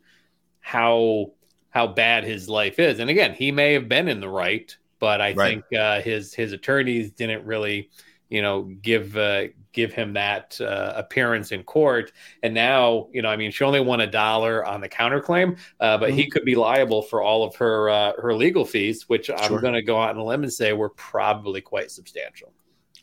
how 0.61 1.33
how 1.75 1.87
bad 1.87 2.23
his 2.23 2.49
life 2.49 2.79
is. 2.79 2.99
And 2.99 3.09
again, 3.09 3.33
he 3.35 3.51
may 3.51 3.73
have 3.73 3.89
been 3.89 4.07
in 4.07 4.19
the 4.21 4.29
right, 4.29 4.75
but 4.99 5.21
I 5.21 5.33
Right. 5.33 5.59
think 5.59 5.65
uh, 5.77 6.01
his 6.01 6.33
his 6.33 6.53
attorneys 6.53 7.11
didn't 7.11 7.45
really, 7.45 7.91
you 8.29 8.41
know, 8.41 8.63
give 8.81 9.17
uh, 9.17 9.47
give 9.73 9.93
him 9.93 10.13
that 10.13 10.59
uh, 10.61 10.93
appearance 10.95 11.51
in 11.51 11.63
court. 11.63 12.13
And 12.43 12.53
now, 12.53 13.09
you 13.13 13.21
know, 13.21 13.29
I 13.29 13.35
mean, 13.37 13.51
she 13.51 13.63
only 13.65 13.81
won 13.81 14.01
a 14.01 14.07
dollar 14.07 14.65
on 14.65 14.81
the 14.81 14.89
counterclaim, 14.89 15.57
uh, 15.81 15.97
but 15.97 16.13
he 16.13 16.27
could 16.29 16.45
be 16.45 16.55
liable 16.55 17.01
for 17.03 17.21
all 17.21 17.43
of 17.43 17.55
her 17.57 17.89
uh, 17.89 18.13
her 18.21 18.33
legal 18.33 18.65
fees, 18.65 19.03
which 19.09 19.29
Sure. 19.35 19.35
I'm 19.35 19.59
going 19.59 19.73
to 19.73 19.83
go 19.83 19.99
out 20.01 20.11
on 20.11 20.17
a 20.17 20.23
limb 20.25 20.43
and 20.43 20.53
say 20.53 20.73
were 20.73 20.89
probably 20.91 21.61
quite 21.61 21.91
substantial. 21.91 22.53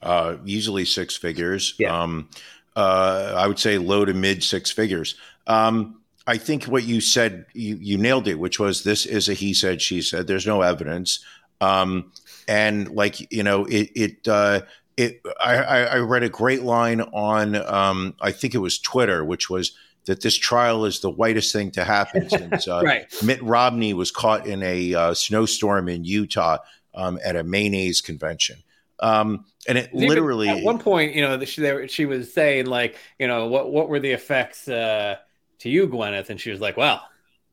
uh, 0.03 0.37
easily 0.45 0.85
six 0.85 1.17
figures. 1.17 1.75
Yeah. 1.79 1.95
Um, 2.03 2.31
uh, 2.75 3.35
I 3.37 3.47
would 3.47 3.59
say 3.59 3.79
low 3.79 4.05
to 4.05 4.15
mid 4.15 4.43
six 4.43 4.71
figures. 4.71 5.17
Um, 5.47 6.02
I 6.27 6.37
think 6.37 6.65
what 6.65 6.85
you 6.85 7.01
said, 7.01 7.47
you, 7.53 7.77
you 7.81 7.99
nailed 7.99 8.29
it, 8.29 8.39
which 8.39 8.59
was 8.59 8.85
this 8.85 9.07
is 9.07 9.29
a 9.29 9.35
he 9.35 9.55
said, 9.55 9.83
she 9.83 10.03
said. 10.03 10.27
There's 10.27 10.47
no 10.47 10.63
evidence. 10.63 11.25
Um, 11.61 12.13
and 12.49 12.89
like, 12.91 13.33
you 13.33 13.43
know, 13.43 13.65
it, 13.65 13.91
it, 13.95 14.29
uh, 14.29 14.61
it, 14.97 15.21
I, 15.41 15.57
I 15.57 15.99
read 15.99 16.23
a 16.23 16.29
great 16.29 16.63
line 16.63 17.01
on, 17.01 17.57
um, 17.57 18.15
I 18.21 18.31
think 18.31 18.55
it 18.55 18.59
was 18.59 18.79
Twitter, 18.79 19.25
which 19.25 19.49
was 19.51 19.73
that 20.07 20.21
this 20.21 20.37
trial 20.37 20.85
is 20.85 21.01
the 21.01 21.11
whitest 21.11 21.53
thing 21.53 21.71
to 21.73 21.85
happen 21.85 22.29
since 22.29 22.69
uh, 22.69 22.83
Right. 22.85 23.07
Mitt 23.23 23.43
Romney 23.43 23.95
was 23.95 24.11
caught 24.11 24.47
in 24.47 24.63
a 24.63 24.95
uh, 24.95 25.15
snowstorm 25.15 25.89
in 25.89 26.05
Utah 26.05 26.59
um, 26.95 27.19
at 27.25 27.37
a 27.37 27.43
mayonnaise 27.43 28.01
convention. 28.01 28.63
Um, 29.01 29.47
and 29.67 29.79
it 29.79 29.91
Even 29.93 30.09
literally, 30.09 30.49
at 30.49 30.63
one 30.63 30.79
point, 30.79 31.15
you 31.15 31.23
know, 31.23 31.45
she 31.45 31.61
they, 31.61 31.87
she 31.89 32.07
was 32.07 32.33
saying 32.33 32.67
like, 32.67 32.97
you 33.19 33.27
know, 33.27 33.47
what 33.49 33.73
what 33.73 33.89
were 33.89 33.99
the 33.99 34.13
effects 34.13 34.69
uh, 34.69 35.17
to 35.63 35.69
you, 35.71 35.89
Gwyneth? 35.89 36.31
And 36.31 36.41
she 36.41 36.51
was 36.51 36.61
like, 36.61 36.77
well, 36.77 37.03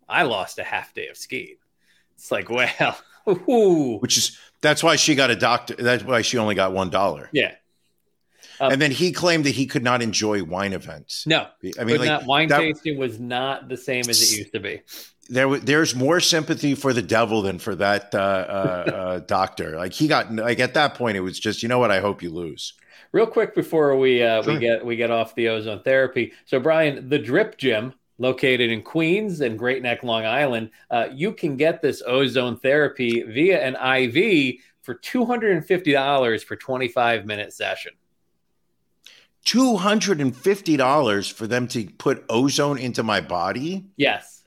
I 0.07 0.23
lost 0.23 0.59
a 0.59 0.63
half 0.63 0.93
day 0.93 1.07
of 1.07 1.17
skiing. 1.17 1.55
It's 2.15 2.31
like, 2.31 2.49
well, 2.49 2.99
ooh, 3.49 3.97
which 3.99 4.17
is 4.17 4.37
that's 4.61 4.83
why 4.83 4.95
she 4.97 5.15
got 5.15 5.29
a 5.31 5.35
doctor. 5.35 5.75
That's 5.75 6.03
why 6.03 6.21
she 6.21 6.37
only 6.37 6.55
got 6.55 6.73
one 6.73 6.89
dollar. 6.89 7.29
yeah, 7.31 7.53
Um, 8.59 8.73
and 8.73 8.81
then 8.81 8.91
he 8.91 9.11
claimed 9.13 9.45
that 9.45 9.55
he 9.55 9.65
could 9.67 9.83
not 9.83 10.01
enjoy 10.01 10.43
wine 10.43 10.73
events. 10.73 11.25
no, 11.25 11.47
I 11.79 11.83
mean, 11.85 11.99
like 11.99 12.27
wine 12.27 12.49
that- 12.49 12.59
tasting 12.59 12.97
was 12.97 13.19
not 13.19 13.69
the 13.69 13.77
same 13.77 14.03
as 14.09 14.21
it 14.21 14.37
used 14.37 14.53
to 14.53 14.59
be. 14.59 14.81
there, 15.29 15.57
there's 15.59 15.95
more 15.95 16.19
sympathy 16.19 16.75
for 16.75 16.91
the 16.91 17.01
devil 17.03 17.41
than 17.41 17.57
for 17.59 17.75
that 17.75 18.13
uh, 18.13 18.17
uh, 18.17 18.91
uh, 18.91 19.19
doctor. 19.27 19.77
Like 19.77 19.93
he 19.93 20.07
got 20.09 20.33
like 20.35 20.59
at 20.59 20.73
that 20.73 20.95
point, 20.95 21.15
it 21.15 21.21
was 21.21 21.39
just 21.39 21.63
you 21.63 21.69
know 21.69 21.79
what? 21.79 21.91
I 21.91 22.01
hope 22.01 22.21
you 22.21 22.31
lose. 22.31 22.73
Real 23.11 23.27
quick 23.27 23.55
before 23.55 23.95
we 23.97 24.21
uh, 24.21 24.43
we 24.43 24.59
get 24.59 24.85
we 24.85 24.95
get 24.97 25.09
off 25.09 25.35
the 25.35 25.47
ozone 25.47 25.81
therapy. 25.83 26.33
So 26.45 26.59
Brian, 26.59 27.07
the 27.09 27.17
Drip 27.19 27.57
Gym, 27.57 27.93
located 28.19 28.69
in 28.69 28.83
Queens 28.83 29.41
and 29.41 29.57
Great 29.57 29.81
Neck, 29.81 30.03
Long 30.03 30.25
Island, 30.25 30.69
uh, 30.91 31.07
you 31.11 31.33
can 31.33 31.57
get 31.57 31.81
this 31.81 32.03
ozone 32.05 32.59
therapy 32.59 33.23
via 33.23 33.65
an 33.65 33.75
IV 33.75 34.55
for 34.81 34.93
two 34.93 35.25
hundred 35.25 35.55
and 35.55 35.65
fifty 35.65 35.93
dollars 35.93 36.43
for 36.43 36.55
twenty 36.55 36.87
five 36.87 37.25
minute 37.25 37.53
session. 37.53 37.93
Two 39.45 39.77
hundred 39.77 40.21
and 40.21 40.35
fifty 40.35 40.77
dollars 40.77 41.27
for 41.27 41.47
them 41.47 41.67
to 41.69 41.85
put 41.97 42.23
ozone 42.29 42.77
into 42.77 43.01
my 43.01 43.21
body. 43.21 43.85
Yes, 43.95 44.43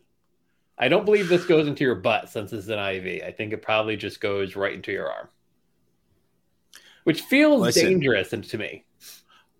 I 0.78 0.88
don't 0.88 1.04
believe 1.04 1.28
this 1.28 1.44
goes 1.44 1.66
into 1.66 1.82
your 1.82 1.96
butt 1.96 2.28
since 2.28 2.52
it's 2.52 2.68
an 2.68 2.78
IV. 2.78 3.22
I 3.24 3.32
think 3.32 3.52
it 3.52 3.62
probably 3.62 3.96
just 3.96 4.20
goes 4.20 4.54
right 4.54 4.74
into 4.74 4.92
your 4.92 5.10
arm, 5.10 5.28
which 7.04 7.22
feels 7.22 7.62
Listen. 7.62 7.84
dangerous 7.84 8.30
to 8.30 8.58
me. 8.58 8.84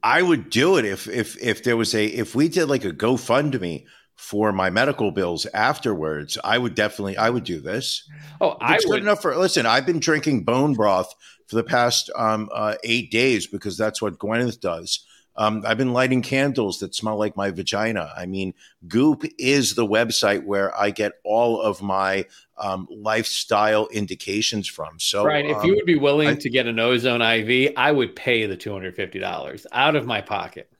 I 0.02 0.20
would 0.20 0.50
do 0.50 0.78
it 0.78 0.84
if 0.84 1.08
if 1.08 1.40
if 1.40 1.62
there 1.62 1.76
was 1.76 1.94
a 1.94 2.04
if 2.04 2.34
we 2.34 2.48
did 2.48 2.66
like 2.66 2.84
a 2.84 2.90
GoFundMe 2.90 3.84
for 4.22 4.52
my 4.52 4.70
medical 4.70 5.10
bills 5.10 5.46
afterwards. 5.52 6.38
I 6.44 6.56
would 6.56 6.74
definitely 6.76 7.16
I 7.16 7.28
would 7.28 7.42
do 7.44 7.60
this. 7.60 8.08
Oh, 8.40 8.56
I 8.60 8.76
It's 8.76 8.84
good 8.84 8.92
would. 8.92 9.02
enough 9.02 9.20
for 9.20 9.36
listen. 9.36 9.66
I've 9.66 9.84
been 9.84 9.98
drinking 9.98 10.44
bone 10.44 10.74
broth 10.74 11.12
for 11.48 11.56
the 11.56 11.64
past 11.64 12.08
um, 12.16 12.48
uh, 12.54 12.76
eight 12.84 13.10
days 13.10 13.46
because 13.48 13.76
that's 13.76 14.00
what 14.00 14.18
Gwyneth 14.18 14.60
does. 14.60 15.04
Um, 15.34 15.64
I've 15.66 15.78
been 15.78 15.92
lighting 15.94 16.22
candles 16.22 16.78
that 16.80 16.94
smell 16.94 17.16
like 17.18 17.36
my 17.36 17.50
vagina. 17.50 18.12
I 18.16 18.26
mean, 18.26 18.52
Goop 18.86 19.24
is 19.38 19.74
the 19.74 19.86
website 19.86 20.44
where 20.44 20.78
I 20.78 20.90
get 20.90 21.12
all 21.24 21.60
of 21.60 21.80
my 21.82 22.26
um, 22.58 22.86
lifestyle 22.90 23.86
indications 23.88 24.68
from. 24.68 24.98
So, 25.00 25.24
Brian, 25.24 25.46
if 25.46 25.56
um, 25.56 25.64
you 25.66 25.74
would 25.74 25.86
be 25.86 25.96
willing 25.98 26.28
I- 26.28 26.34
to 26.36 26.50
get 26.50 26.66
an 26.66 26.78
ozone 26.78 27.22
IV, 27.22 27.72
I 27.76 27.90
would 27.92 28.14
pay 28.14 28.46
the 28.46 28.56
two 28.56 28.72
hundred 28.72 28.94
fifty 28.94 29.18
dollars 29.18 29.66
out 29.72 29.96
of 29.96 30.06
my 30.06 30.20
pocket. 30.20 30.70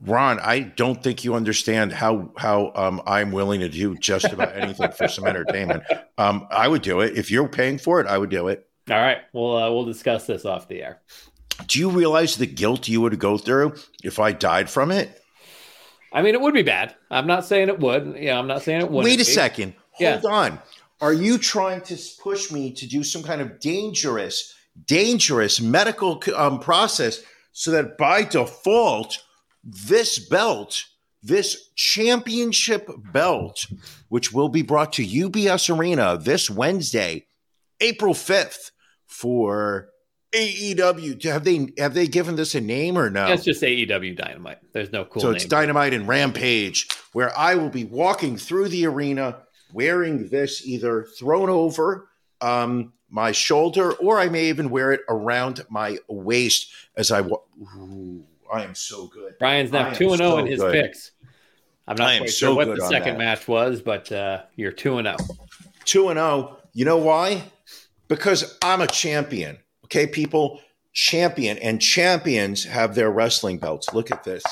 Ron, 0.00 0.38
I 0.40 0.60
don't 0.60 1.02
think 1.02 1.24
you 1.24 1.34
understand 1.34 1.92
how 1.92 2.30
how 2.36 2.72
um, 2.74 3.02
I'm 3.06 3.32
willing 3.32 3.60
to 3.60 3.68
do 3.68 3.96
just 3.96 4.26
about 4.32 4.54
anything 4.56 4.92
for 4.92 5.08
some 5.08 5.26
entertainment. 5.26 5.82
Um, 6.18 6.46
I 6.50 6.68
would 6.68 6.82
do 6.82 7.00
it 7.00 7.16
if 7.16 7.30
you're 7.30 7.48
paying 7.48 7.78
for 7.78 8.00
it. 8.00 8.06
I 8.06 8.18
would 8.18 8.30
do 8.30 8.48
it. 8.48 8.68
All 8.90 8.96
right, 8.96 9.18
we'll 9.32 9.56
uh, 9.56 9.70
we'll 9.70 9.84
discuss 9.84 10.26
this 10.26 10.44
off 10.44 10.68
the 10.68 10.82
air. 10.82 11.00
Do 11.66 11.78
you 11.78 11.88
realize 11.88 12.36
the 12.36 12.46
guilt 12.46 12.88
you 12.88 13.00
would 13.00 13.18
go 13.18 13.38
through 13.38 13.74
if 14.02 14.18
I 14.18 14.32
died 14.32 14.68
from 14.68 14.90
it? 14.90 15.22
I 16.12 16.22
mean, 16.22 16.34
it 16.34 16.40
would 16.40 16.54
be 16.54 16.62
bad. 16.62 16.94
I'm 17.10 17.26
not 17.26 17.44
saying 17.44 17.68
it 17.68 17.80
would. 17.80 18.16
Yeah, 18.18 18.38
I'm 18.38 18.46
not 18.46 18.62
saying 18.62 18.82
it 18.82 18.90
would. 18.90 19.04
Wait 19.04 19.20
a 19.20 19.24
second. 19.24 19.74
Yeah. 19.98 20.20
Hold 20.20 20.32
on. 20.32 20.58
Are 21.00 21.12
you 21.12 21.38
trying 21.38 21.80
to 21.82 21.98
push 22.22 22.52
me 22.52 22.72
to 22.72 22.86
do 22.86 23.02
some 23.02 23.22
kind 23.22 23.40
of 23.40 23.58
dangerous, 23.58 24.54
dangerous 24.86 25.60
medical 25.60 26.22
um, 26.36 26.60
process 26.60 27.20
so 27.52 27.72
that 27.72 27.98
by 27.98 28.22
default, 28.22 29.22
this 29.64 30.18
belt, 30.18 30.84
this 31.22 31.70
championship 31.74 32.88
belt, 33.12 33.66
which 34.08 34.32
will 34.32 34.48
be 34.48 34.62
brought 34.62 34.92
to 34.94 35.06
UBS 35.06 35.74
Arena 35.76 36.18
this 36.18 36.50
Wednesday, 36.50 37.26
April 37.80 38.14
5th, 38.14 38.70
for 39.06 39.88
AEW. 40.32 41.22
Have 41.24 41.44
they 41.44 41.68
have 41.78 41.94
they 41.94 42.06
given 42.06 42.36
this 42.36 42.54
a 42.54 42.60
name 42.60 42.98
or 42.98 43.08
no? 43.08 43.26
That's 43.28 43.44
just 43.44 43.62
AEW 43.62 44.16
Dynamite. 44.16 44.58
There's 44.72 44.92
no 44.92 45.04
cool 45.04 45.22
so 45.22 45.30
it's 45.30 45.44
Dynamite 45.46 45.94
and 45.94 46.06
Rampage, 46.06 46.88
where 47.12 47.36
I 47.36 47.54
will 47.54 47.70
be 47.70 47.84
walking 47.84 48.36
through 48.36 48.68
the 48.68 48.86
arena 48.86 49.38
wearing 49.72 50.28
this 50.28 50.64
either 50.66 51.04
thrown 51.18 51.50
over 51.50 52.08
um, 52.40 52.92
my 53.10 53.32
shoulder 53.32 53.92
or 53.92 54.18
I 54.18 54.28
may 54.28 54.46
even 54.48 54.70
wear 54.70 54.92
it 54.92 55.00
around 55.08 55.64
my 55.68 55.98
waist 56.08 56.72
as 56.96 57.10
I 57.10 57.22
walk. 57.22 57.46
I 58.52 58.64
am 58.64 58.74
so 58.74 59.06
good. 59.06 59.34
Brian's 59.38 59.72
now 59.72 59.92
two 59.92 60.08
and 60.08 60.18
zero 60.18 60.38
in 60.38 60.46
his 60.46 60.60
good. 60.60 60.72
picks. 60.72 61.12
I'm 61.86 61.96
not 61.96 62.16
quite 62.18 62.30
so 62.30 62.46
sure 62.46 62.54
what 62.54 62.76
the 62.76 62.86
second 62.86 63.14
that. 63.14 63.18
match 63.18 63.48
was, 63.48 63.82
but 63.82 64.10
uh, 64.10 64.42
you're 64.56 64.72
two 64.72 64.98
and 64.98 65.06
zero. 65.06 65.38
2 65.84 66.08
and 66.08 66.18
0. 66.18 66.56
You 66.72 66.84
know 66.84 66.96
why? 66.96 67.44
Because 68.08 68.58
I'm 68.62 68.80
a 68.80 68.86
champion. 68.86 69.58
Okay, 69.84 70.06
people, 70.06 70.60
champion 70.92 71.58
and 71.58 71.80
champions 71.80 72.64
have 72.64 72.94
their 72.94 73.10
wrestling 73.10 73.58
belts. 73.58 73.92
Look 73.92 74.10
at 74.10 74.24
this. 74.24 74.42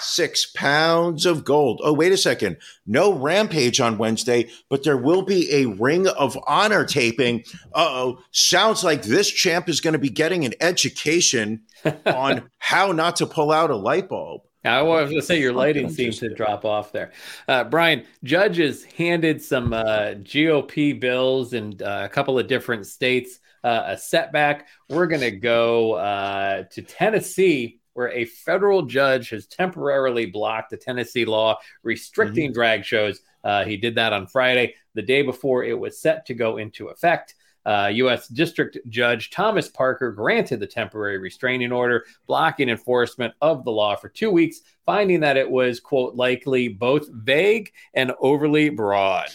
Six 0.00 0.46
pounds 0.46 1.26
of 1.26 1.44
gold. 1.44 1.80
Oh, 1.82 1.92
wait 1.92 2.12
a 2.12 2.16
second. 2.16 2.58
No 2.86 3.12
rampage 3.12 3.80
on 3.80 3.98
Wednesday, 3.98 4.48
but 4.68 4.84
there 4.84 4.96
will 4.96 5.22
be 5.22 5.52
a 5.52 5.66
Ring 5.66 6.06
of 6.06 6.38
Honor 6.46 6.84
taping. 6.84 7.44
Uh 7.74 7.88
oh. 7.88 8.18
Sounds 8.30 8.84
like 8.84 9.02
this 9.02 9.30
champ 9.30 9.68
is 9.68 9.80
going 9.80 9.92
to 9.92 9.98
be 9.98 10.10
getting 10.10 10.44
an 10.44 10.54
education 10.60 11.62
on 12.06 12.50
how 12.58 12.92
not 12.92 13.16
to 13.16 13.26
pull 13.26 13.52
out 13.52 13.70
a 13.70 13.76
light 13.76 14.08
bulb. 14.08 14.42
I 14.64 14.82
was 14.82 15.08
going 15.08 15.20
to 15.20 15.26
say 15.26 15.40
your 15.40 15.52
lighting 15.52 15.88
seems 15.88 16.18
to 16.18 16.34
drop 16.34 16.64
off 16.64 16.92
there. 16.92 17.12
Uh, 17.46 17.64
Brian, 17.64 18.04
judges 18.24 18.84
handed 18.84 19.40
some 19.40 19.72
uh, 19.72 20.14
GOP 20.16 20.98
bills 20.98 21.52
in 21.52 21.80
uh, 21.80 22.02
a 22.04 22.08
couple 22.08 22.38
of 22.38 22.48
different 22.48 22.86
states 22.86 23.38
uh, 23.64 23.84
a 23.88 23.98
setback. 23.98 24.68
We're 24.88 25.06
going 25.06 25.22
to 25.22 25.30
go 25.30 25.94
uh, 25.94 26.64
to 26.70 26.82
Tennessee, 26.82 27.80
where 27.98 28.12
a 28.12 28.24
federal 28.26 28.82
judge 28.82 29.30
has 29.30 29.46
temporarily 29.46 30.24
blocked 30.24 30.70
the 30.70 30.76
Tennessee 30.76 31.24
law 31.24 31.58
restricting 31.82 32.44
mm-hmm. 32.44 32.52
drag 32.52 32.84
shows. 32.84 33.22
Uh, 33.42 33.64
he 33.64 33.76
did 33.76 33.96
that 33.96 34.12
on 34.12 34.28
Friday, 34.28 34.76
the 34.94 35.02
day 35.02 35.22
before 35.22 35.64
it 35.64 35.76
was 35.76 36.00
set 36.00 36.24
to 36.24 36.32
go 36.32 36.58
into 36.58 36.90
effect. 36.90 37.34
Uh, 37.66 37.90
U.S. 37.94 38.28
District 38.28 38.78
Judge 38.88 39.30
Thomas 39.30 39.68
Parker 39.68 40.12
granted 40.12 40.60
the 40.60 40.66
temporary 40.68 41.18
restraining 41.18 41.72
order, 41.72 42.04
blocking 42.28 42.68
enforcement 42.68 43.34
of 43.42 43.64
the 43.64 43.72
law 43.72 43.96
for 43.96 44.08
two 44.08 44.30
weeks, 44.30 44.60
finding 44.86 45.18
that 45.18 45.36
it 45.36 45.50
was, 45.50 45.80
quote, 45.80 46.14
likely 46.14 46.68
both 46.68 47.08
vague 47.10 47.72
and 47.94 48.12
overly 48.20 48.70
broad. 48.70 49.30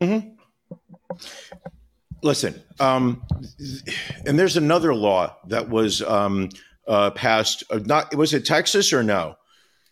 Mm-hmm. 0.00 0.28
Listen, 2.22 2.62
um, 2.78 3.24
and 4.26 4.38
there's 4.38 4.56
another 4.56 4.94
law 4.94 5.36
that 5.48 5.68
was 5.68 6.02
um, 6.02 6.50
uh, 6.86 7.10
passed. 7.10 7.64
Uh, 7.70 7.80
not 7.84 8.14
was 8.14 8.34
it 8.34 8.44
Texas 8.44 8.92
or 8.92 9.02
no? 9.02 9.36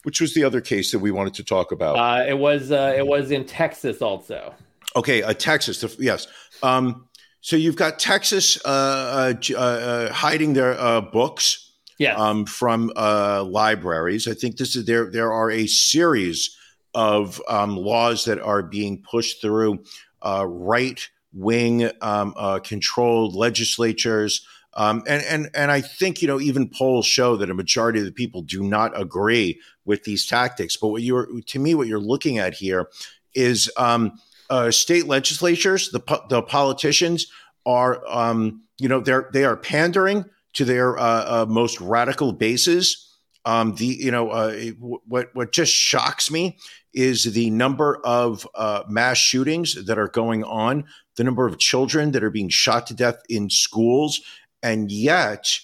Which 0.02 0.20
was 0.20 0.34
the 0.34 0.44
other 0.44 0.60
case 0.60 0.92
that 0.92 0.98
we 0.98 1.10
wanted 1.10 1.34
to 1.34 1.44
talk 1.44 1.72
about? 1.72 1.96
Uh, 1.96 2.24
it 2.28 2.38
was 2.38 2.70
uh, 2.70 2.94
it 2.96 3.06
was 3.06 3.30
in 3.30 3.44
Texas 3.44 4.02
also. 4.02 4.54
Okay, 4.96 5.22
uh, 5.22 5.32
Texas. 5.32 5.96
Yes. 5.98 6.26
Um, 6.62 7.08
so 7.44 7.56
you've 7.56 7.76
got 7.76 7.98
Texas 7.98 8.58
uh, 8.64 9.34
uh, 9.56 10.12
hiding 10.12 10.54
their 10.54 10.80
uh, 10.80 11.02
books 11.02 11.72
yes. 11.98 12.18
um, 12.18 12.46
from 12.46 12.90
uh, 12.96 13.44
libraries. 13.44 14.26
I 14.26 14.32
think 14.32 14.56
this 14.56 14.74
is 14.76 14.86
there. 14.86 15.10
There 15.10 15.30
are 15.30 15.50
a 15.50 15.66
series 15.66 16.56
of 16.94 17.42
um, 17.46 17.76
laws 17.76 18.24
that 18.24 18.40
are 18.40 18.62
being 18.62 19.02
pushed 19.02 19.42
through 19.42 19.84
uh, 20.22 20.46
right 20.48 21.06
wing 21.34 21.90
um, 22.00 22.34
controlled 22.62 23.34
legislatures. 23.34 24.46
Um, 24.76 25.02
and 25.06 25.22
and 25.24 25.50
and 25.54 25.70
I 25.70 25.80
think 25.80 26.20
you 26.20 26.28
know 26.28 26.40
even 26.40 26.68
polls 26.68 27.06
show 27.06 27.36
that 27.36 27.50
a 27.50 27.54
majority 27.54 28.00
of 28.00 28.04
the 28.04 28.12
people 28.12 28.42
do 28.42 28.62
not 28.62 28.98
agree 29.00 29.60
with 29.84 30.04
these 30.04 30.26
tactics. 30.26 30.76
But 30.76 30.88
what 30.88 31.02
you're 31.02 31.28
to 31.40 31.58
me, 31.58 31.74
what 31.74 31.86
you're 31.86 31.98
looking 32.00 32.38
at 32.38 32.54
here 32.54 32.88
is 33.34 33.70
um, 33.76 34.18
uh, 34.50 34.70
state 34.70 35.06
legislatures, 35.06 35.90
the 35.90 36.00
the 36.28 36.42
politicians 36.42 37.26
are, 37.66 38.02
um, 38.08 38.62
you 38.78 38.88
know, 38.88 39.00
they're 39.00 39.30
they 39.32 39.44
are 39.44 39.56
pandering 39.56 40.24
to 40.54 40.64
their 40.64 40.98
uh, 40.98 41.42
uh, 41.42 41.46
most 41.48 41.80
radical 41.80 42.32
bases. 42.32 43.10
Um, 43.46 43.74
the 43.74 43.86
you 43.86 44.10
know 44.10 44.30
uh, 44.30 44.54
what 44.78 45.34
what 45.34 45.52
just 45.52 45.72
shocks 45.72 46.30
me 46.30 46.58
is 46.92 47.24
the 47.24 47.50
number 47.50 48.00
of 48.04 48.46
uh, 48.54 48.84
mass 48.88 49.18
shootings 49.18 49.84
that 49.84 49.98
are 49.98 50.08
going 50.08 50.44
on, 50.44 50.84
the 51.16 51.24
number 51.24 51.46
of 51.46 51.58
children 51.58 52.12
that 52.12 52.22
are 52.22 52.30
being 52.30 52.48
shot 52.48 52.86
to 52.86 52.94
death 52.94 53.16
in 53.28 53.50
schools, 53.50 54.20
and 54.64 54.90
yet 54.90 55.60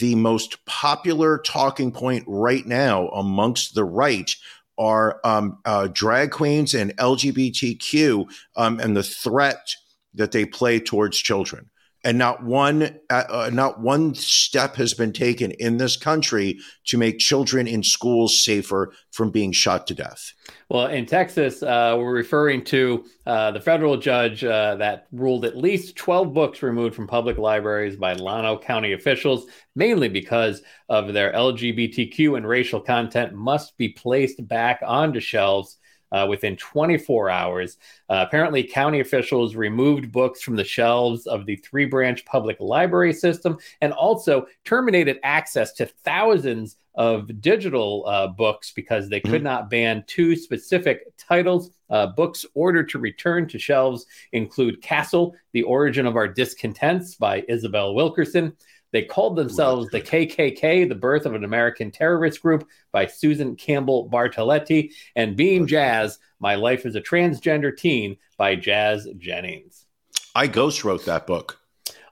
the 0.00 0.14
most 0.16 0.62
popular 0.66 1.38
talking 1.38 1.90
point 1.90 2.24
right 2.26 2.66
now 2.66 3.08
amongst 3.08 3.74
the 3.74 3.84
right 3.84 4.34
are 4.76 5.20
um, 5.24 5.58
uh, 5.64 5.88
drag 5.92 6.32
queens 6.32 6.74
and 6.74 6.94
LGBTQ 6.96 8.26
um, 8.56 8.80
and 8.80 8.96
the 8.96 9.02
threat 9.02 9.74
that 10.14 10.32
they 10.32 10.44
play 10.44 10.80
towards 10.80 11.16
children. 11.16 11.70
And 12.02 12.16
not 12.16 12.42
one, 12.42 12.98
uh, 13.10 13.24
uh, 13.28 13.50
not 13.52 13.80
one 13.80 14.14
step 14.14 14.76
has 14.76 14.94
been 14.94 15.12
taken 15.12 15.50
in 15.52 15.76
this 15.76 15.96
country 15.96 16.58
to 16.86 16.96
make 16.96 17.18
children 17.18 17.66
in 17.66 17.82
schools 17.82 18.42
safer 18.42 18.92
from 19.10 19.30
being 19.30 19.52
shot 19.52 19.86
to 19.88 19.94
death. 19.94 20.32
Well, 20.70 20.86
in 20.86 21.04
Texas, 21.04 21.62
uh, 21.62 21.96
we're 21.98 22.14
referring 22.14 22.64
to 22.66 23.04
uh, 23.26 23.50
the 23.50 23.60
federal 23.60 23.96
judge 23.96 24.42
uh, 24.44 24.76
that 24.76 25.08
ruled 25.12 25.44
at 25.44 25.56
least 25.56 25.96
12 25.96 26.32
books 26.32 26.62
removed 26.62 26.94
from 26.94 27.06
public 27.06 27.36
libraries 27.36 27.96
by 27.96 28.14
Llano 28.14 28.58
County 28.58 28.92
officials, 28.92 29.46
mainly 29.74 30.08
because 30.08 30.62
of 30.88 31.12
their 31.12 31.32
LGBTQ 31.32 32.36
and 32.36 32.48
racial 32.48 32.80
content 32.80 33.34
must 33.34 33.76
be 33.76 33.90
placed 33.90 34.46
back 34.48 34.80
onto 34.86 35.20
shelves 35.20 35.76
uh, 36.12 36.26
within 36.28 36.56
24 36.56 37.30
hours. 37.30 37.76
Uh, 38.08 38.24
apparently, 38.26 38.62
county 38.62 39.00
officials 39.00 39.54
removed 39.54 40.12
books 40.12 40.42
from 40.42 40.56
the 40.56 40.64
shelves 40.64 41.26
of 41.26 41.46
the 41.46 41.56
three 41.56 41.84
branch 41.86 42.24
public 42.24 42.56
library 42.60 43.12
system 43.12 43.58
and 43.80 43.92
also 43.92 44.46
terminated 44.64 45.18
access 45.22 45.72
to 45.72 45.86
thousands 45.86 46.76
of 46.94 47.40
digital 47.40 48.04
uh, 48.06 48.26
books 48.26 48.72
because 48.72 49.08
they 49.08 49.20
could 49.20 49.34
mm-hmm. 49.34 49.44
not 49.44 49.70
ban 49.70 50.04
two 50.06 50.34
specific 50.34 51.04
titles. 51.16 51.70
Uh, 51.88 52.06
books 52.06 52.44
ordered 52.54 52.88
to 52.88 52.98
return 52.98 53.46
to 53.48 53.58
shelves 53.58 54.06
include 54.32 54.82
Caste, 54.82 55.14
The 55.52 55.62
Origin 55.62 56.06
of 56.06 56.16
Our 56.16 56.28
Discontents 56.28 57.14
by 57.14 57.44
Isabel 57.48 57.94
Wilkerson, 57.94 58.52
they 58.92 59.02
called 59.02 59.36
themselves 59.36 59.88
the 59.90 60.00
KKK, 60.00 60.88
the 60.88 60.94
birth 60.94 61.26
of 61.26 61.34
an 61.34 61.44
American 61.44 61.90
terrorist 61.90 62.42
group 62.42 62.68
by 62.92 63.06
Susan 63.06 63.56
Campbell 63.56 64.08
Bartoletti, 64.10 64.92
and 65.14 65.36
Being 65.36 65.66
Jazz, 65.66 66.18
My 66.38 66.56
Life 66.56 66.84
as 66.86 66.94
a 66.94 67.00
Transgender 67.00 67.76
Teen 67.76 68.16
by 68.36 68.56
Jazz 68.56 69.08
Jennings. 69.18 69.86
I 70.34 70.46
ghost 70.46 70.84
wrote 70.84 71.04
that 71.06 71.26
book. 71.26 71.60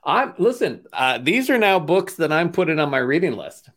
I'm 0.03 0.33
listen. 0.37 0.85
Uh, 0.93 1.17
these 1.17 1.49
are 1.49 1.57
now 1.57 1.79
books 1.79 2.15
that 2.15 2.31
I'm 2.31 2.51
putting 2.51 2.79
on 2.79 2.89
my 2.89 2.97
reading 2.97 3.33
list. 3.33 3.69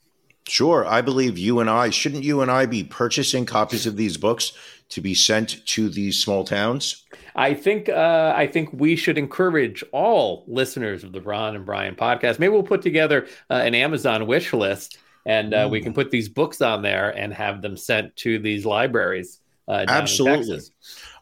Sure, 0.49 0.87
I 0.87 1.01
believe 1.01 1.39
you 1.39 1.61
and 1.61 1.71
I 1.71 1.91
shouldn't 1.91 2.25
you 2.25 2.41
and 2.41 2.51
I 2.51 2.67
be 2.67 2.85
purchasing 2.85 3.47
copies 3.47 3.87
of 3.87 3.97
these 3.97 4.17
books 4.17 4.53
to 4.91 5.01
be 5.01 5.15
sent 5.15 5.65
to 5.67 5.89
these 5.89 6.23
small 6.23 6.45
towns? 6.45 7.02
I 7.35 7.55
think 7.55 7.89
uh, 7.89 8.35
I 8.37 8.47
think 8.47 8.71
we 8.73 8.97
should 8.97 9.19
encourage 9.19 9.85
all 9.93 10.45
listeners 10.47 11.05
of 11.05 11.13
the 11.13 11.21
Ron 11.21 11.57
and 11.57 11.65
Brian 11.65 11.95
podcast. 11.95 12.39
Maybe 12.39 12.53
we'll 12.53 12.63
put 12.63 12.83
together 12.83 13.27
uh, 13.51 13.55
an 13.55 13.75
Amazon 13.75 14.27
wish 14.27 14.53
list, 14.53 14.99
and 15.25 15.55
uh, 15.55 15.67
mm. 15.67 15.71
we 15.71 15.81
can 15.81 15.93
put 15.93 16.11
these 16.11 16.29
books 16.29 16.61
on 16.61 16.83
there 16.83 17.11
and 17.11 17.33
have 17.33 17.63
them 17.63 17.77
sent 17.77 18.15
to 18.17 18.39
these 18.39 18.65
libraries. 18.67 19.41
Uh, 19.67 19.85
Absolutely. 19.89 20.61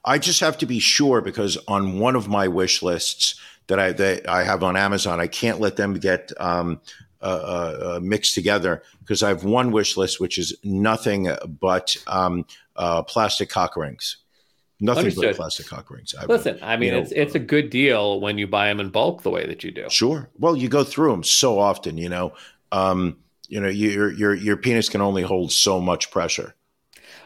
I 0.05 0.19
just 0.19 0.41
have 0.41 0.59
to 0.59 0.67
be 0.67 0.79
sure 0.79 1.21
because 1.21 1.59
on 1.69 1.99
one 1.99 2.17
of 2.17 2.29
my 2.29 2.49
wish 2.49 2.83
lists 2.83 3.39
that 3.67 3.79
I 3.79 3.93
that 3.93 4.29
I 4.29 4.45
have 4.45 4.63
on 4.63 4.77
Amazon, 4.77 5.21
I 5.21 5.27
can't 5.27 5.61
let 5.61 5.77
them 5.77 5.95
get 5.95 6.33
um, 6.41 6.81
uh, 7.23 7.25
uh, 7.25 7.97
uh, 7.97 8.01
mixed 8.03 8.35
together 8.35 8.83
because 9.01 9.23
I 9.23 9.29
have 9.29 9.45
one 9.45 9.73
wish 9.73 9.99
list 9.99 10.21
which 10.21 10.39
is 10.39 10.57
nothing 10.65 11.29
but 11.61 11.95
um, 12.07 12.47
uh, 12.77 13.03
plastic 13.03 13.51
cock 13.51 13.77
rings. 13.77 14.17
Nothing 14.81 15.01
Understood. 15.01 15.25
but 15.31 15.37
plastic 15.37 15.67
cock 15.67 15.91
rings. 15.91 16.15
I, 16.19 16.25
Listen, 16.25 16.59
I 16.63 16.77
mean, 16.77 16.95
it's 16.95 17.11
know, 17.11 17.21
it's 17.21 17.35
a 17.35 17.39
good 17.39 17.69
deal 17.69 18.21
when 18.21 18.39
you 18.39 18.47
buy 18.47 18.69
them 18.69 18.81
in 18.81 18.89
bulk 18.89 19.23
the 19.23 19.31
way 19.31 19.47
that 19.47 19.63
you 19.63 19.71
do. 19.71 19.89
Sure. 19.91 20.31
Well, 20.39 20.57
you 20.57 20.69
go 20.69 20.85
through 20.85 21.11
them 21.11 21.23
so 21.23 21.59
often. 21.59 21.99
You 21.99 22.09
know, 22.09 22.33
um, 22.73 23.19
you 23.49 23.61
know, 23.61 23.69
your 23.69 24.11
your 24.13 24.35
your 24.35 24.57
penis 24.57 24.89
can 24.89 25.03
only 25.03 25.23
hold 25.23 25.53
so 25.53 25.81
much 25.81 26.11
pressure. 26.11 26.55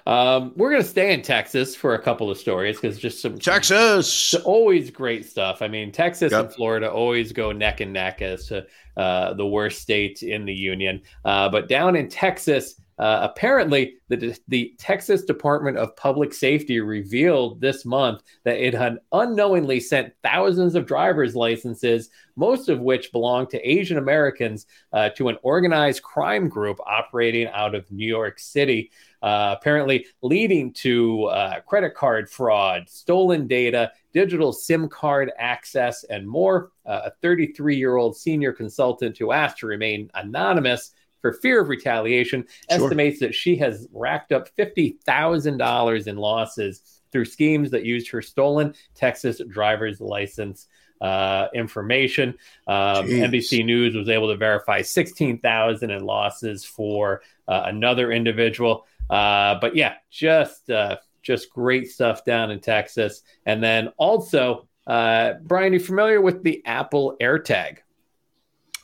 Um, 0.07 0.53
we're 0.57 0.71
going 0.71 0.83
to 0.83 0.89
stay 0.89 1.15
in 1.15 1.23
Texas 1.23 1.75
for 1.75 1.95
a 1.95 2.03
couple 2.03 2.31
of 2.31 2.37
stories 2.37 2.79
because 2.79 2.99
just 2.99 3.23
some 3.23 3.39
Texas, 3.39 4.13
some, 4.13 4.43
always 4.45 4.91
great 4.91 5.25
stuff. 5.25 5.63
I 5.63 5.69
mean, 5.69 5.93
Texas 5.93 6.33
yep. 6.33 6.45
and 6.45 6.55
Florida 6.55 6.91
always 6.91 7.33
go 7.33 7.53
neck 7.53 7.81
and 7.81 7.93
neck 7.93 8.21
as 8.21 8.47
to 8.49 8.67
uh, 8.99 9.33
the 9.33 9.47
worst 9.47 9.81
state 9.81 10.23
in 10.23 10.45
the 10.45 10.53
union. 10.53 11.01
Uh, 11.25 11.49
but 11.49 11.69
down 11.69 11.97
in 11.97 12.09
Texas, 12.11 12.75
uh, 12.99 13.29
apparently, 13.29 13.97
the, 14.09 14.39
the 14.47 14.73
Texas 14.79 15.25
Department 15.25 15.77
of 15.77 15.97
Public 15.97 16.33
Safety 16.33 16.81
revealed 16.81 17.61
this 17.61 17.85
month 17.85 18.23
that 18.45 18.65
it 18.65 18.73
had 18.73 18.99
unknowingly 19.11 19.81
sent 19.81 20.15
thousands 20.23 20.77
of 20.77 20.87
driver's 20.87 21.35
licenses, 21.35 22.11
most 22.37 22.69
of 22.69 22.81
which 22.81 23.11
belong 23.11 23.49
to 23.49 23.69
Asian 23.69 23.99
Americans, 23.99 24.67
uh, 24.93 25.09
to 25.11 25.29
an 25.29 25.37
organized 25.43 26.03
crime 26.03 26.49
group 26.49 26.79
operating 26.87 27.49
out 27.49 27.75
of 27.75 27.91
New 27.91 28.07
York 28.07 28.39
City. 28.39 28.93
Uh, 29.23 29.57
apparently, 29.59 30.07
leading 30.23 30.73
to 30.73 31.25
uh, 31.25 31.61
credit 31.63 31.95
card 31.95 32.31
fraud, 32.31 32.89
stolen 32.89 33.49
data, 33.49 33.91
digital 34.13 34.53
SIM 34.53 34.89
card 34.89 35.33
access, 35.39 36.05
and 36.05 36.29
more. 36.29 36.71
Uh, 36.87 37.01
a 37.07 37.11
33 37.23 37.77
year 37.77 37.97
old 37.97 38.15
senior 38.15 38.53
consultant 38.53 39.17
who 39.17 39.33
asked 39.33 39.59
to 39.59 39.67
remain 39.67 40.11
anonymous 40.15 40.93
for 41.25 41.33
fear 41.33 41.63
of 41.63 41.71
retaliation, 41.71 42.45
sure. 42.71 42.85
estimates 42.85 43.19
that 43.19 43.35
she 43.35 43.57
has 43.57 43.89
racked 43.95 44.31
up 44.31 44.55
$50,000 44.59 46.07
in 46.07 46.17
losses 46.19 47.01
through 47.11 47.25
schemes 47.25 47.71
that 47.71 47.83
used 47.83 48.11
her 48.11 48.21
stolen 48.21 48.75
Texas 48.95 49.41
driver's 49.49 50.03
license 50.03 50.69
uh, 51.01 51.47
information. 51.55 52.35
Um, 52.67 53.07
NBC 53.07 53.65
News 53.65 53.97
was 53.97 54.11
able 54.11 54.29
to 54.29 54.37
verify 54.37 54.83
16,000 54.83 55.91
in 55.91 56.05
losses 56.05 56.63
for 56.63 57.23
uh, 57.49 57.63
another 57.65 58.13
individual. 58.13 58.87
Uh, 59.09 59.59
but 59.63 59.75
yeah, 59.75 59.95
just 60.11 60.69
uh, 60.69 60.99
just 61.23 61.49
great 61.49 61.91
stuff 61.91 62.23
down 62.27 62.51
in 62.51 62.61
Texas. 62.61 63.23
And 63.47 63.65
then 63.65 63.89
also, 63.97 64.69
uh, 64.87 65.35
Brian, 65.41 65.73
you 65.73 65.81
familiar 65.81 66.21
with 66.21 66.43
the 66.43 66.61
Apple 66.67 67.17
AirTag? 67.19 67.79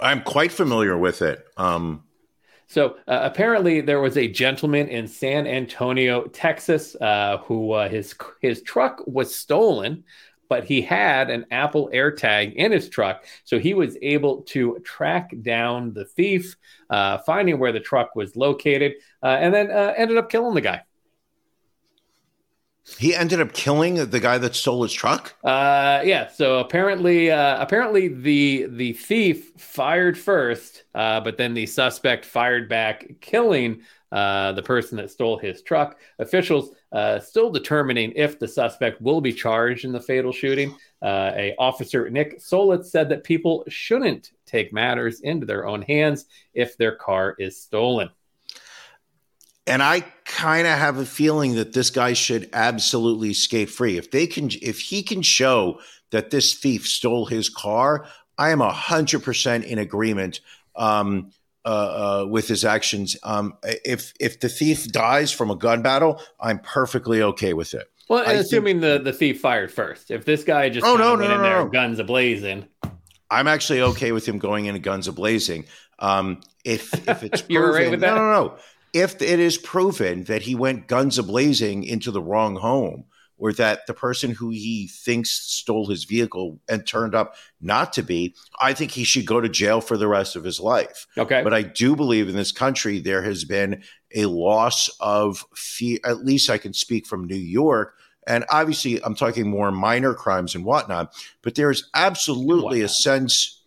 I'm 0.01 0.23
quite 0.23 0.53
familiar 0.53 0.97
with 0.97 1.21
it. 1.21 1.47
Um, 1.59 2.05
So 2.71 2.99
uh, 3.09 3.19
apparently, 3.25 3.81
there 3.81 4.01
was 4.01 4.17
a 4.17 4.29
gentleman 4.29 4.87
in 4.87 5.09
San 5.09 5.49
Antonio, 5.49 6.29
Texas, 6.29 6.95
uh, 7.01 7.39
who 7.39 7.73
uh, 7.73 7.89
his 7.89 8.15
his 8.41 8.63
truck 8.63 9.03
was 9.09 9.35
stolen, 9.35 10.05
but 10.49 10.63
he 10.63 10.81
had 10.81 11.31
an 11.31 11.47
Apple 11.51 11.91
AirTag 11.93 12.55
in 12.55 12.71
his 12.71 12.89
truck, 12.89 13.25
so 13.43 13.59
he 13.59 13.75
was 13.75 13.97
able 14.03 14.43
to 14.43 14.79
track 14.85 15.33
down 15.43 15.95
the 15.95 16.05
thief, 16.05 16.55
uh, 16.91 17.19
finding 17.19 17.59
where 17.59 17.73
the 17.73 17.81
truck 17.81 18.15
was 18.15 18.37
located, 18.37 18.93
uh, 19.21 19.27
and 19.41 19.53
then 19.53 19.73
uh, 19.73 19.93
ended 19.97 20.17
up 20.17 20.31
killing 20.31 20.55
the 20.55 20.61
guy. 20.61 20.83
He 22.99 23.15
ended 23.15 23.41
up 23.41 23.53
killing 23.53 23.95
the 24.11 24.21
guy 24.21 24.39
that 24.39 24.55
stole 24.55 24.83
his 24.83 24.93
truck. 24.93 25.35
Uh, 25.45 26.03
yeah. 26.05 26.29
So 26.29 26.59
apparently, 26.59 27.31
uh, 27.31 27.61
apparently 27.63 28.09
the 28.09 28.67
the 28.69 28.93
thief 28.93 29.53
fired 29.57 30.19
first, 30.19 30.85
uh, 30.95 31.21
but 31.21 31.37
then 31.37 31.55
the 31.55 31.67
suspect 31.67 32.25
fired 32.25 32.69
back, 32.69 33.07
killing 33.21 33.83
uh, 34.13 34.53
the 34.53 34.63
person 34.63 34.97
that 34.97 35.11
stole 35.11 35.39
his 35.39 35.63
truck. 35.63 35.99
Officials 36.19 36.75
uh, 36.93 37.21
still 37.21 37.51
determining 37.51 38.13
if 38.17 38.39
the 38.39 38.49
suspect 38.49 39.01
will 39.01 39.21
be 39.21 39.33
charged 39.33 39.85
in 39.85 39.93
the 39.93 40.01
fatal 40.01 40.33
shooting. 40.33 40.77
Uh, 41.03 41.33
a 41.37 41.55
officer 41.59 42.11
Nick 42.11 42.41
Solitz 42.41 42.87
said 42.87 43.09
that 43.09 43.25
people 43.25 43.65
shouldn't 43.69 44.33
take 44.47 44.73
matters 44.73 45.21
into 45.21 45.47
their 45.47 45.67
own 45.67 45.83
hands 45.83 46.27
if 46.55 46.77
their 46.77 46.97
car 46.97 47.37
is 47.39 47.61
stolen. 47.61 48.11
And 49.67 49.83
I 49.83 50.01
kind 50.25 50.67
of 50.67 50.79
have 50.79 50.99
a 50.99 51.07
feeling 51.07 51.55
that 51.57 51.73
this 51.73 51.91
guy 51.91 52.13
should 52.15 52.49
absolutely 52.53 53.35
skate 53.35 53.71
free. 53.71 53.97
If 53.99 54.11
they 54.11 54.27
can, 54.27 54.51
if 54.63 54.81
he 54.81 55.03
can 55.03 55.23
show 55.23 55.81
that 56.11 56.31
this 56.31 56.55
thief 56.55 56.89
stole 56.89 57.27
his 57.27 57.49
car, 57.49 58.07
I 58.39 58.51
am 58.51 58.61
a 58.63 58.73
hundred 58.73 59.23
percent 59.23 59.65
in 59.65 59.79
agreement 59.79 60.41
um, 60.75 61.31
uh, 61.65 61.69
uh, 61.69 62.27
with 62.27 62.49
his 62.49 62.65
actions. 62.65 63.17
Um, 63.23 63.55
if 63.63 64.13
if 64.19 64.41
the 64.41 64.49
thief 64.49 64.89
dies 64.91 65.31
from 65.31 65.51
a 65.51 65.57
gun 65.57 65.83
battle, 65.83 66.21
I'm 66.41 66.59
perfectly 66.59 67.23
okay 67.23 67.53
with 67.53 67.75
it. 67.75 67.87
Well, 68.09 68.25
I 68.27 68.33
assuming 68.33 68.81
the, 68.81 68.99
the 68.99 69.13
thief 69.13 69.41
fired 69.41 69.71
first. 69.71 70.11
If 70.11 70.25
this 70.25 70.43
guy 70.43 70.69
just 70.69 70.85
Oh, 70.85 70.97
no, 70.97 71.11
went 71.11 71.21
no, 71.21 71.31
in 71.37 71.37
no, 71.37 71.43
there 71.43 71.59
no. 71.65 71.69
guns 71.69 71.99
ablazing, 72.01 72.67
I'm 73.31 73.47
actually 73.47 73.83
okay 73.83 74.11
with 74.11 74.27
him 74.27 74.39
going 74.39 74.65
into 74.65 74.81
guns 74.81 75.07
ablazing. 75.07 75.67
Um, 76.01 76.41
if 76.65 77.07
if 77.09 77.23
it's 77.23 77.43
right 77.49 77.49
proven, 77.49 77.91
with 77.93 78.01
that? 78.01 78.15
no, 78.15 78.17
no, 78.17 78.33
no. 78.33 78.57
If 78.93 79.21
it 79.23 79.39
is 79.39 79.57
proven 79.59 80.25
that 80.25 80.43
he 80.43 80.55
went 80.55 80.89
guns 80.89 81.19
a 81.19 81.23
blazing 81.23 81.85
into 81.85 82.11
the 82.11 82.23
wrong 82.23 82.57
home, 82.57 83.05
or 83.41 83.55
that 83.55 83.87
the 83.87 83.95
person 83.95 84.33
who 84.33 84.51
he 84.51 84.87
thinks 84.87 85.31
stole 85.31 85.89
his 85.89 86.05
vehicle 86.05 86.61
and 86.69 86.87
turned 86.87 87.15
up 87.15 87.35
not 87.61 87.93
to 87.95 88.03
be, 88.03 88.35
I 88.61 88.75
think 88.75 88.93
he 88.93 89.03
should 89.03 89.27
go 89.27 89.41
to 89.41 89.49
jail 89.49 89.81
for 89.81 89.97
the 89.97 90.07
rest 90.07 90.37
of 90.37 90.45
his 90.45 90.61
life. 90.61 91.07
okay. 91.17 91.43
But 91.43 91.55
I 91.55 91.63
do 91.63 91.97
believe 91.97 92.29
in 92.29 92.37
this 92.37 92.53
country 92.53 93.01
there 93.01 93.23
has 93.23 93.45
been 93.45 93.83
a 94.15 94.27
loss 94.27 94.91
of 95.01 95.45
fear. 95.55 95.99
At 96.05 96.25
least 96.25 96.51
I 96.51 96.59
can 96.59 96.75
speak 96.75 97.07
from 97.07 97.25
New 97.25 97.35
York. 97.35 97.95
And 98.27 98.45
obviously, 98.51 99.03
I'm 99.03 99.15
talking 99.15 99.49
more 99.49 99.73
minor 99.73 100.13
crimes 100.13 100.55
and 100.55 100.65
whatnot. 100.65 101.15
But 101.41 101.55
there's 101.55 101.89
absolutely 101.95 102.83
a 102.83 102.89
sense. 102.89 103.63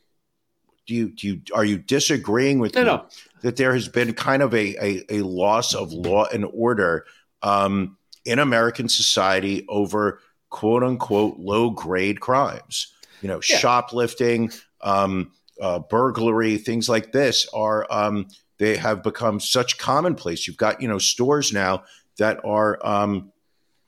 Do 0.86 0.94
you 0.94 1.10
do 1.10 1.28
you 1.28 1.42
are 1.56 1.66
you 1.66 1.80
disagreeing 1.80 2.60
with 2.60 2.76
no, 2.76 2.82
me 2.82 2.86
no. 2.86 3.06
That 3.44 3.58
there 3.58 3.74
has 3.74 3.88
been 3.88 4.14
kind 4.14 4.42
of 4.42 4.54
a 4.54 4.76
a, 4.84 5.20
a 5.20 5.22
loss 5.22 5.76
of 5.76 5.92
law 5.94 6.26
and 6.34 6.46
order 6.54 7.06
um, 7.44 7.98
in 8.26 8.40
American 8.40 8.90
society 8.90 9.66
over 9.70 10.20
quote 10.50 10.84
unquote 10.84 11.38
low 11.38 11.70
grade 11.70 12.20
crimes? 12.20 12.88
You 13.22 13.28
know, 13.28 13.42
Yeah. 13.48 13.58
shoplifting, 13.58 14.52
um, 14.82 15.32
uh, 15.62 15.80
burglary, 15.80 16.58
things 16.58 16.90
like 16.90 17.12
this 17.12 17.48
are 17.54 17.86
um, 17.92 18.28
they 18.60 18.78
have 18.78 19.04
become 19.04 19.40
such 19.40 19.78
commonplace. 19.78 20.48
You've 20.48 20.58
got 20.58 20.82
you 20.82 20.88
know 20.88 20.98
stores 21.00 21.52
now 21.54 21.84
that 22.18 22.40
are 22.46 22.80
um, 22.86 23.32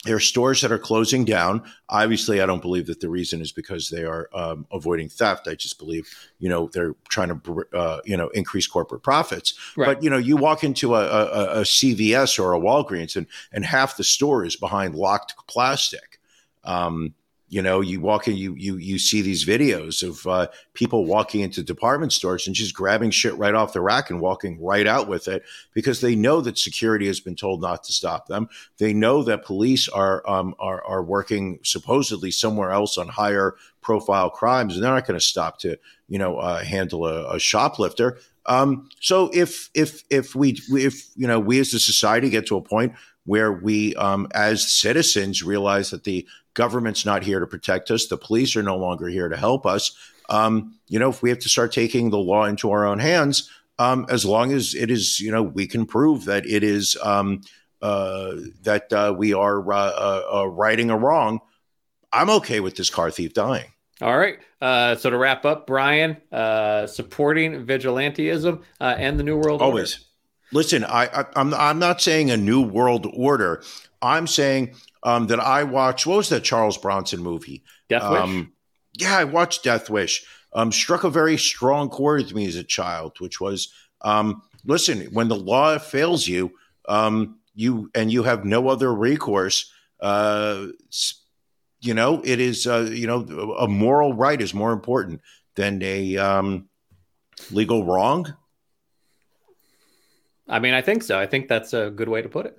there 0.05 0.15
are 0.15 0.21
stores 0.21 0.61
that 0.61 0.71
are 0.71 0.79
closing 0.79 1.25
down. 1.25 1.63
Obviously, 1.89 2.41
I 2.41 2.45
don't 2.45 2.61
believe 2.61 2.87
that 2.87 3.01
the 3.01 3.09
reason 3.09 3.41
is 3.41 3.51
because 3.51 3.89
they 3.89 4.03
are 4.03 4.29
um, 4.33 4.65
avoiding 4.71 5.09
theft. 5.09 5.47
I 5.47 5.55
just 5.55 5.77
believe 5.79 6.07
you 6.39 6.47
know 6.47 6.69
they're 6.71 6.95
trying 7.09 7.39
to 7.39 7.65
uh, 7.73 7.99
you 8.05 8.15
know 8.15 8.29
increase 8.29 8.67
corporate 8.67 9.03
profits. 9.03 9.53
Right. 9.75 9.87
But 9.87 10.03
you 10.03 10.09
know, 10.09 10.17
you 10.17 10.37
walk 10.37 10.63
into 10.63 10.95
a, 10.95 11.05
a, 11.05 11.61
a 11.61 11.61
CVS 11.61 12.39
or 12.39 12.53
a 12.53 12.59
Walgreens, 12.59 13.15
and 13.15 13.27
and 13.51 13.65
half 13.65 13.97
the 13.97 14.03
store 14.03 14.45
is 14.45 14.55
behind 14.55 14.95
locked 14.95 15.35
plastic. 15.47 16.19
Um, 16.63 17.13
you 17.55 17.61
know, 17.61 17.79
you 17.79 18.01
walk 18.01 18.27
in, 18.27 18.35
you 18.35 18.53
you 18.55 18.75
you 18.75 18.99
see 18.99 19.21
these 19.21 19.45
videos 19.45 20.03
of 20.05 20.27
uh, 20.27 20.47
people 20.73 21.05
walking 21.05 21.39
into 21.39 21.63
department 21.63 22.11
stores 22.11 22.47
and 22.47 22.53
just 22.53 22.75
grabbing 22.75 23.11
shit 23.11 23.33
right 23.37 23.53
off 23.53 23.71
the 23.71 23.79
rack 23.79 24.09
and 24.09 24.19
walking 24.19 24.61
right 24.61 24.85
out 24.85 25.07
with 25.07 25.29
it 25.29 25.41
because 25.73 26.01
they 26.01 26.15
know 26.15 26.41
that 26.41 26.57
security 26.57 27.07
has 27.07 27.21
been 27.21 27.37
told 27.37 27.61
not 27.61 27.81
to 27.85 27.93
stop 27.93 28.27
them. 28.27 28.49
They 28.77 28.93
know 28.93 29.23
that 29.23 29.45
police 29.45 29.87
are 29.87 30.21
um, 30.29 30.53
are 30.59 30.83
are 30.83 31.01
working 31.01 31.59
supposedly 31.63 32.29
somewhere 32.29 32.71
else 32.71 32.97
on 32.97 33.07
higher 33.07 33.55
profile 33.79 34.29
crimes, 34.29 34.75
and 34.75 34.83
they're 34.83 34.91
not 34.91 35.07
going 35.07 35.17
to 35.17 35.25
stop 35.25 35.57
to 35.59 35.77
you 36.09 36.19
know 36.19 36.35
uh, 36.35 36.61
handle 36.61 37.07
a, 37.07 37.35
a 37.35 37.39
shoplifter. 37.39 38.17
Um, 38.47 38.89
so 38.99 39.31
if 39.33 39.69
if 39.73 40.03
if 40.09 40.35
we 40.35 40.59
if 40.71 41.05
you 41.15 41.25
know 41.25 41.39
we 41.39 41.61
as 41.61 41.73
a 41.73 41.79
society 41.79 42.29
get 42.29 42.47
to 42.47 42.57
a 42.57 42.61
point 42.61 42.95
where 43.25 43.51
we 43.51 43.95
um, 43.95 44.27
as 44.33 44.71
citizens 44.71 45.43
realize 45.43 45.89
that 45.89 46.03
the 46.03 46.27
government's 46.53 47.05
not 47.05 47.23
here 47.23 47.39
to 47.39 47.47
protect 47.47 47.91
us, 47.91 48.07
the 48.07 48.17
police 48.17 48.55
are 48.55 48.63
no 48.63 48.77
longer 48.77 49.07
here 49.07 49.27
to 49.27 49.37
help 49.37 49.65
us. 49.65 49.95
Um, 50.29 50.75
you 50.87 50.99
know, 50.99 51.09
if 51.09 51.21
we 51.21 51.29
have 51.29 51.39
to 51.39 51.49
start 51.49 51.71
taking 51.71 52.09
the 52.09 52.17
law 52.17 52.45
into 52.45 52.71
our 52.71 52.85
own 52.85 52.99
hands, 52.99 53.49
um, 53.77 54.05
as 54.09 54.25
long 54.25 54.51
as 54.53 54.73
it 54.73 54.89
is, 54.89 55.19
you 55.19 55.31
know, 55.31 55.43
we 55.43 55.67
can 55.67 55.85
prove 55.85 56.25
that 56.25 56.45
it 56.45 56.63
is 56.63 56.97
um, 57.03 57.41
uh, 57.81 58.35
that 58.63 58.91
uh, 58.93 59.13
we 59.15 59.33
are 59.33 59.71
uh, 59.71 59.75
uh, 59.75 60.23
uh, 60.33 60.47
righting 60.47 60.89
a 60.89 60.97
wrong. 60.97 61.39
I'm 62.11 62.29
okay 62.29 62.61
with 62.61 62.75
this 62.75 62.89
car 62.89 63.11
thief 63.11 63.33
dying. 63.33 63.71
All 64.01 64.17
right. 64.17 64.39
Uh, 64.61 64.95
so 64.95 65.09
to 65.09 65.17
wrap 65.17 65.45
up, 65.45 65.67
Brian, 65.67 66.17
uh, 66.31 66.87
supporting 66.87 67.65
vigilantism 67.65 68.61
uh, 68.79 68.95
and 68.97 69.19
the 69.19 69.23
New 69.23 69.37
World 69.37 69.61
Order. 69.61 69.85
Listen, 70.55 70.85
I, 70.85 71.07
I 71.07 71.25
I'm 71.35 71.53
I'm 71.53 71.79
not 71.79 72.01
saying 72.01 72.31
a 72.31 72.37
new 72.37 72.61
world 72.61 73.05
order. 73.13 73.61
I'm 74.01 74.25
saying 74.25 74.73
um, 75.03 75.27
that 75.27 75.41
I 75.41 75.63
watched 75.63 76.07
what 76.07 76.15
was 76.15 76.29
that 76.29 76.45
Charles 76.45 76.77
Bronson 76.77 77.21
movie? 77.21 77.61
Death 77.89 78.09
Wish. 78.09 78.21
Um, 78.21 78.53
yeah, 78.93 79.17
I 79.17 79.25
watched 79.25 79.65
Death 79.65 79.89
Wish. 79.89 80.25
Um, 80.53 80.71
struck 80.71 81.03
a 81.03 81.09
very 81.09 81.37
strong 81.37 81.89
chord 81.89 82.23
with 82.23 82.33
me 82.33 82.47
as 82.47 82.55
a 82.55 82.63
child, 82.63 83.19
which 83.19 83.41
was 83.41 83.73
um, 83.99 84.43
listen, 84.63 85.01
when 85.11 85.27
the 85.27 85.35
law 85.35 85.77
fails 85.77 86.25
you, 86.25 86.53
um, 86.87 87.37
you 87.53 87.91
and 87.93 88.09
you 88.09 88.23
have 88.23 88.45
no 88.45 88.69
other 88.69 88.93
recourse. 88.95 89.69
Uh, 89.99 90.67
you 91.81 91.93
know, 91.93 92.21
it 92.23 92.39
is 92.39 92.65
uh, 92.65 92.87
you 92.89 93.07
know 93.07 93.23
a 93.59 93.67
moral 93.67 94.13
right 94.13 94.41
is 94.41 94.53
more 94.53 94.71
important 94.71 95.19
than 95.55 95.81
a 95.83 96.15
um, 96.15 96.69
legal 97.51 97.83
wrong. 97.83 98.33
I 100.47 100.59
mean, 100.59 100.73
I 100.73 100.81
think 100.81 101.03
so. 101.03 101.19
I 101.19 101.25
think 101.25 101.47
that's 101.47 101.73
a 101.73 101.89
good 101.89 102.09
way 102.09 102.21
to 102.21 102.29
put 102.29 102.45
it. 102.45 102.57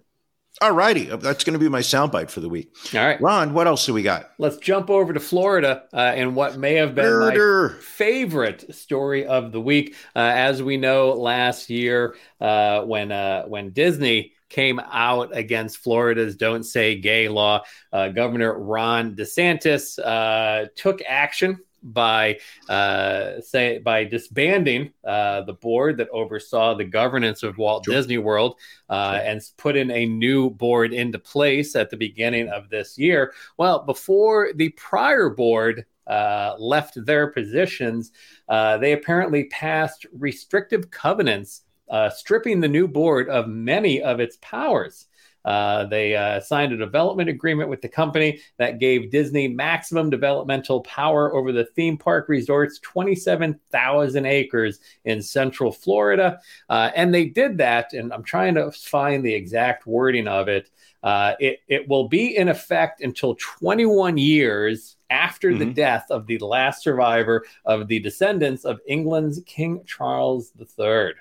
All 0.63 0.73
righty, 0.73 1.05
that's 1.05 1.45
going 1.45 1.53
to 1.53 1.59
be 1.59 1.69
my 1.69 1.81
soundbite 1.81 2.31
for 2.31 2.41
the 2.41 2.49
week. 2.49 2.75
All 2.95 3.05
right. 3.05 3.21
Ron, 3.21 3.53
what 3.53 3.67
else 3.67 3.85
do 3.85 3.93
we 3.93 4.03
got? 4.03 4.31
Let's 4.39 4.57
jump 4.57 4.89
over 4.89 5.13
to 5.13 5.21
Florida 5.21 5.85
uh, 5.93 5.97
and 5.97 6.35
what 6.35 6.57
may 6.57 6.75
have 6.77 6.95
been 6.95 7.19
my 7.19 7.75
favorite 7.83 8.75
story 8.75 9.27
of 9.27 9.53
the 9.53 9.61
week. 9.61 9.95
Uh, 10.15 10.21
as 10.21 10.63
we 10.63 10.79
know, 10.79 11.13
last 11.13 11.69
year 11.69 12.17
uh, 12.41 12.81
when 12.83 13.13
uh, 13.13 13.45
when 13.45 13.73
Disney 13.73 14.33
came 14.49 14.79
out 14.81 15.37
against 15.37 15.77
Florida's 15.77 16.37
"Don't 16.37 16.65
Say 16.65 16.99
Gay" 17.01 17.29
law, 17.29 17.63
uh, 17.93 18.09
Governor 18.09 18.59
Ron 18.59 19.15
DeSantis 19.15 19.99
uh, 19.99 20.69
took 20.75 21.03
action 21.07 21.59
by 21.93 22.39
uh, 22.69 23.41
say 23.41 23.79
by 23.79 24.05
disbanding 24.05 24.93
uh, 25.05 25.43
the 25.43 25.53
board 25.55 25.97
that 25.99 26.09
oversaw 26.11 26.75
the 26.75 26.85
governance 26.85 27.43
of 27.43 27.59
Walt 27.59 27.85
Sure. 27.85 27.95
Disney 27.95 28.19
World 28.19 28.57
uh, 28.89 29.21
and 29.23 29.41
put 29.57 29.77
in 29.77 29.91
a 29.91 30.07
new 30.07 30.51
board 30.51 30.93
into 30.93 31.19
place 31.19 31.77
at 31.77 31.91
the 31.91 31.97
beginning 31.97 32.49
of 32.49 32.69
this 32.69 32.99
year. 32.99 33.33
Well, 33.57 33.85
before 33.85 34.53
the 34.55 34.71
prior 34.71 35.31
board 35.31 35.87
uh, 36.07 36.55
left 36.59 37.05
their 37.05 37.29
positions, 37.29 38.13
uh, 38.49 38.79
they 38.79 38.93
apparently 38.93 39.45
passed 39.45 40.07
restrictive 40.13 40.91
covenants, 40.91 41.63
uh, 41.91 42.11
stripping 42.11 42.61
the 42.61 42.69
new 42.69 42.87
board 42.87 43.29
of 43.29 43.49
many 43.49 44.03
of 44.03 44.21
its 44.21 44.39
powers. 44.41 45.07
Uh, 45.47 45.85
they 45.87 46.15
uh, 46.17 46.41
signed 46.41 46.73
a 46.73 46.77
development 46.77 47.31
agreement 47.31 47.71
with 47.71 47.81
the 47.81 47.89
company 47.89 48.41
that 48.59 48.81
gave 48.81 49.11
Disney 49.11 49.47
maximum 49.47 50.11
developmental 50.11 50.81
power 50.83 51.33
over 51.35 51.53
the 51.53 51.65
theme 51.65 51.97
park 51.97 52.29
resort's 52.29 52.81
27,000 52.81 54.27
acres 54.27 54.81
in 55.05 55.23
central 55.23 55.71
Florida. 55.73 56.41
Uh, 56.69 56.91
and 56.97 57.15
they 57.15 57.27
did 57.27 57.59
that, 57.59 57.93
and 57.93 58.13
I'm 58.13 58.25
trying 58.25 58.57
to 58.57 58.73
find 58.73 59.25
the 59.25 59.33
exact 59.35 59.87
wording 59.87 60.27
of 60.29 60.49
it. 60.49 60.69
Uh, 61.03 61.35
it, 61.39 61.61
it 61.69 61.89
will 61.89 62.09
be 62.09 62.37
in 62.37 62.49
effect 62.49 63.01
until 63.01 63.37
21 63.37 64.19
years 64.19 64.97
after 65.11 65.55
the 65.57 65.67
Mhm. 65.67 65.75
death 65.75 66.07
of 66.11 66.27
the 66.27 66.39
last 66.39 66.83
survivor 66.83 67.45
of 67.65 67.87
the 67.87 68.01
descendants 68.01 68.65
of 68.65 68.81
England's 68.89 69.41
King 69.47 69.85
Charles 69.87 70.53
III. 70.59 71.15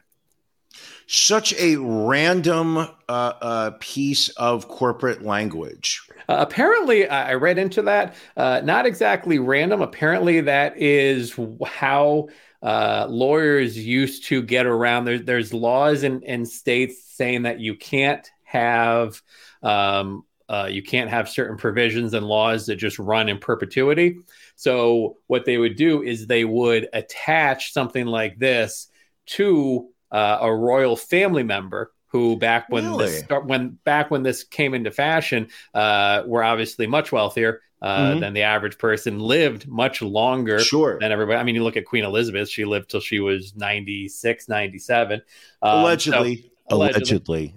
Such 1.07 1.53
a 1.53 1.76
random 1.78 2.78
uh, 2.78 2.89
uh, 3.09 3.71
piece 3.80 4.30
of 4.30 4.67
corporate 4.67 5.23
language. 5.23 6.01
Uh, 6.28 6.38
apparently, 6.39 7.07
I 7.07 7.36
read 7.36 7.57
into 7.57 7.84
that. 7.84 8.15
Uh, 8.36 8.61
not 8.63 8.86
exactly 8.86 9.38
random. 9.38 9.82
Apparently, 9.82 10.41
that 10.41 10.78
is 10.78 11.38
how 11.65 12.30
uh, 12.63 13.05
lawyers 13.07 13.78
used 13.78 14.26
to 14.26 14.41
get 14.41 14.65
around. 14.65 15.05
There, 15.05 15.19
there's 15.19 15.53
laws 15.53 16.03
in, 16.03 16.23
in 16.23 16.45
states 16.45 17.03
saying 17.13 17.43
that 17.43 17.59
you 17.59 17.76
can't 17.76 18.28
have 18.43 19.21
um, 19.61 20.23
uh, 20.47 20.67
you 20.69 20.84
can't 20.84 21.09
have 21.09 21.28
certain 21.28 21.57
provisions 21.57 22.13
and 22.13 22.26
laws 22.26 22.67
that 22.67 22.76
just 22.76 22.99
run 22.99 23.30
in 23.30 23.39
perpetuity. 23.39 24.17
So 24.55 25.17
what 25.28 25.45
they 25.45 25.57
would 25.57 25.76
do 25.76 26.03
is 26.03 26.28
they 26.28 26.45
would 26.45 26.88
attach 26.93 27.73
something 27.73 28.05
like 28.05 28.38
this 28.38 28.88
to 29.28 29.89
uh, 30.20 30.38
a 30.41 30.51
royal 30.70 30.95
family 30.95 31.43
member 31.43 31.82
who 32.07 32.38
back 32.38 32.63
when 32.70 32.86
Really? 32.86 33.05
this 33.05 33.24
start, 33.26 33.45
when 33.51 33.78
back 33.84 34.09
when 34.11 34.24
this 34.24 34.43
came 34.57 34.74
into 34.78 34.91
fashion 34.91 35.41
uh, 35.74 36.24
were 36.26 36.43
obviously 36.43 36.88
much 36.88 37.11
wealthier 37.11 37.53
uh, 37.82 38.11
Mhm. 38.13 38.20
than 38.22 38.34
the 38.34 38.43
average 38.43 38.78
person 38.78 39.20
lived 39.20 39.68
much 39.68 40.01
longer 40.01 40.59
Sure. 40.59 40.97
than 41.01 41.11
everybody 41.11 41.38
i 41.39 41.43
mean 41.43 41.55
you 41.55 41.63
look 41.68 41.76
at 41.82 41.86
queen 41.86 42.05
elizabeth 42.05 42.47
she 42.49 42.63
lived 42.74 42.89
till 42.89 43.01
she 43.09 43.20
was 43.20 43.53
96 43.55 44.47
97 44.47 45.22
Um, 45.61 45.80
allegedly. 45.80 46.36
so- 46.38 46.76
allegedly. 46.76 47.01
allegedly. 47.01 47.55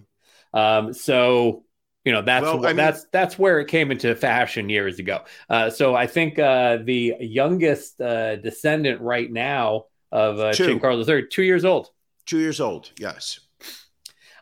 um, 0.55 0.93
so 0.93 1.63
you 2.05 2.13
know 2.15 2.23
that's 2.23 2.43
Well, 2.43 2.65
I 2.65 2.69
mean- 2.69 2.77
that's 2.77 3.05
that's 3.13 3.39
where 3.39 3.61
it 3.61 3.69
came 3.69 3.91
into 3.95 4.15
fashion 4.17 4.69
years 4.69 4.99
ago. 4.99 5.17
Uh, 5.49 5.69
so 5.71 5.95
I 5.95 6.07
think 6.07 6.39
uh, 6.39 6.79
the 6.83 7.15
youngest 7.21 8.01
uh, 8.01 8.37
descendant 8.37 9.01
right 9.03 9.31
now 9.31 9.85
of 10.11 10.39
uh, 10.41 10.53
King 10.55 10.81
Carlos 10.81 11.07
III, 11.09 11.27
two 11.31 11.43
years 11.43 11.65
old. 11.65 11.91
Two 12.29 12.39
years 12.41 12.61
old. 12.61 12.91
Yes. 12.99 13.41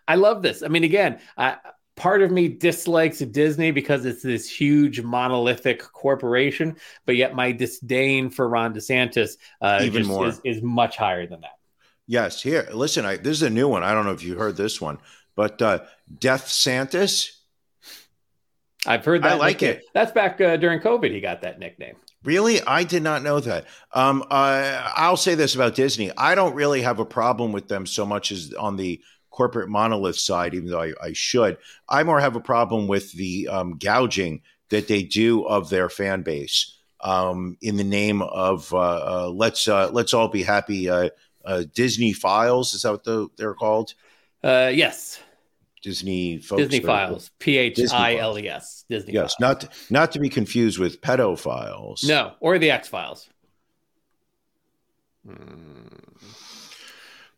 I 0.08 0.16
love 0.16 0.42
this. 0.42 0.64
I 0.64 0.66
mean, 0.66 0.82
again, 0.82 1.20
I, 1.38 1.58
part 1.94 2.20
of 2.20 2.32
me 2.32 2.48
dislikes 2.48 3.20
Disney 3.20 3.70
because 3.70 4.04
it's 4.04 4.24
this 4.24 4.50
huge 4.50 5.02
monolithic 5.02 5.80
corporation, 5.80 6.76
but 7.04 7.14
yet 7.14 7.36
my 7.36 7.52
disdain 7.52 8.28
for 8.28 8.48
Ron 8.48 8.74
DeSantis 8.74 9.36
uh, 9.60 9.78
Even 9.82 10.04
more. 10.04 10.26
Is, 10.26 10.40
is 10.44 10.62
much 10.62 10.96
higher 10.96 11.28
than 11.28 11.42
that. 11.42 11.58
Yes. 12.08 12.42
Here, 12.42 12.68
listen. 12.74 13.04
I, 13.04 13.18
this 13.18 13.36
is 13.36 13.42
a 13.42 13.50
new 13.50 13.68
one. 13.68 13.84
I 13.84 13.92
don't 13.94 14.04
know 14.04 14.12
if 14.12 14.24
you 14.24 14.36
heard 14.36 14.56
this 14.56 14.80
one, 14.80 14.98
but 15.36 15.62
uh, 15.62 15.84
Death 16.18 16.48
Santis. 16.48 17.36
I've 18.84 19.04
heard 19.04 19.22
that. 19.22 19.32
I 19.32 19.36
like 19.36 19.60
nickname. 19.60 19.78
it. 19.78 19.84
That's 19.94 20.10
back 20.10 20.40
uh, 20.40 20.56
during 20.56 20.80
COVID. 20.80 21.12
He 21.12 21.20
got 21.20 21.42
that 21.42 21.60
nickname. 21.60 21.94
Really, 22.26 22.60
I 22.62 22.84
did 22.84 23.02
not 23.02 23.22
know 23.22 23.40
that. 23.40 23.66
Um, 23.92 24.22
uh, 24.30 24.92
I'll 24.96 25.16
say 25.16 25.34
this 25.34 25.54
about 25.54 25.74
Disney: 25.74 26.10
I 26.18 26.34
don't 26.34 26.54
really 26.54 26.82
have 26.82 26.98
a 26.98 27.06
problem 27.06 27.52
with 27.52 27.68
them 27.68 27.86
so 27.86 28.04
much 28.04 28.32
as 28.32 28.52
on 28.54 28.76
the 28.76 29.00
corporate 29.30 29.68
monolith 29.68 30.18
side, 30.18 30.54
even 30.54 30.68
though 30.68 30.82
I, 30.82 30.92
I 31.00 31.12
should. 31.12 31.56
I 31.88 32.02
more 32.02 32.20
have 32.20 32.36
a 32.36 32.40
problem 32.40 32.88
with 32.88 33.12
the 33.12 33.48
um, 33.48 33.78
gouging 33.78 34.42
that 34.70 34.88
they 34.88 35.02
do 35.02 35.44
of 35.44 35.70
their 35.70 35.88
fan 35.88 36.22
base 36.22 36.76
um, 37.00 37.56
in 37.60 37.76
the 37.76 37.84
name 37.84 38.22
of 38.22 38.72
uh, 38.72 38.78
uh, 38.78 39.30
let's 39.32 39.68
uh, 39.68 39.90
let's 39.92 40.14
all 40.14 40.28
be 40.28 40.42
happy. 40.42 40.88
Uh, 40.88 41.10
uh, 41.44 41.62
Disney 41.74 42.12
Philes 42.12 42.74
is 42.74 42.82
that 42.82 42.90
what 42.90 43.04
the, 43.04 43.28
they're 43.36 43.54
called? 43.54 43.94
Yes, 44.42 45.20
Disney 45.86 46.38
folks. 46.38 46.62
Disney 46.62 46.78
are- 46.80 47.06
Philes. 47.08 47.30
P 47.38 47.56
H 47.58 47.78
I 47.92 48.16
L 48.16 48.36
E 48.36 48.48
S. 48.48 48.84
Disney. 48.90 49.12
Yes, 49.14 49.36
Philes. 49.38 49.40
not 49.40 49.74
not 49.88 50.12
to 50.12 50.18
be 50.18 50.28
confused 50.28 50.80
with 50.80 51.00
pedophiles. 51.00 52.04
no, 52.04 52.32
or 52.40 52.58
the 52.58 52.72
X 52.72 52.88
Files. 52.88 53.28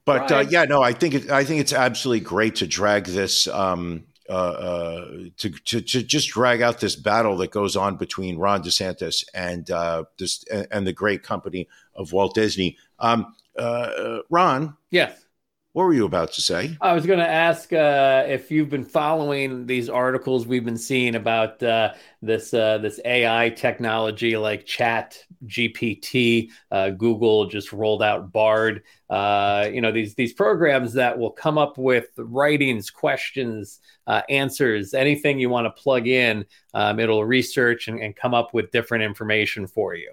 But 0.04 0.32
uh, 0.32 0.44
yeah, 0.48 0.64
no, 0.64 0.82
I 0.82 0.92
think 0.94 1.14
it, 1.14 1.30
I 1.30 1.44
think 1.44 1.60
it's 1.60 1.72
absolutely 1.74 2.20
great 2.20 2.56
to 2.56 2.66
drag 2.66 3.04
this 3.04 3.46
um, 3.48 4.04
uh, 4.28 4.32
uh, 4.32 5.06
to, 5.36 5.50
to 5.50 5.80
to 5.82 6.02
just 6.02 6.30
drag 6.30 6.62
out 6.62 6.80
this 6.80 6.96
battle 6.96 7.36
that 7.38 7.50
goes 7.50 7.76
on 7.76 7.96
between 7.96 8.38
Ron 8.38 8.62
DeSantis 8.62 9.24
and 9.34 9.70
uh, 9.70 10.04
this 10.18 10.44
and, 10.50 10.66
and 10.70 10.86
the 10.86 10.94
great 10.94 11.22
company 11.22 11.68
of 11.94 12.12
Walt 12.12 12.34
Disney. 12.34 12.78
Um, 12.98 13.34
uh, 13.58 13.60
uh, 13.60 14.18
Ron, 14.30 14.76
Yes. 14.90 15.24
What 15.78 15.84
were 15.84 15.94
you 15.94 16.06
about 16.06 16.32
to 16.32 16.42
say? 16.42 16.76
I 16.80 16.92
was 16.92 17.06
going 17.06 17.20
to 17.20 17.28
ask 17.28 17.72
uh, 17.72 18.24
if 18.26 18.50
you've 18.50 18.68
been 18.68 18.84
following 18.84 19.64
these 19.64 19.88
articles 19.88 20.44
we've 20.44 20.64
been 20.64 20.76
seeing 20.76 21.14
about 21.14 21.62
uh, 21.62 21.94
this 22.20 22.52
uh, 22.52 22.78
this 22.78 22.98
AI 23.04 23.50
technology 23.50 24.36
like 24.36 24.66
Chat 24.66 25.24
GPT. 25.46 26.50
Uh, 26.72 26.90
Google 26.90 27.46
just 27.46 27.72
rolled 27.72 28.02
out 28.02 28.32
Bard. 28.32 28.82
Uh, 29.08 29.68
you 29.72 29.80
know 29.80 29.92
these 29.92 30.16
these 30.16 30.32
programs 30.32 30.94
that 30.94 31.16
will 31.16 31.30
come 31.30 31.58
up 31.58 31.78
with 31.78 32.08
writings, 32.16 32.90
questions, 32.90 33.78
uh, 34.08 34.22
answers, 34.28 34.94
anything 34.94 35.38
you 35.38 35.48
want 35.48 35.66
to 35.66 35.80
plug 35.80 36.08
in. 36.08 36.44
Um, 36.74 36.98
it'll 36.98 37.24
research 37.24 37.86
and, 37.86 38.02
and 38.02 38.16
come 38.16 38.34
up 38.34 38.52
with 38.52 38.72
different 38.72 39.04
information 39.04 39.68
for 39.68 39.94
you. 39.94 40.10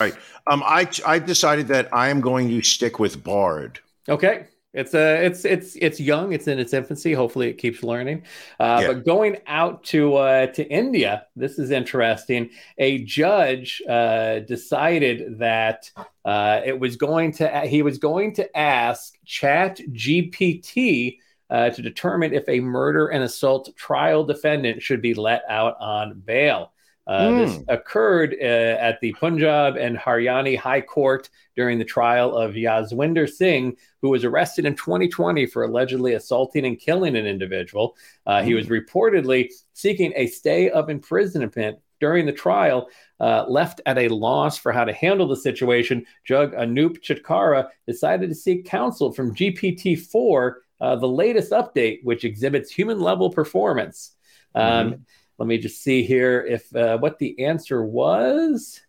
Right. 0.00 0.14
Um, 0.46 0.62
I 0.64 0.88
I 1.06 1.18
decided 1.18 1.68
that 1.68 1.92
I 1.92 2.08
am 2.08 2.22
going 2.22 2.48
to 2.48 2.62
stick 2.62 2.98
with 2.98 3.22
Bard. 3.22 3.80
Okay. 4.08 4.46
It's 4.74 4.94
uh, 4.94 5.18
it's 5.22 5.46
it's 5.46 5.76
it's 5.76 5.98
young. 5.98 6.32
It's 6.32 6.46
in 6.46 6.58
its 6.58 6.74
infancy. 6.74 7.14
Hopefully, 7.14 7.48
it 7.48 7.54
keeps 7.54 7.82
learning. 7.82 8.24
Uh, 8.60 8.80
Yeah. 8.82 8.88
But 8.88 9.04
going 9.06 9.38
out 9.46 9.82
to 9.84 10.14
uh, 10.16 10.46
to 10.48 10.68
India, 10.68 11.26
this 11.34 11.58
is 11.58 11.70
interesting. 11.70 12.50
A 12.76 12.98
judge 13.04 13.80
uh, 13.88 14.40
decided 14.40 15.38
that 15.38 15.90
uh, 16.24 16.60
it 16.64 16.78
was 16.78 16.96
going 16.96 17.32
to 17.32 17.60
he 17.60 17.82
was 17.82 17.96
going 17.98 18.34
to 18.34 18.56
ask 18.56 19.14
Chat 19.24 19.80
GPT 19.92 21.18
uh, 21.48 21.70
to 21.70 21.80
determine 21.80 22.34
if 22.34 22.46
a 22.48 22.60
murder 22.60 23.08
and 23.08 23.24
assault 23.24 23.74
trial 23.74 24.24
defendant 24.24 24.82
should 24.82 25.00
be 25.00 25.14
let 25.14 25.42
out 25.48 25.76
on 25.80 26.20
bail. 26.20 26.72
Uh, 27.08 27.30
This 27.38 27.58
occurred 27.68 28.36
uh, 28.38 28.44
at 28.44 29.00
the 29.00 29.12
Punjab 29.14 29.76
and 29.76 29.96
Haryana 29.96 30.58
High 30.58 30.82
Court 30.82 31.30
during 31.56 31.78
the 31.78 31.84
trial 31.84 32.36
of 32.36 32.52
Yaswinder 32.52 33.28
Singh, 33.28 33.76
who 34.02 34.10
was 34.10 34.24
arrested 34.24 34.66
in 34.66 34.74
2020 34.76 35.46
for 35.46 35.64
allegedly 35.64 36.12
assaulting 36.12 36.66
and 36.66 36.78
killing 36.78 37.16
an 37.16 37.26
individual. 37.26 37.96
Uh, 38.26 38.42
He 38.42 38.52
was 38.54 38.66
reportedly 38.66 39.50
seeking 39.72 40.12
a 40.16 40.26
stay 40.26 40.68
of 40.68 40.90
imprisonment 40.90 41.78
during 41.98 42.26
the 42.26 42.32
trial. 42.32 42.88
Uh, 43.18 43.44
left 43.48 43.80
at 43.86 43.98
a 43.98 44.08
loss 44.08 44.58
for 44.58 44.70
how 44.70 44.84
to 44.84 44.92
handle 44.92 45.26
the 45.26 45.36
situation, 45.36 46.04
Judge 46.24 46.50
Anoop 46.50 47.00
Chitkara 47.02 47.68
decided 47.86 48.28
to 48.28 48.34
seek 48.34 48.66
counsel 48.66 49.12
from 49.12 49.34
GPT 49.34 49.98
4, 49.98 50.62
uh, 50.80 50.96
the 50.96 51.08
latest 51.08 51.50
update, 51.52 52.04
which 52.04 52.24
exhibits 52.24 52.70
human 52.70 53.00
level 53.00 53.30
performance. 53.30 54.14
Um, 54.54 55.06
Let 55.38 55.46
me 55.46 55.58
just 55.58 55.82
see 55.82 56.02
here 56.02 56.44
if 56.44 56.74
uh, 56.74 56.98
what 56.98 57.18
the 57.18 57.44
answer 57.46 57.84
was. 57.84 58.80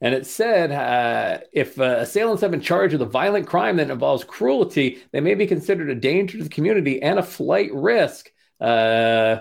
And 0.00 0.14
it 0.16 0.26
said 0.26 0.72
uh, 0.72 1.44
if 1.52 1.78
uh, 1.78 1.98
assailants 2.00 2.42
have 2.42 2.50
been 2.50 2.60
charged 2.60 2.92
with 2.92 3.02
a 3.02 3.06
violent 3.06 3.46
crime 3.46 3.76
that 3.76 3.88
involves 3.88 4.24
cruelty, 4.24 5.00
they 5.12 5.20
may 5.20 5.36
be 5.36 5.46
considered 5.46 5.90
a 5.90 5.94
danger 5.94 6.38
to 6.38 6.44
the 6.44 6.50
community 6.50 7.00
and 7.00 7.20
a 7.20 7.22
flight 7.22 7.72
risk. 7.72 8.32
Uh, 8.60 9.36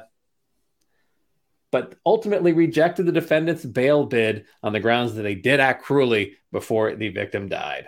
but 1.71 1.95
ultimately 2.05 2.53
rejected 2.53 3.05
the 3.05 3.11
defendant's 3.11 3.65
bail 3.65 4.05
bid 4.05 4.45
on 4.61 4.73
the 4.73 4.79
grounds 4.79 5.15
that 5.15 5.23
they 5.23 5.35
did 5.35 5.59
act 5.59 5.83
cruelly 5.83 6.33
before 6.51 6.93
the 6.95 7.09
victim 7.09 7.47
died. 7.47 7.87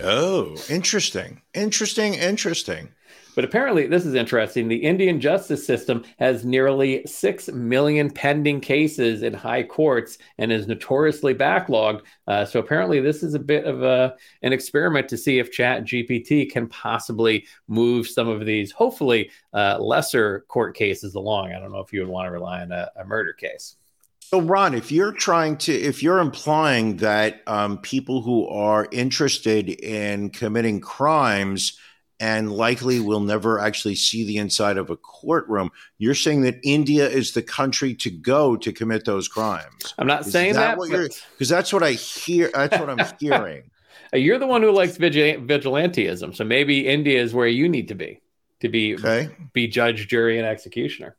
Oh, 0.00 0.56
interesting, 0.70 1.42
interesting, 1.52 2.14
interesting. 2.14 2.94
But 3.34 3.44
apparently, 3.44 3.86
this 3.86 4.04
is 4.04 4.14
interesting. 4.14 4.68
The 4.68 4.76
Indian 4.76 5.20
justice 5.20 5.66
system 5.66 6.04
has 6.18 6.44
nearly 6.44 7.02
6 7.06 7.48
million 7.48 8.10
pending 8.10 8.60
cases 8.60 9.22
in 9.22 9.32
high 9.32 9.62
courts 9.62 10.18
and 10.38 10.52
is 10.52 10.66
notoriously 10.66 11.34
backlogged. 11.34 12.02
Uh, 12.26 12.44
so 12.44 12.60
apparently, 12.60 13.00
this 13.00 13.22
is 13.22 13.34
a 13.34 13.38
bit 13.38 13.64
of 13.64 13.82
a, 13.82 14.14
an 14.42 14.52
experiment 14.52 15.08
to 15.08 15.16
see 15.16 15.38
if 15.38 15.50
Chat 15.50 15.84
GPT 15.84 16.50
can 16.50 16.68
possibly 16.68 17.46
move 17.68 18.06
some 18.06 18.28
of 18.28 18.44
these, 18.44 18.70
hopefully, 18.70 19.30
uh, 19.54 19.78
lesser 19.78 20.44
court 20.48 20.76
cases 20.76 21.14
along. 21.14 21.52
I 21.52 21.58
don't 21.58 21.72
know 21.72 21.80
if 21.80 21.92
you 21.92 22.00
would 22.00 22.10
want 22.10 22.26
to 22.26 22.32
rely 22.32 22.60
on 22.60 22.72
a, 22.72 22.90
a 22.96 23.04
murder 23.04 23.32
case. 23.32 23.76
So, 24.20 24.40
Ron, 24.40 24.74
if 24.74 24.90
you're 24.90 25.12
trying 25.12 25.58
to, 25.58 25.72
if 25.72 26.02
you're 26.02 26.18
implying 26.18 26.96
that 26.98 27.42
um, 27.46 27.78
people 27.78 28.22
who 28.22 28.48
are 28.48 28.88
interested 28.90 29.68
in 29.68 30.30
committing 30.30 30.80
crimes 30.80 31.78
and 32.22 32.52
likely 32.52 33.00
will 33.00 33.18
never 33.18 33.58
actually 33.58 33.96
see 33.96 34.22
the 34.22 34.38
inside 34.38 34.78
of 34.78 34.90
a 34.90 34.96
courtroom, 34.96 35.72
you're 35.98 36.14
saying 36.14 36.42
that 36.42 36.60
India 36.62 37.08
is 37.08 37.32
the 37.32 37.42
country 37.42 37.94
to 37.96 38.10
go 38.10 38.56
to 38.56 38.72
commit 38.72 39.04
those 39.04 39.26
crimes. 39.26 39.92
I'm 39.98 40.06
not 40.06 40.24
Is 40.24 40.32
saying 40.32 40.54
that 40.54 40.78
Because 40.78 41.48
that's 41.48 41.72
what 41.72 41.82
I 41.82 41.92
hear. 41.92 42.48
That's 42.54 42.78
what 42.78 42.88
I'm 42.88 43.04
hearing. 43.18 43.72
You're 44.12 44.38
the 44.38 44.46
one 44.46 44.62
who 44.62 44.70
likes 44.70 44.96
vigil- 44.96 45.42
vigilantism, 45.44 46.36
so 46.36 46.44
maybe 46.44 46.86
India 46.86 47.20
is 47.20 47.34
where 47.34 47.48
you 47.48 47.68
need 47.68 47.88
to 47.88 47.96
be 47.96 48.20
to 48.60 48.68
be 48.68 48.94
Okay, 48.94 49.28
be 49.52 49.66
judge, 49.66 50.06
jury, 50.06 50.38
and 50.38 50.46
executioner. 50.46 51.16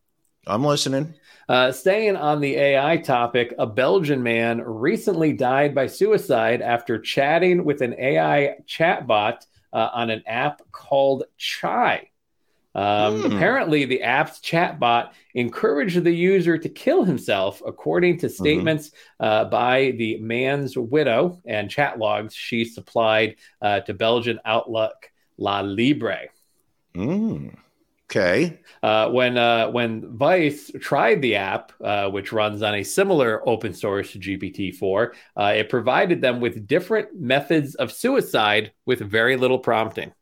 I'm 0.47 0.64
listening. 0.64 1.16
Uh, 1.49 1.74
staying 1.74 2.16
on 2.16 2.39
the 2.39 2.56
AI 2.56 2.95
topic, 2.97 3.54
a 3.60 3.68
Belgian 3.68 4.24
man 4.24 4.62
recently 4.62 5.34
died 5.34 5.76
by 5.76 5.88
suicide 5.88 6.62
after 6.62 6.97
chatting 6.97 7.66
with 7.66 7.82
an 7.82 7.93
AI 7.99 8.56
chatbot 8.66 9.45
uh, 9.74 9.89
on 9.93 10.09
an 10.09 10.24
app 10.28 10.61
called 10.71 11.24
Chai. 11.38 12.09
Um, 12.76 13.21
Hmm. 13.21 13.26
Apparently, 13.34 13.86
the 13.86 14.01
app's 14.01 14.39
chatbot 14.39 15.11
encouraged 15.36 16.03
the 16.03 16.11
user 16.11 16.57
to 16.57 16.69
kill 16.69 17.03
himself, 17.03 17.61
according 17.65 18.17
to 18.19 18.30
statements 18.30 18.91
uh, 19.19 19.45
by 19.45 19.91
the 19.97 20.17
man's 20.17 20.76
widow 20.76 21.41
and 21.45 21.69
chat 21.69 21.99
logs 21.99 22.34
she 22.34 22.65
supplied 22.65 23.36
uh, 23.61 23.82
to 23.82 23.93
Belgian 23.93 24.39
outlook 24.45 25.11
La 25.38 25.61
Libre. 25.61 26.30
Mm. 26.95 27.55
Okay. 28.10 28.60
Uh, 28.84 29.10
when 29.10 29.38
uh, 29.38 29.70
when 29.72 30.18
Vice 30.18 30.72
tried 30.80 31.22
the 31.22 31.36
app, 31.36 31.72
uh, 31.84 32.10
which 32.10 32.32
runs 32.32 32.62
on 32.62 32.76
a 32.76 32.84
similar 32.84 33.47
open 33.47 33.74
source 33.74 34.14
GPT-4, 34.14 35.14
uh, 35.38 35.54
it 35.56 35.70
provided 35.70 36.22
them 36.22 36.39
with 36.39 36.68
different 36.68 37.20
methods 37.20 37.76
of 37.76 37.91
suicide 37.91 38.74
with 38.86 38.99
very 38.99 39.36
little 39.38 39.60
prompting. 39.60 40.14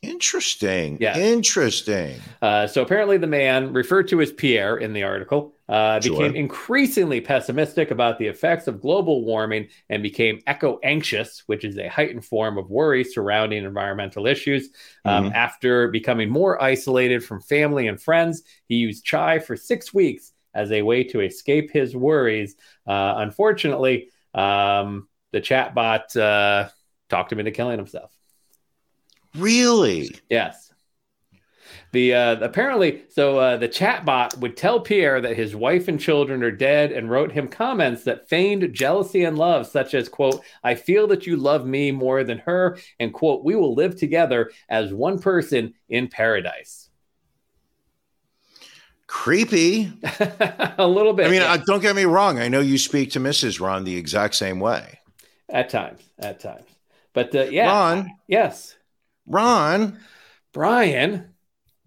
Interesting. 0.00 0.96
Yes. 1.00 1.16
Interesting. 1.16 2.20
Uh, 2.40 2.68
so 2.68 2.82
apparently, 2.82 3.18
the 3.18 3.26
man 3.26 3.72
referred 3.72 4.06
to 4.08 4.20
as 4.20 4.32
Pierre 4.32 4.76
in 4.76 4.92
the 4.92 5.02
article 5.02 5.54
uh, 5.68 6.00
Sure. 6.00 6.16
became 6.16 6.36
increasingly 6.36 7.20
pessimistic 7.20 7.90
about 7.90 8.18
the 8.18 8.26
effects 8.26 8.68
of 8.68 8.80
global 8.80 9.24
warming 9.24 9.68
and 9.88 10.02
became 10.02 10.40
eco 10.46 10.78
anxious, 10.84 11.42
which 11.46 11.64
is 11.64 11.78
a 11.78 11.88
heightened 11.88 12.24
form 12.24 12.58
of 12.58 12.70
worry 12.70 13.02
surrounding 13.02 13.64
environmental 13.64 14.26
issues. 14.26 14.70
Um, 15.04 15.32
After 15.34 15.88
becoming 15.88 16.30
more 16.30 16.62
isolated 16.62 17.24
from 17.24 17.40
family 17.40 17.88
and 17.88 18.00
friends, 18.00 18.42
he 18.68 18.76
used 18.76 19.04
chai 19.04 19.40
for 19.40 19.56
six 19.56 19.92
weeks 19.92 20.32
as 20.54 20.70
a 20.70 20.82
way 20.82 21.04
to 21.04 21.20
escape 21.20 21.72
his 21.72 21.96
worries. 21.96 22.54
Uh, 22.86 23.14
unfortunately, 23.18 24.10
um, 24.32 25.08
the 25.32 25.40
chatbot 25.40 26.16
uh, 26.16 26.68
talked 27.10 27.32
him 27.32 27.40
into 27.40 27.50
killing 27.50 27.78
himself. 27.78 28.12
Really? 29.38 30.10
Yes. 30.28 30.68
The 31.92 32.14
uh, 32.14 32.36
apparently, 32.40 33.04
so 33.08 33.38
uh, 33.38 33.56
the 33.56 33.68
chatbot 33.68 34.36
would 34.38 34.58
tell 34.58 34.80
Pierre 34.80 35.22
that 35.22 35.36
his 35.36 35.56
wife 35.56 35.88
and 35.88 35.98
children 35.98 36.42
are 36.42 36.50
dead, 36.50 36.92
and 36.92 37.10
wrote 37.10 37.32
him 37.32 37.48
comments 37.48 38.04
that 38.04 38.28
feigned 38.28 38.74
jealousy 38.74 39.24
and 39.24 39.38
love, 39.38 39.66
such 39.66 39.94
as 39.94 40.08
"quote 40.08 40.42
I 40.62 40.74
feel 40.74 41.06
that 41.06 41.26
you 41.26 41.36
love 41.36 41.64
me 41.64 41.90
more 41.90 42.24
than 42.24 42.38
her," 42.40 42.76
and 43.00 43.14
"quote 43.14 43.42
We 43.42 43.56
will 43.56 43.74
live 43.74 43.96
together 43.96 44.50
as 44.68 44.92
one 44.92 45.18
person 45.18 45.72
in 45.88 46.08
paradise." 46.08 46.90
Creepy. 49.06 49.90
a 50.78 50.86
little 50.86 51.14
bit. 51.14 51.26
I 51.26 51.30
mean, 51.30 51.40
yeah, 51.40 51.52
uh, 51.52 51.58
don't 51.66 51.80
get 51.80 51.96
me 51.96 52.04
wrong. 52.04 52.38
I 52.38 52.48
know 52.48 52.60
you 52.60 52.76
speak 52.76 53.12
to 53.12 53.20
Mrs. 53.20 53.58
Ron 53.60 53.84
the 53.84 53.96
exact 53.96 54.34
same 54.34 54.60
way. 54.60 55.00
at 55.48 55.70
times, 55.70 56.02
at 56.18 56.38
times, 56.38 56.68
but 57.14 57.34
uh, 57.34 57.44
yeah, 57.44 57.68
Ron? 57.68 58.10
yes, 58.26 58.76
Ron, 59.28 59.98
Brian. 60.52 61.34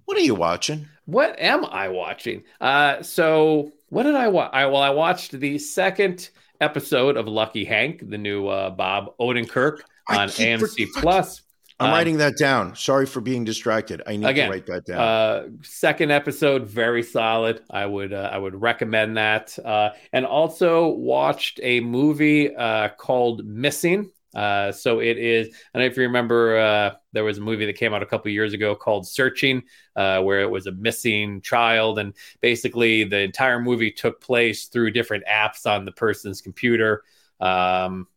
what 0.06 0.18
are 0.18 0.22
you 0.22 0.36
watching? 0.36 0.88
What 1.06 1.36
am 1.40 1.66
I 1.66 1.90
watching? 1.90 2.44
Uh, 2.60 3.02
so 3.02 3.72
what 3.90 4.04
did 4.04 4.16
I 4.16 4.28
watch? 4.28 4.52
I, 4.54 4.66
well, 4.68 4.82
I 4.82 4.92
watched 4.92 5.32
the 5.32 5.58
second 5.58 6.30
episode 6.62 7.18
of 7.18 7.28
Lucky 7.28 7.66
Hank, 7.66 8.08
the 8.08 8.18
new 8.18 8.48
uh, 8.48 8.70
Bob 8.70 9.18
Odenkirk 9.20 9.80
on 10.08 10.28
AMC 10.30 10.88
for- 10.94 11.02
Plus. 11.02 11.42
I'm 11.80 11.88
Um, 11.88 11.94
writing 11.94 12.18
that 12.18 12.38
down. 12.38 12.76
Sorry 12.76 13.08
for 13.08 13.22
being 13.22 13.44
distracted. 13.44 14.04
I 14.06 14.16
need 14.16 14.28
Again, 14.28 14.46
to 14.46 14.52
write 14.52 14.68
that 14.68 14.86
down. 14.86 15.00
Uh, 15.00 15.48
second 15.64 16.12
episode, 16.12 16.68
very 16.68 17.02
solid. 17.02 17.62
I 17.72 17.88
would 17.88 18.14
uh, 18.14 18.30
I 18.32 18.38
would 18.38 18.62
recommend 18.62 19.18
that. 19.18 19.58
Uh, 19.58 19.90
and 20.14 20.24
also 20.24 20.90
watched 20.90 21.60
a 21.64 21.80
movie 21.80 22.56
uh, 22.56 22.90
called 22.90 23.44
Missing. 23.46 24.12
Uh, 24.34 24.72
so 24.72 25.00
it 25.00 25.18
is. 25.18 25.54
I 25.74 25.80
know 25.80 25.86
if 25.86 25.98
you 25.98 26.04
remember. 26.04 26.58
Uh, 26.58 26.92
there 27.12 27.24
was 27.24 27.38
a 27.38 27.42
movie 27.42 27.66
that 27.66 27.76
came 27.76 27.94
out 27.94 28.02
a 28.02 28.06
couple 28.06 28.32
years 28.32 28.54
ago 28.54 28.76
called 28.76 29.06
Searching, 29.08 29.64
uh, 29.96 30.22
where 30.22 30.42
it 30.42 30.50
was 30.50 30.68
a 30.68 30.72
missing 30.72 31.42
child, 31.42 32.00
and 32.00 32.14
basically 32.40 33.04
the 33.04 33.20
entire 33.20 33.60
movie 33.60 33.92
took 33.92 34.22
place 34.22 34.68
through 34.68 34.92
different 34.92 35.26
apps 35.26 35.66
on 35.66 35.86
the 35.86 35.92
person's 35.92 36.42
computer. 36.42 37.04
Um, 37.42 38.08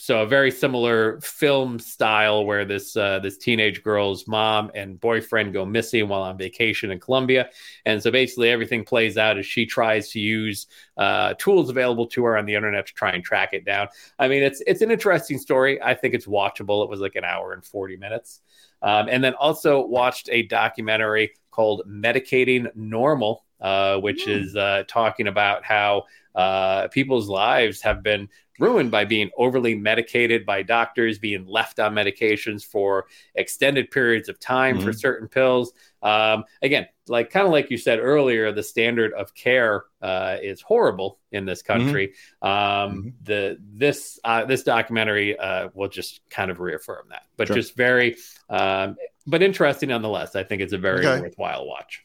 so 0.00 0.22
a 0.22 0.26
very 0.26 0.50
similar 0.50 1.20
film 1.20 1.78
style 1.78 2.46
where 2.46 2.64
this 2.64 2.96
uh, 2.96 3.18
this 3.18 3.36
teenage 3.36 3.82
girl's 3.82 4.26
mom 4.26 4.70
and 4.74 4.98
boyfriend 4.98 5.52
go 5.52 5.66
missing 5.66 6.08
while 6.08 6.22
on 6.22 6.38
vacation 6.38 6.90
in 6.90 6.98
Colombia, 6.98 7.50
and 7.84 8.02
so 8.02 8.10
basically 8.10 8.48
everything 8.48 8.82
plays 8.82 9.18
out 9.18 9.38
as 9.38 9.44
she 9.44 9.66
tries 9.66 10.08
to 10.10 10.18
use 10.18 10.66
uh, 10.96 11.34
tools 11.34 11.68
available 11.68 12.06
to 12.06 12.24
her 12.24 12.38
on 12.38 12.46
the 12.46 12.54
internet 12.54 12.86
to 12.86 12.94
try 12.94 13.10
and 13.12 13.22
track 13.22 13.52
it 13.52 13.66
down. 13.66 13.88
I 14.18 14.28
mean, 14.28 14.42
it's 14.42 14.62
it's 14.66 14.80
an 14.80 14.90
interesting 14.90 15.36
story. 15.36 15.80
I 15.82 15.94
think 15.94 16.14
it's 16.14 16.26
watchable. 16.26 16.82
It 16.82 16.88
was 16.88 17.00
like 17.00 17.16
an 17.16 17.24
hour 17.24 17.52
and 17.52 17.62
forty 17.62 17.96
minutes, 17.96 18.40
um, 18.80 19.06
and 19.10 19.22
then 19.22 19.34
also 19.34 19.84
watched 19.84 20.30
a 20.32 20.44
documentary 20.44 21.32
called 21.50 21.82
"Medicating 21.86 22.74
Normal," 22.74 23.44
uh, 23.60 23.98
which 23.98 24.26
is 24.26 24.56
uh, 24.56 24.82
talking 24.88 25.26
about 25.28 25.64
how 25.64 26.04
uh, 26.34 26.88
people's 26.88 27.28
lives 27.28 27.80
have 27.82 28.02
been 28.02 28.28
ruined 28.58 28.90
by 28.90 29.06
being 29.06 29.30
overly 29.38 29.74
medicated 29.74 30.44
by 30.44 30.62
doctors, 30.62 31.18
being 31.18 31.46
left 31.46 31.80
on 31.80 31.94
medications 31.94 32.62
for 32.64 33.06
extended 33.34 33.90
periods 33.90 34.28
of 34.28 34.38
time 34.38 34.78
for 34.78 34.92
certain 34.92 35.28
pills. 35.28 35.72
Um, 36.02 36.44
again, 36.60 36.86
like 37.08 37.30
kind 37.30 37.46
of 37.46 37.52
like 37.52 37.70
you 37.70 37.78
said 37.78 37.98
earlier, 37.98 38.52
the 38.52 38.62
standard 38.62 39.14
of 39.14 39.34
care 39.34 39.84
uh, 40.02 40.36
is 40.42 40.60
horrible 40.60 41.18
in 41.32 41.46
this 41.46 41.62
country. 41.62 42.12
Um, 42.42 43.14
The 43.22 43.58
this 43.60 44.20
uh, 44.24 44.44
this 44.44 44.62
documentary 44.62 45.38
uh, 45.38 45.70
will 45.74 45.88
just 45.88 46.20
kind 46.30 46.50
of 46.50 46.60
reaffirm 46.60 47.06
that, 47.10 47.22
but 47.36 47.46
Sure. 47.48 47.56
just 47.56 47.74
very, 47.76 48.16
um, 48.50 48.96
but 49.26 49.42
interesting 49.42 49.88
nonetheless. 49.88 50.36
I 50.36 50.44
think 50.44 50.60
it's 50.62 50.72
a 50.74 50.78
very 50.78 51.06
Okay. 51.06 51.20
worthwhile 51.22 51.66
watch. 51.66 52.04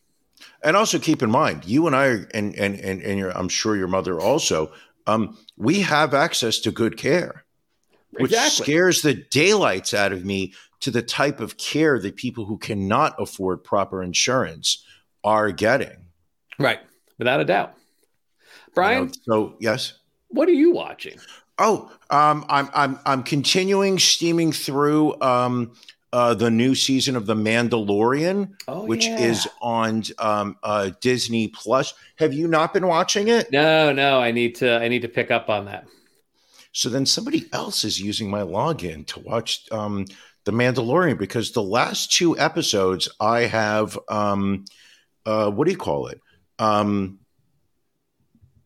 And 0.65 0.75
also 0.75 0.97
keep 0.97 1.21
in 1.21 1.29
mind, 1.29 1.63
you 1.65 1.85
and 1.85 1.95
I, 1.95 2.05
and 2.33 2.55
and 2.55 2.79
and, 2.79 3.01
and 3.01 3.19
your, 3.19 3.29
I'm 3.37 3.49
sure 3.49 3.77
your 3.77 3.87
mother 3.87 4.19
also, 4.19 4.71
um, 5.05 5.37
we 5.55 5.81
have 5.81 6.15
access 6.15 6.59
to 6.61 6.71
good 6.71 6.97
care, 6.97 7.45
which 8.17 8.31
Exactly. 8.31 8.63
scares 8.65 9.01
the 9.03 9.13
daylights 9.13 9.93
out 9.93 10.11
of 10.11 10.25
me 10.25 10.53
to 10.79 10.89
the 10.89 11.03
type 11.03 11.39
of 11.39 11.57
care 11.57 11.99
that 11.99 12.15
people 12.15 12.45
who 12.45 12.57
cannot 12.57 13.15
afford 13.19 13.63
proper 13.63 14.01
insurance 14.01 14.83
are 15.23 15.51
getting. 15.51 16.07
Right, 16.57 16.79
without 17.19 17.39
a 17.39 17.45
doubt. 17.45 17.73
You 17.77 18.73
Brian, 18.73 19.05
know, 19.05 19.11
so 19.21 19.55
yes. 19.59 19.93
what 20.29 20.49
are 20.49 20.53
you 20.53 20.71
watching? 20.71 21.19
Oh, 21.59 21.91
um, 22.09 22.43
I'm 22.49 22.69
I'm 22.73 22.99
I'm 23.05 23.23
continuing 23.23 23.99
steaming 23.99 24.51
through 24.51 25.21
um, 25.21 25.73
uh, 26.15 26.33
the 26.33 26.49
new 26.49 26.73
season 26.73 27.17
of 27.17 27.25
The 27.25 27.35
Mandalorian, 27.35 28.53
Oh, 28.69 28.85
which 28.85 29.05
yeah. 29.05 29.19
is 29.19 29.49
on 29.61 30.03
um, 30.17 30.55
uh, 30.63 30.91
Disney 31.01 31.49
Plus. 31.49 31.93
Have 32.19 32.33
you 32.33 32.47
not 32.47 32.73
been 32.73 32.87
watching 32.87 33.27
it? 33.27 33.51
No, 33.51 33.91
no, 33.91 34.21
I 34.21 34.31
need 34.31 34.55
to 34.55 34.79
I 34.79 34.87
need 34.87 35.01
to 35.01 35.09
pick 35.09 35.29
up 35.29 35.49
on 35.49 35.65
that. 35.65 35.85
So 36.71 36.87
then 36.87 37.05
somebody 37.05 37.49
else 37.51 37.83
is 37.83 37.99
using 37.99 38.29
my 38.29 38.41
login 38.43 39.05
to 39.07 39.19
watch 39.19 39.69
um, 39.73 40.05
The 40.45 40.53
Mandalorian 40.53 41.17
because 41.17 41.51
the 41.51 41.61
last 41.61 42.13
two 42.13 42.39
episodes 42.39 43.09
I 43.19 43.41
have, 43.41 43.99
um, 44.07 44.63
uh, 45.25 45.51
what 45.51 45.65
do 45.65 45.71
you 45.71 45.77
call 45.77 46.07
it? 46.07 46.21
Um, 46.59 47.19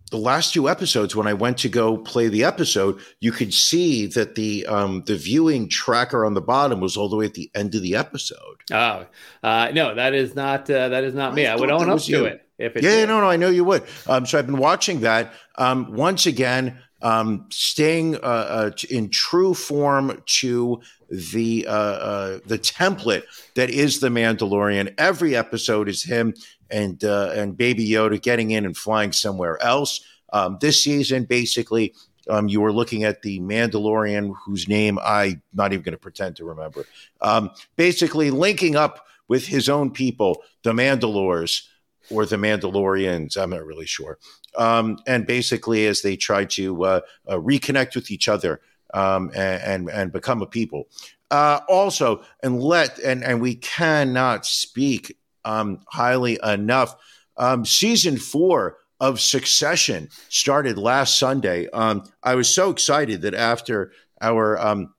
the 0.09 0.17
last 0.17 0.53
two 0.53 0.69
episodes, 0.69 1.15
when 1.15 1.27
I 1.27 1.33
went 1.33 1.57
to 1.59 1.69
go 1.69 1.97
play 1.97 2.27
the 2.27 2.43
episode, 2.43 2.99
you 3.19 3.31
could 3.31 3.53
see 3.53 4.07
that 4.07 4.35
the 4.35 4.65
um, 4.65 5.03
the 5.05 5.15
viewing 5.15 5.69
tracker 5.69 6.25
on 6.25 6.33
the 6.33 6.41
bottom 6.41 6.79
was 6.79 6.97
all 6.97 7.09
the 7.09 7.15
way 7.15 7.25
at 7.25 7.33
the 7.33 7.51
end 7.55 7.75
of 7.75 7.81
the 7.81 7.95
episode. 7.95 8.57
Oh, 8.71 9.05
uh, 9.43 9.71
no, 9.73 9.95
that 9.95 10.13
is 10.13 10.35
not 10.35 10.69
uh, 10.69 10.89
that 10.89 11.03
is 11.03 11.13
not 11.13 11.33
me. 11.33 11.45
I 11.45 11.53
I 11.53 11.55
would 11.55 11.71
own 11.71 11.89
up 11.89 11.99
to 11.99 12.11
you. 12.11 12.25
it 12.25 12.45
if 12.57 12.75
it's 12.75 12.85
Yeah, 12.85 13.05
no, 13.05 13.21
no, 13.21 13.29
I 13.29 13.37
know 13.37 13.49
you 13.49 13.63
would. 13.63 13.83
Um, 14.07 14.25
so 14.25 14.37
I've 14.37 14.45
been 14.45 14.57
watching 14.57 15.01
that. 15.01 15.33
Um, 15.55 15.93
once 15.93 16.25
again, 16.25 16.79
um, 17.01 17.47
staying 17.49 18.15
uh, 18.15 18.19
uh, 18.19 18.71
in 18.89 19.09
true 19.09 19.53
form 19.53 20.21
to 20.25 20.81
the 21.09 21.65
uh, 21.67 21.71
uh, 21.71 22.39
the 22.45 22.59
template 22.59 23.23
that 23.55 23.69
is 23.69 23.99
the 23.99 24.09
Mandalorian. 24.09 24.93
Every 24.97 25.35
episode 25.35 25.89
is 25.89 26.03
him 26.03 26.33
and 26.69 27.03
uh, 27.03 27.31
and 27.33 27.57
Baby 27.57 27.87
Yoda 27.87 28.21
getting 28.21 28.51
in 28.51 28.65
and 28.65 28.77
flying 28.77 29.11
somewhere 29.11 29.61
else. 29.61 30.01
Um, 30.31 30.57
this 30.61 30.83
season, 30.83 31.23
basically, 31.23 31.95
um, 32.29 32.47
you 32.47 32.61
were 32.61 32.71
looking 32.71 33.03
at 33.03 33.21
the 33.23 33.39
Mandalorian, 33.39 34.33
whose 34.45 34.67
name 34.67 34.99
I'm 35.03 35.41
not 35.53 35.73
even 35.73 35.83
going 35.83 35.93
to 35.93 35.99
pretend 35.99 36.35
to 36.37 36.45
remember. 36.45 36.85
Um, 37.21 37.49
basically, 37.75 38.29
linking 38.29 38.75
up 38.75 39.05
with 39.27 39.47
his 39.47 39.69
own 39.69 39.91
people, 39.91 40.43
the 40.63 40.73
Mandalores 40.73 41.63
or 42.11 42.25
the 42.25 42.35
Mandalorians. 42.35 43.37
I'm 43.37 43.51
not 43.51 43.65
really 43.65 43.85
sure. 43.85 44.17
Um, 44.55 44.97
and 45.07 45.25
basically, 45.25 45.87
as 45.87 46.01
they 46.01 46.15
try 46.15 46.45
to 46.45 46.83
uh, 46.83 46.99
uh, 47.27 47.35
reconnect 47.35 47.95
with 47.95 48.11
each 48.11 48.27
other 48.27 48.61
um, 48.93 49.31
and, 49.35 49.61
and 49.63 49.89
and 49.89 50.11
become 50.11 50.41
a 50.41 50.45
people. 50.45 50.87
Uh, 51.31 51.59
also, 51.67 52.23
and 52.41 52.61
let 52.61 52.99
and 52.99 53.23
and 53.23 53.41
we 53.41 53.55
cannot 53.55 54.45
speak 54.45 55.17
um, 55.45 55.79
highly 55.87 56.39
enough. 56.43 56.95
Um, 57.37 57.65
season 57.65 58.17
four 58.17 58.77
of 58.99 59.19
Succession 59.19 60.09
started 60.27 60.77
last 60.77 61.17
Sunday. 61.17 61.69
Um, 61.69 62.03
I 62.23 62.35
was 62.35 62.53
so 62.53 62.69
excited 62.69 63.21
that 63.21 63.33
after 63.33 63.93
our 64.21 64.59
um, 64.59 64.93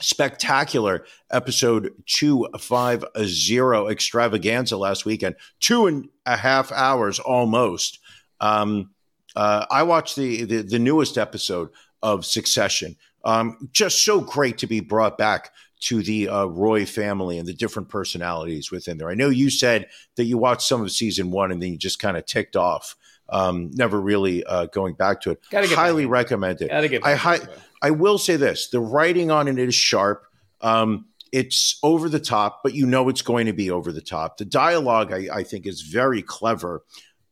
spectacular 0.00 1.04
episode 1.30 1.92
250 2.06 3.90
extravaganza 3.90 4.76
last 4.76 5.04
weekend, 5.04 5.36
two 5.60 5.86
and 5.86 6.08
a 6.26 6.36
half 6.36 6.70
hours 6.72 7.18
almost. 7.18 8.00
Um, 8.40 8.90
uh, 9.34 9.66
I 9.70 9.82
watched 9.82 10.16
the, 10.16 10.44
the, 10.44 10.62
the 10.62 10.78
newest 10.78 11.18
episode 11.18 11.70
of 12.02 12.24
Succession. 12.24 12.96
Um, 13.24 13.68
just 13.72 14.04
so 14.04 14.20
great 14.20 14.58
to 14.58 14.66
be 14.66 14.80
brought 14.80 15.18
back 15.18 15.52
to 15.80 16.02
the 16.02 16.28
uh, 16.28 16.44
Roy 16.46 16.86
family 16.86 17.38
and 17.38 17.46
the 17.46 17.54
different 17.54 17.88
personalities 17.88 18.70
within 18.70 18.98
there. 18.98 19.10
I 19.10 19.14
know 19.14 19.28
you 19.28 19.50
said 19.50 19.88
that 20.16 20.24
you 20.24 20.38
watched 20.38 20.62
some 20.62 20.82
of 20.82 20.90
season 20.90 21.30
one 21.30 21.52
and 21.52 21.62
then 21.62 21.70
you 21.72 21.78
just 21.78 21.98
kind 22.00 22.16
of 22.16 22.26
ticked 22.26 22.56
off, 22.56 22.96
um, 23.28 23.70
never 23.74 24.00
really 24.00 24.44
uh, 24.44 24.66
going 24.66 24.94
back 24.94 25.20
to 25.22 25.30
it. 25.32 25.40
Gotta 25.50 25.68
get 25.68 25.76
Highly 25.76 26.04
back. 26.04 26.12
recommend 26.12 26.62
it. 26.62 26.68
Gotta 26.70 26.88
get 26.88 27.04
I 27.04 27.14
hi- 27.14 27.46
I 27.80 27.90
will 27.90 28.18
say 28.18 28.36
this: 28.36 28.68
the 28.68 28.80
writing 28.80 29.30
on 29.30 29.46
it 29.46 29.58
is 29.58 29.74
sharp. 29.74 30.26
Um, 30.60 31.06
it's 31.30 31.78
over 31.82 32.08
the 32.08 32.18
top, 32.18 32.62
but 32.62 32.74
you 32.74 32.86
know 32.86 33.08
it's 33.08 33.22
going 33.22 33.46
to 33.46 33.52
be 33.52 33.70
over 33.70 33.92
the 33.92 34.00
top. 34.00 34.38
The 34.38 34.46
dialogue, 34.46 35.12
I, 35.12 35.28
I 35.32 35.42
think, 35.44 35.66
is 35.66 35.82
very 35.82 36.22
clever, 36.22 36.82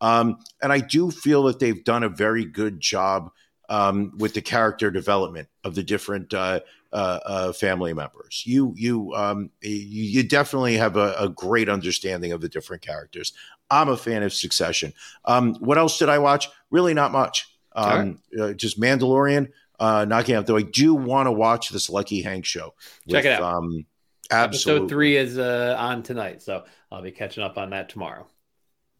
um, 0.01 0.39
and 0.63 0.73
I 0.73 0.79
do 0.81 1.11
feel 1.11 1.45
that 1.45 1.59
they've 1.59 1.83
done 1.83 2.03
a 2.05 2.09
very 2.09 2.45
good 2.45 2.79
job 2.79 3.31
um, 3.69 4.13
with 4.19 4.35
the 4.35 4.43
character 4.43 4.91
development 4.91 5.49
of 5.65 5.75
the 5.75 5.83
different 5.83 6.33
uh, 6.33 6.61
uh, 6.93 7.21
uh, 7.25 7.53
family 7.53 7.93
members. 7.93 8.43
You 8.47 8.75
you 8.77 9.13
um, 9.15 9.51
you, 9.61 9.71
you 10.05 10.23
definitely 10.23 10.77
have 10.77 10.97
a, 10.97 11.15
a 11.19 11.29
great 11.29 11.69
understanding 11.69 12.33
of 12.33 12.41
the 12.41 12.49
different 12.49 12.83
characters. 12.83 13.33
I'm 13.71 13.89
a 13.89 13.97
fan 13.97 14.23
of 14.23 14.33
Succession. 14.33 14.93
Um, 15.25 15.55
what 15.57 15.79
else 15.79 15.99
did 15.99 16.09
I 16.09 16.19
watch? 16.19 16.49
Really, 16.71 16.95
not 16.95 17.13
much. 17.13 17.53
Um, 17.75 18.21
uh, 18.41 18.53
just 18.55 18.81
Mandalorian 18.81 19.51
uh, 19.79 20.07
knocking 20.09 20.35
out. 20.35 20.47
Though 20.47 20.57
I 20.57 20.63
do 20.63 20.95
want 20.95 21.27
to 21.27 21.33
watch 21.33 21.71
this 21.71 21.91
Lucky 21.91 22.23
Hank 22.23 22.45
show. 22.45 22.75
Check 23.09 23.25
it 23.25 23.33
out. 23.33 23.43
Um, 23.43 23.85
absolutely. 24.31 24.83
Episode 24.83 24.89
three 24.89 25.17
is 25.17 25.39
uh, 25.39 25.77
on 25.79 26.03
tonight, 26.03 26.43
so 26.43 26.65
I'll 26.91 27.03
be 27.03 27.13
catching 27.13 27.43
up 27.43 27.59
on 27.59 27.71
that 27.71 27.89
tomorrow. 27.89 28.27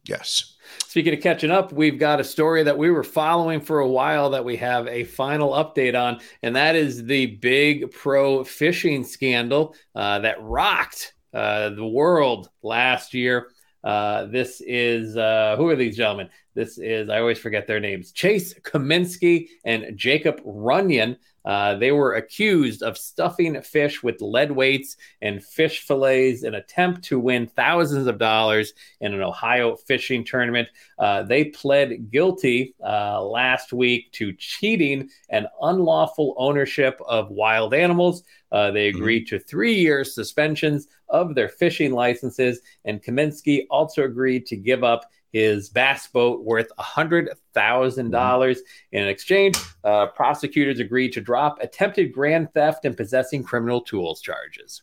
Yes. 0.07 0.55
Speaking 0.87 1.13
of 1.13 1.21
catching 1.21 1.51
up, 1.51 1.71
we've 1.71 1.99
got 1.99 2.19
a 2.19 2.23
story 2.23 2.63
that 2.63 2.77
we 2.77 2.91
were 2.91 3.03
following 3.03 3.61
for 3.61 3.79
a 3.79 3.87
while 3.87 4.29
that 4.31 4.45
we 4.45 4.55
have 4.57 4.87
a 4.87 5.03
final 5.03 5.51
update 5.51 5.99
on, 5.99 6.19
and 6.43 6.55
that 6.55 6.75
is 6.75 7.03
the 7.05 7.27
big 7.27 7.91
pro 7.91 8.43
fishing 8.43 9.03
scandal 9.03 9.75
uh, 9.95 10.19
that 10.19 10.41
rocked 10.41 11.13
uh, 11.33 11.69
the 11.69 11.85
world 11.85 12.49
last 12.63 13.13
year. 13.13 13.49
Uh, 13.83 14.25
this 14.25 14.61
is 14.65 15.15
uh, 15.15 15.55
who 15.57 15.67
are 15.69 15.75
these 15.75 15.95
gentlemen? 15.95 16.29
This 16.55 16.77
is 16.77 17.09
I 17.09 17.19
always 17.19 17.39
forget 17.39 17.67
their 17.67 17.79
names: 17.79 18.11
Chase 18.11 18.53
Cominsky 18.61 19.49
and 19.63 19.97
Jacob 19.97 20.41
Runyan. 20.43 21.17
Uh, 21.47 21.75
they 21.75 21.93
were 21.93 22.15
accused 22.15 22.83
of 22.83 22.97
stuffing 22.97 23.61
fish 23.61 24.03
with 24.03 24.21
lead 24.21 24.51
weights 24.51 24.97
and 25.21 25.41
fish 25.41 25.79
fillets 25.79 26.43
in 26.43 26.55
attempt 26.55 27.01
to 27.05 27.17
win 27.17 27.47
thousands 27.47 28.05
of 28.05 28.17
dollars 28.17 28.73
in 28.99 29.13
an 29.13 29.21
Ohio 29.21 29.77
fishing 29.77 30.25
tournament. 30.25 30.67
Uh, 30.99 31.23
they 31.23 31.45
pled 31.45 32.11
guilty 32.11 32.75
uh, 32.85 33.23
last 33.23 33.71
week 33.71 34.11
to 34.11 34.33
cheating 34.33 35.09
and 35.29 35.47
unlawful 35.61 36.35
ownership 36.37 36.99
of 37.07 37.31
wild 37.31 37.73
animals. 37.73 38.23
Uh, 38.51 38.69
they 38.71 38.89
agreed 38.89 39.25
to 39.25 39.39
three 39.39 39.75
year 39.75 40.03
suspensions 40.03 40.89
of 41.07 41.33
their 41.33 41.47
fishing 41.47 41.93
licenses, 41.93 42.59
and 42.83 43.01
Cominsky 43.01 43.65
also 43.69 44.03
agreed 44.03 44.45
to 44.47 44.57
give 44.57 44.83
up 44.83 45.09
his 45.31 45.69
bass 45.69 46.07
boat 46.07 46.43
worth 46.43 46.69
$100,000. 46.79 48.57
In 48.91 49.07
exchange, 49.07 49.57
uh, 49.83 50.07
prosecutors 50.07 50.79
agreed 50.79 51.13
to 51.13 51.21
drop 51.21 51.57
attempted 51.61 52.13
grand 52.13 52.53
theft 52.53 52.85
and 52.85 52.95
possessing 52.95 53.43
criminal 53.43 53.81
tools 53.81 54.21
charges. 54.21 54.81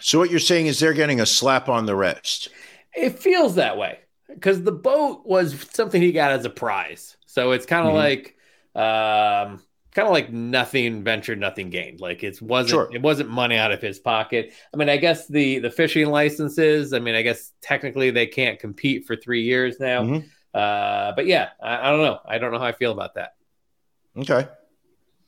So 0.00 0.18
what 0.18 0.30
you're 0.30 0.40
saying 0.40 0.66
is 0.66 0.78
they're 0.78 0.92
getting 0.92 1.20
a 1.20 1.26
slap 1.26 1.68
on 1.68 1.86
the 1.86 1.94
wrist. 1.94 2.48
It 2.94 3.18
feels 3.18 3.54
that 3.56 3.76
way 3.76 4.00
because 4.28 4.62
the 4.62 4.72
boat 4.72 5.26
was 5.26 5.66
something 5.72 6.00
he 6.00 6.12
got 6.12 6.32
as 6.32 6.44
a 6.44 6.50
prize. 6.50 7.16
So 7.26 7.52
it's 7.52 7.66
kind 7.66 7.86
of 7.86 7.94
like, 7.94 8.36
um, 8.74 9.62
kind 9.94 10.06
of 10.06 10.12
like 10.12 10.32
nothing 10.32 11.02
ventured, 11.02 11.38
nothing 11.40 11.70
gained. 11.70 12.00
Like 12.00 12.22
it 12.22 12.40
wasn't, 12.40 12.70
Sure. 12.70 12.90
it 12.92 13.02
wasn't 13.02 13.30
money 13.30 13.56
out 13.56 13.72
of 13.72 13.80
his 13.80 13.98
pocket. 13.98 14.52
I 14.72 14.76
mean, 14.76 14.88
I 14.88 14.96
guess 14.96 15.26
the 15.28 15.58
the 15.58 15.70
fishing 15.70 16.06
licenses. 16.08 16.92
I 16.92 16.98
mean, 16.98 17.14
I 17.14 17.22
guess 17.22 17.52
technically 17.60 18.10
they 18.10 18.26
can't 18.26 18.58
compete 18.58 19.06
for 19.06 19.16
three 19.16 19.42
years 19.42 19.80
now. 19.80 20.02
Mhm. 20.02 20.28
Uh, 20.52 21.12
but 21.14 21.26
yeah, 21.26 21.50
I, 21.62 21.88
I 21.88 21.90
don't 21.90 22.02
know. 22.02 22.18
I 22.26 22.38
don't 22.38 22.52
know 22.52 22.58
how 22.58 22.66
I 22.66 22.72
feel 22.72 22.92
about 22.92 23.14
that. 23.14 23.34
Okay. 24.16 24.48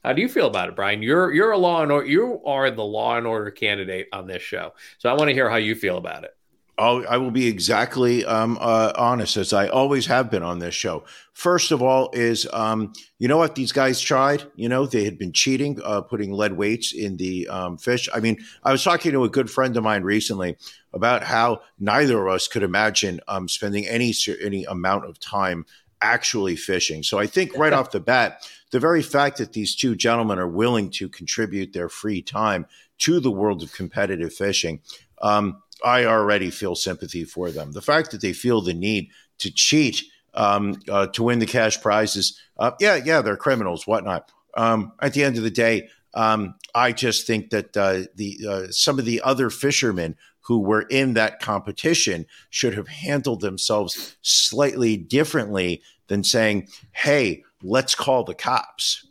How 0.05 0.13
do 0.13 0.21
you 0.21 0.29
feel 0.29 0.49
about 0.49 0.69
it, 0.69 0.75
Brian? 0.75 1.01
You're 1.03 1.33
you're 1.33 1.53
a 1.53 1.59
law 1.59 1.83
and 1.83 1.93
order. 1.93 2.07
You 2.09 2.43
are 2.45 2.71
the 2.73 2.83
law 2.85 3.17
and 3.17 3.27
order 3.27 3.51
candidate 3.53 4.09
on 4.13 4.27
this 4.27 4.43
show, 4.43 4.73
so 4.99 5.09
I 5.09 5.13
want 5.13 5.29
to 5.29 5.33
hear 5.35 5.49
how 5.49 5.57
you 5.57 5.77
feel 5.77 5.97
about 5.97 6.25
it. 6.25 6.37
I'll, 6.79 7.07
I 7.07 7.19
will 7.19 7.31
be 7.31 7.47
exactly 7.47 8.25
um, 8.25 8.57
uh, 8.61 8.93
honest 8.97 9.37
as 9.37 9.53
I 9.53 9.69
always 9.69 10.07
have 10.07 10.31
been 10.31 10.43
on 10.43 10.59
this 10.59 10.75
show. 10.75 11.05
First 11.35 11.71
of 11.71 11.83
all, 11.83 12.11
is 12.13 12.49
um, 12.53 12.93
you 13.19 13.29
know 13.29 13.37
what 13.37 13.55
these 13.55 13.73
guys 13.73 14.01
tried? 14.01 14.45
You 14.57 14.69
know 14.69 14.87
they 14.87 15.05
had 15.05 15.19
been 15.19 15.33
cheating, 15.33 15.79
uh, 15.85 16.01
putting 16.01 16.33
lead 16.33 16.57
weights 16.57 16.93
in 16.93 17.19
the 17.19 17.47
um, 17.49 17.77
fish. 17.77 18.09
I 18.15 18.21
mean, 18.21 18.39
I 18.65 18.73
was 18.73 18.83
talking 18.83 19.13
to 19.13 19.25
a 19.25 19.29
good 19.29 19.51
friend 19.51 19.77
of 19.77 19.85
mine 19.85 20.03
recently 20.03 20.57
about 20.95 21.25
how 21.25 21.61
neither 21.79 22.27
of 22.27 22.35
us 22.35 22.49
could 22.49 22.63
imagine 22.63 23.21
um, 23.29 23.49
spending 23.49 23.87
any 23.87 24.15
any 24.43 24.65
amount 24.65 25.05
of 25.05 25.21
time 25.21 25.67
actually 26.01 26.57
fishing. 26.57 27.03
So 27.03 27.19
I 27.19 27.27
think 27.27 27.57
right 27.57 27.73
off 27.73 27.93
the 27.93 28.01
bat, 28.01 28.49
the 28.73 28.81
very 28.81 29.03
fact 29.03 29.39
that 29.39 29.53
these 29.53 29.77
two 29.77 29.95
gentlemen 29.95 30.39
are 30.39 30.49
willing 30.49 30.91
to 30.91 31.09
contribute 31.09 31.73
their 31.73 31.89
free 31.89 32.23
time 32.23 32.67
to 32.99 33.21
the 33.21 33.31
world 33.31 33.63
of 33.63 33.73
competitive 33.73 34.33
fishing. 34.33 34.81
Um, 35.21 35.63
I 35.85 36.05
already 36.05 36.51
feel 36.51 36.75
sympathy 36.75 37.25
for 37.25 37.51
them. 37.51 37.73
The 37.73 37.83
fact 37.83 38.11
that 38.11 38.21
they 38.21 38.33
feel 38.33 38.61
the 38.61 38.75
need 38.75 39.11
to 39.39 39.51
cheat 39.51 40.05
um, 40.35 40.81
uh, 40.89 41.09
to 41.09 41.23
win 41.23 41.39
the 41.39 41.47
cash 41.47 41.81
prizes, 41.81 42.39
uh, 42.59 42.73
yeah, 42.81 42.97
yeah, 42.97 43.21
they're 43.21 43.37
criminals, 43.37 43.87
whatnot. 43.87 44.31
Um, 44.57 44.93
at 45.01 45.15
the 45.15 45.25
end 45.25 45.37
of 45.37 45.43
the 45.43 45.51
day, 45.51 45.89
um, 46.15 46.55
I 46.75 46.93
just 46.93 47.27
think 47.27 47.51
that 47.51 47.77
uh, 47.77 48.03
the 48.15 48.39
uh, 48.49 48.67
some 48.71 48.99
of 48.99 49.05
the 49.05 49.21
other 49.23 49.51
fishermen 49.51 50.17
who 50.41 50.61
were 50.61 50.83
in 50.83 51.15
that 51.15 51.41
competition 51.41 52.27
should 52.51 52.75
have 52.75 52.89
handled 52.89 53.41
themselves 53.41 54.17
slightly 54.23 54.97
differently 54.97 55.83
than 56.09 56.23
saying, 56.23 56.69
"Hey, 56.93 57.45
let's 57.63 57.95
call 57.95 58.25
the 58.25 58.35
cops." 58.35 59.07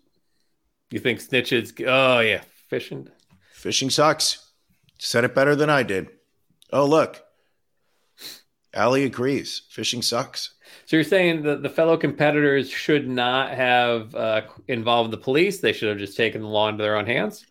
You 0.92 1.00
think 1.00 1.20
snitches? 1.20 1.74
Oh 1.88 2.20
yeah, 2.20 2.42
fishing. 2.70 3.08
Fishing 3.54 3.90
sucks. 3.90 4.52
Said 5.00 5.24
it 5.24 5.34
better 5.34 5.56
than 5.56 5.70
I 5.70 5.84
did. 5.84 6.10
Oh, 6.72 6.86
look. 6.86 7.24
Allie 8.74 9.04
agrees. 9.04 9.64
Fishing 9.70 10.02
sucks. 10.02 10.56
So 10.86 10.96
you're 10.96 11.04
saying 11.04 11.44
that 11.44 11.64
the 11.64 11.70
fellow 11.70 11.98
competitors 11.98 12.70
should 12.70 13.08
not 13.08 13.52
have 13.52 14.16
uh, 14.16 14.42
involved 14.68 15.12
the 15.12 15.18
police? 15.18 15.60
They 15.60 15.74
should 15.74 15.90
have 15.90 15.98
just 15.98 16.16
taken 16.16 16.42
the 16.42 16.48
law 16.48 16.70
into 16.70 16.84
their 16.84 16.96
own 16.96 17.06
hands. 17.06 17.46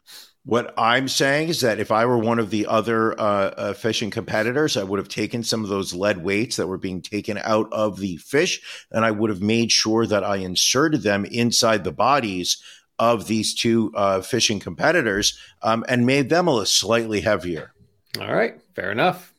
What 0.46 0.72
I'm 0.78 1.06
saying 1.06 1.50
is 1.50 1.60
that 1.60 1.80
if 1.80 1.90
I 1.90 2.06
were 2.06 2.16
one 2.16 2.38
of 2.38 2.48
the 2.48 2.66
other 2.66 3.12
uh, 3.20 3.50
uh, 3.56 3.72
fishing 3.74 4.10
competitors, 4.10 4.78
I 4.78 4.84
would 4.84 4.98
have 4.98 5.08
taken 5.08 5.42
some 5.42 5.62
of 5.62 5.68
those 5.68 5.92
lead 5.92 6.24
weights 6.24 6.56
that 6.56 6.66
were 6.66 6.78
being 6.78 7.02
taken 7.02 7.38
out 7.44 7.70
of 7.72 8.00
the 8.00 8.16
fish, 8.16 8.86
and 8.90 9.04
I 9.04 9.10
would 9.10 9.28
have 9.28 9.42
made 9.42 9.70
sure 9.70 10.06
that 10.06 10.24
I 10.24 10.36
inserted 10.36 11.02
them 11.02 11.26
inside 11.26 11.84
the 11.84 11.92
bodies 11.92 12.62
of 12.98 13.26
these 13.26 13.54
two 13.54 13.92
uh, 13.94 14.22
fishing 14.22 14.60
competitors 14.60 15.38
um, 15.62 15.84
and 15.88 16.06
made 16.06 16.30
them 16.30 16.46
a 16.46 16.50
little 16.50 16.66
slightly 16.66 17.20
heavier. 17.20 17.74
All 18.18 18.32
right, 18.32 18.58
fair 18.80 18.90
enough. 18.90 19.34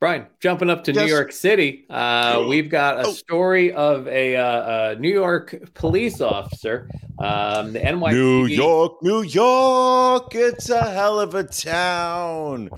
Brian, 0.00 0.26
jumping 0.38 0.70
up 0.70 0.84
to 0.84 0.92
New 0.92 1.06
York 1.06 1.32
City, 1.32 1.84
uh, 1.90 2.44
we've 2.48 2.70
got 2.70 3.00
a 3.00 3.08
Oh. 3.08 3.12
story 3.12 3.72
of 3.72 4.06
a, 4.06 4.36
uh, 4.36 4.92
a 4.92 4.94
New 4.96 5.10
York 5.10 5.74
police 5.74 6.20
officer. 6.20 6.88
Um, 7.18 7.72
the 7.72 7.80
NYPD. 7.84 8.14
New 8.14 8.46
York, 8.46 9.02
New 9.02 9.22
York, 9.22 10.32
it's 10.36 10.70
a 10.70 10.88
hell 10.88 11.18
of 11.18 11.34
a 11.34 11.42
town. 11.42 12.70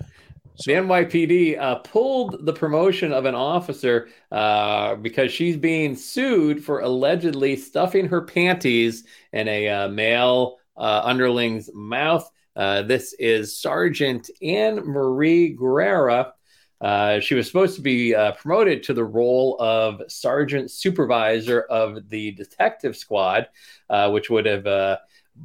The 0.65 0.73
NYPD 0.73 1.59
uh, 1.59 1.77
pulled 1.77 2.47
the 2.47 2.55
promotion 2.55 3.13
of 3.13 3.27
an 3.27 3.35
officer 3.35 4.09
uh, 4.33 4.95
because 4.95 5.31
she's 5.31 5.59
being 5.59 5.95
sued 5.95 6.65
for 6.65 6.81
allegedly 6.81 7.57
stuffing 7.57 8.07
her 8.09 8.23
panties 8.23 9.05
in 9.35 9.47
a 9.47 9.69
uh, 9.69 9.89
male 9.89 10.59
uh, 10.79 11.03
underling's 11.05 11.69
mouth. 11.75 12.31
Uh, 12.57 12.83
this 12.83 13.15
is 13.19 13.57
Sergeant 13.57 14.29
Anne 14.43 14.77
Marie 14.77 15.57
Guerrera. 15.57 16.33
Uh, 16.81 17.21
she 17.21 17.35
was 17.35 17.47
supposed 17.47 17.77
to 17.77 17.83
be 17.83 18.15
uh, 18.15 18.33
promoted 18.33 18.83
to 18.83 18.95
the 18.95 19.05
role 19.05 19.57
of 19.61 20.01
Sergeant 20.09 20.71
Supervisor 20.71 21.61
of 21.63 22.09
the 22.09 22.31
Detective 22.33 22.97
Squad, 22.97 23.49
uh, 23.91 24.09
which 24.11 24.31
would 24.31 24.47
have 24.47 24.67
uh, 24.67 24.97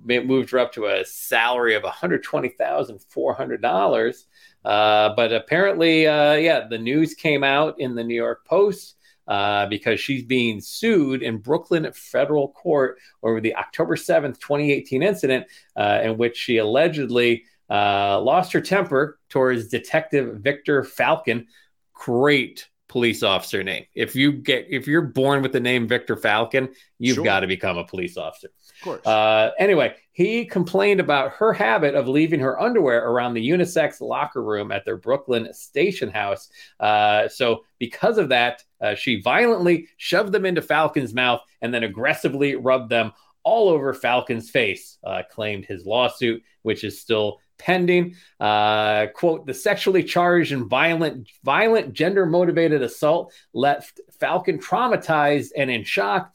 moved 0.04 0.52
her 0.52 0.60
up 0.60 0.72
to 0.74 0.86
a 0.86 1.04
salary 1.06 1.76
of 1.76 1.84
$120,400. 1.84 4.24
Uh, 4.64 5.14
but 5.16 5.34
apparently, 5.34 6.04
yeah, 6.04 6.68
the 6.68 6.78
news 6.78 7.14
came 7.14 7.44
out 7.44 7.80
in 7.80 7.96
the 7.96 8.04
New 8.04 8.16
York 8.16 8.46
Post 8.46 8.95
uh, 9.28 9.66
because 9.68 10.00
she's 10.00 10.24
being 10.24 10.62
sued 10.62 11.24
in 11.24 11.38
Brooklyn 11.38 11.92
federal 11.94 12.50
court 12.50 12.98
over 13.24 13.42
the 13.42 13.56
October 13.56 13.96
7th, 13.96 14.40
2018 14.40 15.04
incident 15.04 15.48
uh, 15.76 16.02
in 16.04 16.18
which 16.18 16.38
she 16.38 16.58
allegedly 16.58 17.44
uh, 17.70 18.22
lost 18.22 18.54
her 18.54 18.62
temper 18.62 19.20
towards 19.30 19.68
Detective 19.68 20.38
Victor 20.38 20.84
Falcon. 20.84 21.48
Great 21.94 22.68
police 22.96 23.24
officer 23.24 23.62
name. 23.62 23.84
If 23.94 24.16
you 24.16 24.32
get 24.32 24.68
if 24.70 24.88
you're 24.88 25.02
born 25.02 25.42
with 25.42 25.52
the 25.52 25.60
name 25.60 25.86
Victor 25.86 26.16
Falcon, 26.16 26.70
you've 26.98 27.16
Sure. 27.16 27.26
got 27.26 27.42
to 27.42 27.48
become 27.48 27.78
a 27.78 27.84
police 27.84 28.16
officer. 28.16 28.48
Of 28.48 28.82
course. 28.86 29.06
Uh, 29.06 29.52
anyway, 29.60 29.96
he 30.14 30.46
complained 30.46 31.02
about 31.02 31.32
her 31.32 31.52
habit 31.52 31.94
of 31.94 32.08
leaving 32.08 32.40
her 32.40 32.58
underwear 32.58 33.06
around 33.10 33.34
the 33.34 33.46
unisex 33.46 34.00
locker 34.00 34.42
room 34.42 34.72
at 34.72 34.86
their 34.86 34.96
Brooklyn 34.96 35.54
station 35.54 36.10
house. 36.10 36.48
Uh, 36.80 37.28
so, 37.28 37.66
because 37.80 38.18
of 38.18 38.30
that, 38.30 38.64
uh, 38.80 38.96
she 38.96 39.22
violently 39.22 39.90
shoved 39.98 40.32
them 40.32 40.46
into 40.46 40.62
Falcon's 40.62 41.14
mouth 41.14 41.42
and 41.62 41.74
then 41.74 41.84
aggressively 41.84 42.56
rubbed 42.56 42.90
them 42.90 43.12
all 43.44 43.68
over 43.68 43.94
Falcon's 43.94 44.50
face, 44.50 45.00
uh, 45.04 45.22
claimed 45.30 45.66
his 45.66 45.86
lawsuit, 45.86 46.42
which 46.62 46.86
is 46.86 47.02
still 47.02 47.42
pending. 47.58 48.16
Uh, 48.40 49.08
quote: 49.08 49.46
The 49.46 49.54
sexually 49.54 50.04
charged 50.04 50.52
and 50.52 50.66
violent, 50.66 51.28
violent, 51.44 51.94
gender-motivated 51.94 52.82
assault 52.82 53.34
left 53.54 54.00
Falcon 54.20 54.60
traumatized 54.60 55.50
and 55.56 55.70
in 55.70 55.84
shock. 55.84 56.34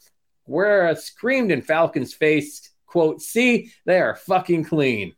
Guerra 0.49 0.95
screamed 0.95 1.51
in 1.51 1.61
Falcon's 1.61 2.13
face, 2.13 2.71
quote, 2.85 3.21
see, 3.21 3.71
they 3.85 3.99
are 4.01 4.15
fucking 4.15 4.65
clean. 4.65 5.13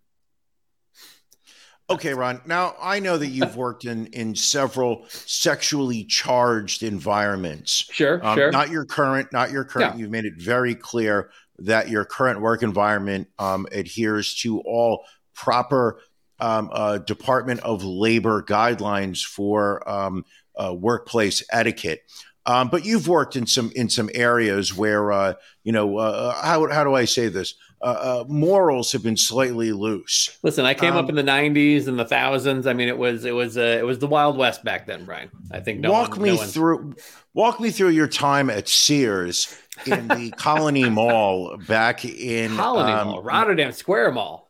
Okay, 1.90 2.14
Ron. 2.14 2.42
Now 2.46 2.76
I 2.82 3.00
know 3.00 3.18
that 3.18 3.28
you've 3.28 3.58
worked 3.58 3.86
in 3.86 4.08
in 4.08 4.36
several 4.36 5.06
sexually 5.10 6.06
charged 6.06 6.82
environments. 6.82 7.72
Sure, 7.92 8.26
Um, 8.26 8.38
sure. 8.38 8.52
Not 8.52 8.70
your 8.70 8.86
current, 8.86 9.34
not 9.34 9.52
your 9.52 9.64
current. 9.64 9.98
You've 9.98 10.12
made 10.12 10.26
it 10.26 10.36
very 10.38 10.76
clear 10.76 11.30
that 11.60 11.90
your 11.90 12.06
current 12.06 12.42
work 12.42 12.64
environment 12.64 13.28
um, 13.38 13.68
adheres 13.72 14.34
to 14.42 14.62
all 14.62 15.04
proper 15.34 16.00
um, 16.40 16.70
uh, 16.72 16.98
Department 17.00 17.60
of 17.62 17.84
Labor 17.84 18.44
guidelines 18.44 19.24
for 19.24 19.88
um, 19.90 20.26
uh, 20.56 20.74
workplace 20.74 21.44
etiquette. 21.52 22.04
Um, 22.46 22.70
but 22.70 22.86
you've 22.86 23.08
worked 23.08 23.36
in 23.36 23.48
some 23.48 23.72
in 23.76 23.90
some 23.90 24.10
areas 24.14 24.76
where 24.76 25.12
uh, 25.12 25.34
you 25.64 25.72
know 25.72 25.98
uh, 25.98 26.34
how 26.42 26.68
how 26.70 26.84
do 26.84 26.94
I 26.94 27.06
say 27.06 27.30
this? 27.30 27.56
Uh, 27.82 27.86
uh, 27.86 28.26
morals 28.30 28.94
have 28.94 29.04
been 29.04 29.18
slightly 29.18 29.74
loose. 29.74 30.38
Listen, 30.42 30.66
I 30.66 30.74
came 30.74 30.94
um, 30.94 31.04
up 31.04 31.10
in 31.10 31.16
the 31.16 31.24
'90s 31.24 31.88
and 31.88 31.98
the 31.98 32.06
thousands. 32.06 32.68
I 32.68 32.74
mean, 32.74 32.90
it 32.90 32.98
was 32.98 33.24
it 33.24 33.34
was 33.34 33.58
uh, 33.58 33.78
it 33.80 33.86
was 33.86 34.00
the 34.00 34.08
Wild 34.08 34.38
West 34.38 34.64
back 34.64 34.86
then, 34.88 35.06
Brian. 35.06 35.30
I 35.52 35.62
think 35.62 35.80
no 35.80 35.92
walk 35.92 36.12
one, 36.12 36.22
me 36.22 36.30
no 36.32 36.36
one- 36.38 36.48
through 36.48 36.96
walk 37.34 37.60
me 37.62 37.72
through 37.72 37.90
your 37.90 38.08
time 38.08 38.50
at 38.50 38.68
Sears 38.68 39.58
in 39.86 40.08
the 40.10 40.32
Colonie 40.38 40.92
Mall 40.92 41.58
back 41.68 42.04
in 42.04 42.52
Colonie 42.52 42.98
um, 42.98 43.08
Mall, 43.08 43.24
Rotterdam 43.24 43.72
Square 43.72 44.12
Mall. 44.12 44.43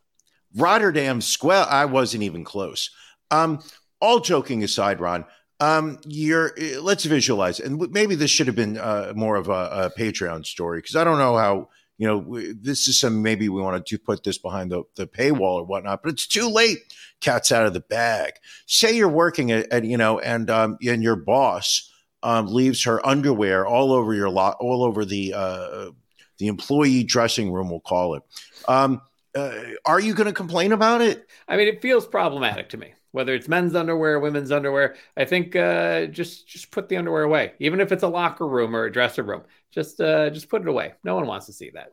Rotterdam 0.54 1.20
Square. 1.20 1.66
I 1.68 1.84
wasn't 1.84 2.22
even 2.22 2.44
close. 2.44 2.90
Um, 3.30 3.62
all 4.00 4.20
joking 4.20 4.62
aside, 4.62 5.00
Ron, 5.00 5.24
um, 5.60 5.98
you're 6.04 6.52
uh, 6.60 6.80
let's 6.82 7.04
visualize, 7.04 7.60
and 7.60 7.90
maybe 7.90 8.14
this 8.14 8.30
should 8.30 8.46
have 8.46 8.56
been 8.56 8.76
uh, 8.76 9.12
more 9.14 9.36
of 9.36 9.48
a, 9.48 9.52
a 9.52 9.92
Patreon 9.98 10.44
story 10.44 10.78
because 10.78 10.96
I 10.96 11.04
don't 11.04 11.18
know 11.18 11.36
how 11.36 11.68
you 11.96 12.06
know 12.06 12.54
this 12.60 12.88
is 12.88 12.98
some 12.98 13.22
maybe 13.22 13.48
we 13.48 13.62
want 13.62 13.86
to 13.86 13.98
put 13.98 14.24
this 14.24 14.38
behind 14.38 14.72
the, 14.72 14.82
the 14.96 15.06
paywall 15.06 15.60
or 15.60 15.64
whatnot, 15.64 16.02
but 16.02 16.12
it's 16.12 16.26
too 16.26 16.48
late. 16.48 16.78
Cat's 17.20 17.52
out 17.52 17.66
of 17.66 17.72
the 17.72 17.80
bag. 17.80 18.34
Say 18.66 18.96
you're 18.96 19.08
working 19.08 19.50
at, 19.52 19.70
at 19.72 19.84
you 19.84 19.96
know, 19.96 20.18
and 20.18 20.50
um, 20.50 20.76
and 20.86 21.02
your 21.02 21.16
boss 21.16 21.90
um, 22.22 22.46
leaves 22.46 22.84
her 22.84 23.06
underwear 23.06 23.66
all 23.66 23.92
over 23.92 24.12
your 24.12 24.30
lot, 24.30 24.56
all 24.60 24.82
over 24.82 25.04
the 25.04 25.32
uh, 25.34 25.90
the 26.38 26.48
employee 26.48 27.04
dressing 27.04 27.52
room. 27.52 27.70
We'll 27.70 27.80
call 27.80 28.14
it. 28.16 28.22
Um, 28.66 29.00
uh, 29.34 29.60
are 29.84 30.00
you 30.00 30.14
going 30.14 30.26
to 30.26 30.32
complain 30.32 30.72
about 30.72 31.00
it? 31.00 31.28
I 31.48 31.56
mean, 31.56 31.68
it 31.68 31.82
feels 31.82 32.06
problematic 32.06 32.68
to 32.70 32.76
me. 32.76 32.94
Whether 33.12 33.34
it's 33.34 33.48
men's 33.48 33.74
underwear, 33.74 34.18
women's 34.18 34.50
underwear, 34.50 34.96
I 35.16 35.24
think 35.24 35.54
uh, 35.54 36.06
just 36.06 36.48
just 36.48 36.70
put 36.72 36.88
the 36.88 36.96
underwear 36.96 37.22
away. 37.22 37.52
Even 37.60 37.80
if 37.80 37.92
it's 37.92 38.02
a 38.02 38.08
locker 38.08 38.46
room 38.46 38.74
or 38.74 38.84
a 38.84 38.92
dresser 38.92 39.22
room, 39.22 39.42
just 39.70 40.00
uh, 40.00 40.30
just 40.30 40.48
put 40.48 40.62
it 40.62 40.68
away. 40.68 40.94
No 41.04 41.14
one 41.14 41.26
wants 41.26 41.46
to 41.46 41.52
see 41.52 41.70
that. 41.70 41.92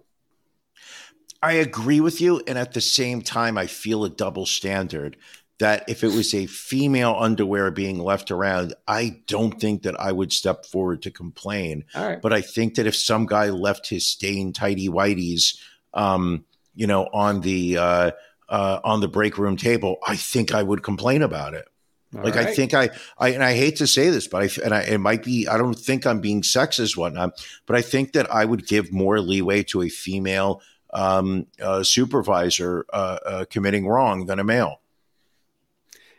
I 1.43 1.53
agree 1.53 1.99
with 1.99 2.21
you, 2.21 2.41
and 2.47 2.57
at 2.57 2.73
the 2.73 2.81
same 2.81 3.21
time, 3.21 3.57
I 3.57 3.67
feel 3.67 4.03
a 4.03 4.09
double 4.09 4.45
standard. 4.45 5.17
That 5.59 5.83
if 5.87 6.03
it 6.03 6.07
was 6.07 6.33
a 6.33 6.47
female 6.47 7.15
underwear 7.19 7.69
being 7.69 7.99
left 7.99 8.31
around, 8.31 8.73
I 8.87 9.21
don't 9.27 9.61
think 9.61 9.83
that 9.83 9.99
I 9.99 10.11
would 10.11 10.33
step 10.33 10.65
forward 10.65 11.03
to 11.03 11.11
complain. 11.11 11.85
All 11.93 12.07
right. 12.07 12.19
But 12.19 12.33
I 12.33 12.41
think 12.41 12.75
that 12.75 12.87
if 12.87 12.95
some 12.95 13.27
guy 13.27 13.49
left 13.51 13.87
his 13.87 14.07
stained 14.07 14.55
tidy 14.55 14.89
whities, 14.89 15.59
um, 15.93 16.45
you 16.73 16.87
know, 16.87 17.07
on 17.13 17.41
the 17.41 17.77
uh, 17.77 18.11
uh, 18.49 18.79
on 18.83 19.01
the 19.01 19.07
break 19.07 19.37
room 19.37 19.57
table, 19.57 19.97
I 20.05 20.15
think 20.15 20.53
I 20.53 20.63
would 20.63 20.83
complain 20.83 21.21
about 21.21 21.53
it. 21.53 21.65
All 22.13 22.23
like 22.23 22.35
I 22.35 22.45
think 22.53 22.73
I, 22.73 22.89
I 23.17 23.29
and 23.29 23.43
I 23.43 23.53
hate 23.53 23.77
to 23.77 23.87
say 23.87 24.09
this, 24.09 24.27
but 24.27 24.43
I 24.43 24.63
and 24.65 24.73
I, 24.73 24.81
it 24.81 24.97
might 24.97 25.23
be 25.23 25.47
I 25.47 25.57
don't 25.57 25.73
think 25.73 26.05
I'm 26.05 26.19
being 26.19 26.41
sexist 26.41 26.97
whatnot, 26.97 27.41
but 27.65 27.77
I 27.77 27.81
think 27.81 28.13
that 28.13 28.29
I 28.33 28.43
would 28.43 28.67
give 28.67 28.91
more 28.91 29.21
leeway 29.21 29.63
to 29.63 29.81
a 29.81 29.89
female 29.89 30.61
um, 30.93 31.47
uh, 31.61 31.83
supervisor 31.83 32.85
uh, 32.91 33.17
uh, 33.25 33.45
committing 33.49 33.87
wrong 33.87 34.25
than 34.25 34.39
a 34.39 34.43
male. 34.43 34.80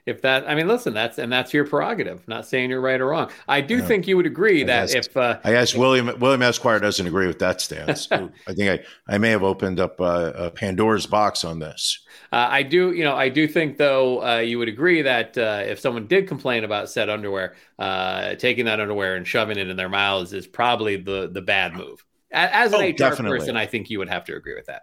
If 0.07 0.23
that 0.23 0.49
i 0.49 0.55
mean 0.55 0.67
listen 0.69 0.93
that's 0.95 1.19
and 1.19 1.33
that's 1.33 1.55
your 1.55 1.65
prerogative 1.67 2.27
not 2.27 2.47
saying 2.47 2.71
you're 2.71 2.81
right 2.81 3.01
or 3.01 3.07
wrong 3.09 3.31
i 3.49 3.61
do 3.61 3.81
think 3.81 4.07
you 4.09 4.17
would 4.17 4.27
agree 4.27 4.63
I 4.63 4.67
that 4.67 4.91
guess. 4.91 5.07
if 5.07 5.17
uh, 5.17 5.39
I 5.45 5.53
guess 5.53 5.75
William 5.75 6.19
William 6.19 6.43
Esquire 6.43 6.79
doesn't 6.81 7.07
agree 7.07 7.27
with 7.27 7.39
that 7.41 7.61
stance. 7.61 8.09
I 8.13 8.29
think 8.55 8.81
I, 9.09 9.15
I 9.15 9.19
may 9.19 9.31
have 9.31 9.43
opened 9.43 9.79
up 9.81 10.01
uh, 10.01 10.05
uh, 10.05 10.51
Pandora's 10.51 11.07
box 11.07 11.45
on 11.45 11.59
this. 11.61 12.01
uh, 12.33 12.49
i 12.51 12.63
do 12.63 12.93
you 12.93 13.05
know 13.05 13.15
i 13.15 13.29
do 13.29 13.47
think 13.47 13.77
though 13.77 14.23
uh, 14.23 14.39
you 14.39 14.59
would 14.59 14.69
agree 14.69 15.03
that 15.03 15.37
uh, 15.39 15.63
if 15.67 15.79
someone 15.79 16.07
did 16.07 16.27
complain 16.29 16.65
about 16.65 16.91
said 16.91 17.09
underwear 17.09 17.55
uh, 17.79 18.35
taking 18.37 18.65
that 18.67 18.81
underwear 18.81 19.17
and 19.17 19.27
shoving 19.27 19.59
it 19.59 19.69
in 19.69 19.77
their 19.77 19.89
mouths 19.89 20.33
is 20.33 20.47
probably 20.47 20.97
the 20.97 21.29
the 21.33 21.43
bad 21.43 21.75
move 21.75 22.05
as 22.31 22.73
an 22.73 22.81
Oh, 22.81 22.89
hr 22.89 22.93
definitely. 22.93 23.39
person 23.39 23.57
i 23.57 23.67
think 23.67 23.91
you 23.91 23.99
would 23.99 24.09
have 24.09 24.25
to 24.25 24.35
agree 24.35 24.55
with 24.55 24.67
that 24.67 24.83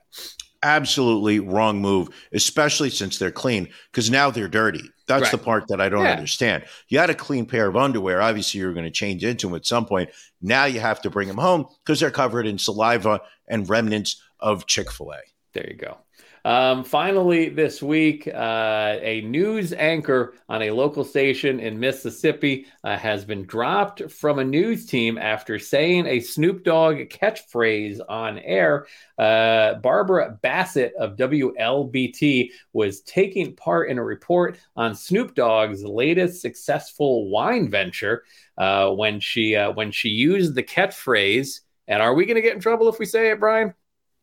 Absolutely 0.62 1.40
wrong 1.40 1.80
move, 1.82 2.10
especially 2.34 2.90
since 2.90 3.18
they're 3.18 3.32
clean 3.32 3.70
because 3.92 4.10
now 4.10 4.30
they're 4.30 4.48
dirty. 4.50 4.92
That's 5.08 5.24
Right. 5.24 5.32
the 5.32 5.38
part 5.38 5.68
that 5.70 5.80
I 5.82 5.90
don't 5.90 6.04
Yeah. 6.04 6.12
understand. 6.12 6.66
You 6.90 7.00
had 7.00 7.10
a 7.10 7.16
clean 7.16 7.46
pair 7.46 7.68
of 7.68 7.76
underwear. 7.78 8.22
Obviously, 8.22 8.60
you're 8.60 8.74
going 8.74 8.86
to 8.86 8.92
change 8.92 9.24
into 9.24 9.48
them 9.48 9.56
at 9.56 9.66
some 9.66 9.86
point. 9.86 10.10
Now 10.42 10.66
you 10.66 10.80
have 10.82 11.02
to 11.04 11.10
bring 11.10 11.28
them 11.28 11.38
home 11.38 11.66
because 11.84 12.00
they're 12.00 12.12
covered 12.12 12.46
in 12.46 12.58
saliva 12.60 13.22
and 13.48 13.70
remnants 13.70 14.22
of 14.40 14.68
Chick 14.68 14.92
fil 14.92 15.14
A. 15.14 15.20
There 15.54 15.66
you 15.68 15.76
go. 15.78 15.98
Um, 16.46 16.84
finally, 16.84 17.50
this 17.50 17.82
week, 17.82 18.28
uh, 18.28 18.98
a 19.02 19.22
news 19.22 19.74
anchor 19.74 20.34
on 20.48 20.62
a 20.62 20.72
local 20.72 21.04
station 21.04 21.60
in 21.60 21.80
Mississippi 21.80 22.66
uh, 22.84 22.98
has 22.98 23.26
been 23.26 23.46
dropped 23.46 24.10
from 24.10 24.40
a 24.40 24.44
news 24.44 24.86
team 24.86 25.18
after 25.18 25.60
saying 25.60 26.06
a 26.06 26.20
Snoop 26.20 26.64
Dogg 26.64 26.98
catchphrase 27.10 28.00
on 28.08 28.40
air. 28.40 28.88
Uh, 29.18 29.76
Barbara 29.76 30.38
Bassett 30.42 30.94
of 30.98 31.18
WLBT 31.18 32.52
was 32.74 33.02
taking 33.02 33.56
part 33.56 33.90
in 33.90 33.98
a 33.98 34.04
report 34.04 34.58
on 34.76 34.96
Snoop 34.96 35.36
Dogg's 35.36 35.84
latest 35.84 36.42
successful 36.42 37.30
wine 37.30 37.70
venture 37.70 38.24
uh, 38.58 38.90
when 38.92 39.20
she 39.20 39.56
uh, 39.56 39.72
when 39.72 39.92
she 39.92 40.10
used 40.10 40.56
the 40.56 40.64
catchphrase. 40.64 41.62
And 41.88 42.02
are 42.02 42.14
we 42.14 42.26
going 42.26 42.36
to 42.36 42.42
get 42.42 42.54
in 42.54 42.62
trouble 42.62 42.88
if 42.88 43.00
we 43.00 43.06
say 43.06 43.32
it, 43.32 43.40
Brian? 43.40 43.74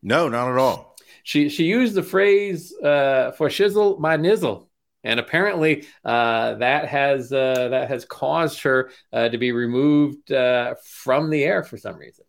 No, 0.03 0.29
not 0.29 0.49
at 0.49 0.59
all. 0.59 0.86
She 1.27 1.49
she 1.49 1.65
used 1.65 1.97
the 1.97 2.05
phrase 2.05 2.73
uh, 2.79 3.33
for 3.33 3.49
shizzle 3.49 3.99
my 3.99 4.17
nizzle, 4.17 4.69
and 5.03 5.19
apparently 5.19 5.85
uh, 6.05 6.55
that 6.55 6.87
has 6.87 7.33
uh, 7.33 7.67
that 7.71 7.89
has 7.89 8.05
caused 8.05 8.63
her 8.63 8.91
uh, 9.13 9.29
to 9.29 9.37
be 9.37 9.51
removed 9.51 10.31
uh, 10.31 10.77
from 10.85 11.29
the 11.31 11.43
air 11.43 11.65
for 11.65 11.77
some 11.79 11.97
reason. 11.97 12.25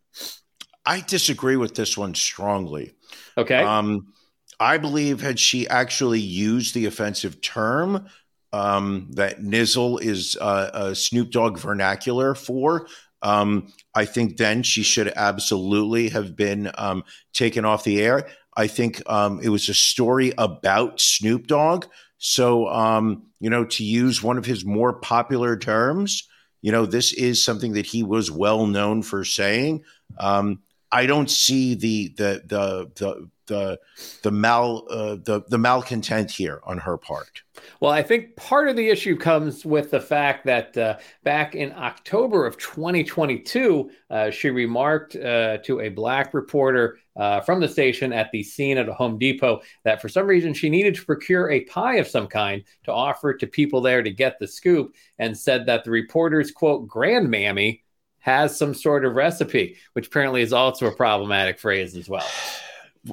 I 0.84 1.00
disagree 1.00 1.54
with 1.54 1.76
this 1.76 1.96
one 1.96 2.16
strongly. 2.16 2.90
Okay, 3.36 3.62
Um, 3.62 4.12
I 4.58 4.78
believe 4.78 5.20
had 5.20 5.38
she 5.38 5.68
actually 5.68 6.20
used 6.20 6.74
the 6.74 6.86
offensive 6.86 7.40
term 7.40 8.08
um, 8.52 9.06
that 9.12 9.42
nizzle 9.42 9.98
is 10.02 10.36
uh, 10.40 10.70
a 10.74 10.94
Snoop 10.96 11.30
Dogg 11.30 11.56
vernacular 11.56 12.34
for, 12.34 12.88
um, 13.22 13.72
I 13.94 14.06
think 14.06 14.36
then 14.36 14.62
she 14.62 14.82
should 14.82 15.12
absolutely 15.14 16.08
have 16.08 16.34
been 16.34 16.70
um, 16.76 17.04
taken 17.32 17.64
off 17.64 17.84
the 17.84 18.00
air. 18.00 18.26
I 18.58 18.66
think 18.66 19.00
um, 19.06 19.40
it 19.40 19.50
was 19.50 19.68
a 19.68 19.74
story 19.74 20.32
about 20.36 21.00
Snoop 21.00 21.46
Dogg. 21.46 21.86
So, 22.18 22.66
um, 22.68 23.22
you 23.38 23.48
know, 23.48 23.64
to 23.64 23.84
use 23.84 24.20
one 24.20 24.36
of 24.36 24.44
his 24.44 24.64
more 24.64 24.94
popular 24.94 25.56
terms, 25.56 26.28
you 26.60 26.72
know, 26.72 26.84
this 26.84 27.12
is 27.12 27.42
something 27.42 27.74
that 27.74 27.86
he 27.86 28.02
was 28.02 28.32
well 28.32 28.66
known 28.66 29.02
for 29.02 29.24
saying. 29.24 29.84
Um, 30.18 30.58
I 30.90 31.06
don't 31.06 31.30
see 31.30 31.74
the 31.74 32.08
the 32.16 32.42
the 32.46 32.90
the 32.94 33.28
the 33.48 33.80
the 34.22 34.30
mal 34.30 34.86
uh, 34.90 35.16
the 35.16 35.42
the 35.48 35.58
malcontent 35.58 36.30
here 36.30 36.60
on 36.64 36.78
her 36.78 36.96
part. 36.96 37.42
Well, 37.80 37.90
I 37.90 38.02
think 38.02 38.36
part 38.36 38.68
of 38.68 38.76
the 38.76 38.88
issue 38.88 39.16
comes 39.16 39.66
with 39.66 39.90
the 39.90 40.00
fact 40.00 40.46
that 40.46 40.76
uh, 40.76 40.98
back 41.24 41.56
in 41.56 41.72
October 41.72 42.46
of 42.46 42.56
2022, 42.58 43.90
uh, 44.10 44.30
she 44.30 44.50
remarked 44.50 45.16
uh, 45.16 45.58
to 45.58 45.80
a 45.80 45.88
black 45.88 46.34
reporter 46.34 46.98
uh, 47.16 47.40
from 47.40 47.58
the 47.58 47.68
station 47.68 48.12
at 48.12 48.30
the 48.30 48.44
scene 48.44 48.78
at 48.78 48.88
a 48.88 48.94
Home 48.94 49.18
Depot 49.18 49.60
that 49.84 50.00
for 50.00 50.08
some 50.08 50.26
reason 50.26 50.54
she 50.54 50.70
needed 50.70 50.94
to 50.94 51.04
procure 51.04 51.50
a 51.50 51.64
pie 51.64 51.96
of 51.96 52.06
some 52.06 52.28
kind 52.28 52.62
to 52.84 52.92
offer 52.92 53.34
to 53.34 53.46
people 53.46 53.80
there 53.80 54.02
to 54.02 54.10
get 54.10 54.38
the 54.38 54.46
scoop, 54.46 54.94
and 55.18 55.36
said 55.36 55.66
that 55.66 55.84
the 55.84 55.90
reporter's 55.90 56.52
quote 56.52 56.86
grandmammy 56.86 57.80
has 58.20 58.58
some 58.58 58.74
sort 58.74 59.04
of 59.04 59.14
recipe, 59.14 59.76
which 59.92 60.08
apparently 60.08 60.42
is 60.42 60.52
also 60.52 60.86
a 60.86 60.94
problematic 60.94 61.58
phrase 61.58 61.96
as 61.96 62.08
well. 62.08 62.26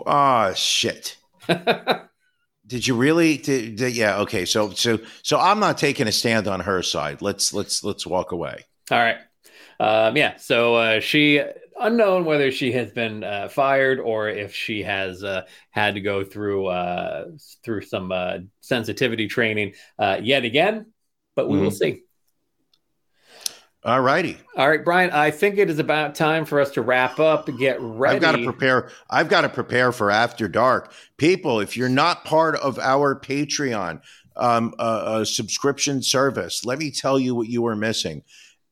Ah, 0.06 0.52
shit. 0.54 1.16
Did 2.68 2.88
you 2.88 2.96
really? 2.96 3.38
Did, 3.38 3.76
did- 3.76 3.96
yeah. 3.96 4.18
Okay. 4.22 4.44
So 4.46 4.72
so 4.72 5.00
so 5.22 5.40
I'm 5.40 5.60
not 5.60 5.78
taking 5.78 6.08
a 6.08 6.12
stand 6.12 6.48
on 6.48 6.60
her 6.62 6.82
side. 6.82 7.22
Let's 7.22 7.54
let's 7.54 7.84
let's 7.84 8.06
walk 8.06 8.32
away. 8.32 8.66
All 8.92 8.98
right. 8.98 9.18
Um, 9.80 10.18
yeah. 10.18 10.38
So 10.38 10.76
uh, 10.76 11.00
she, 11.00 11.42
unknown 11.80 12.26
whether 12.26 12.52
she 12.52 12.72
has 12.72 12.92
been 12.92 13.24
uh, 13.24 13.50
fired 13.50 14.00
or 14.00 14.30
if 14.30 14.54
she 14.56 14.84
has 14.84 15.24
uh, 15.24 15.44
had 15.70 15.96
to 15.96 16.02
go 16.02 16.24
through 16.24 16.68
uh, 16.68 17.26
through 17.64 17.82
some 17.82 18.12
uh, 18.12 18.40
sensitivity 18.62 19.28
training 19.28 19.74
uh, 20.00 20.20
yet 20.22 20.44
again, 20.44 20.88
but 21.36 21.48
we 21.50 21.60
will 21.60 21.72
see. 21.72 22.02
All 23.86 24.02
righty. 24.02 24.40
All 24.58 24.68
right, 24.68 24.84
Brian. 24.84 25.12
I 25.12 25.30
think 25.30 25.60
it 25.60 25.70
is 25.70 25.78
about 25.78 26.16
time 26.16 26.44
for 26.46 26.60
us 26.60 26.72
to 26.72 26.82
wrap 26.82 27.20
up. 27.20 27.48
Get 27.60 27.80
ready. 27.80 28.16
I've 28.16 28.22
got 28.22 28.32
to 28.32 28.44
prepare. 28.44 28.90
I've 29.12 29.30
got 29.30 29.42
to 29.42 29.50
prepare 29.50 29.92
for 29.92 30.10
after 30.10 30.48
dark. 30.48 30.92
People, 31.18 31.60
if 31.60 31.78
you're 31.78 31.88
not 31.88 32.26
part 32.26 32.56
of 32.56 32.80
our 32.80 33.20
Patreon 33.20 34.02
um, 34.38 34.74
uh, 34.80 34.82
uh, 34.82 35.26
subscription 35.26 36.02
service, 36.02 36.66
let 36.66 36.80
me 36.80 36.90
tell 36.90 37.20
you 37.20 37.36
what 37.36 37.48
you 37.48 37.68
are 37.68 37.76
missing. 37.76 38.24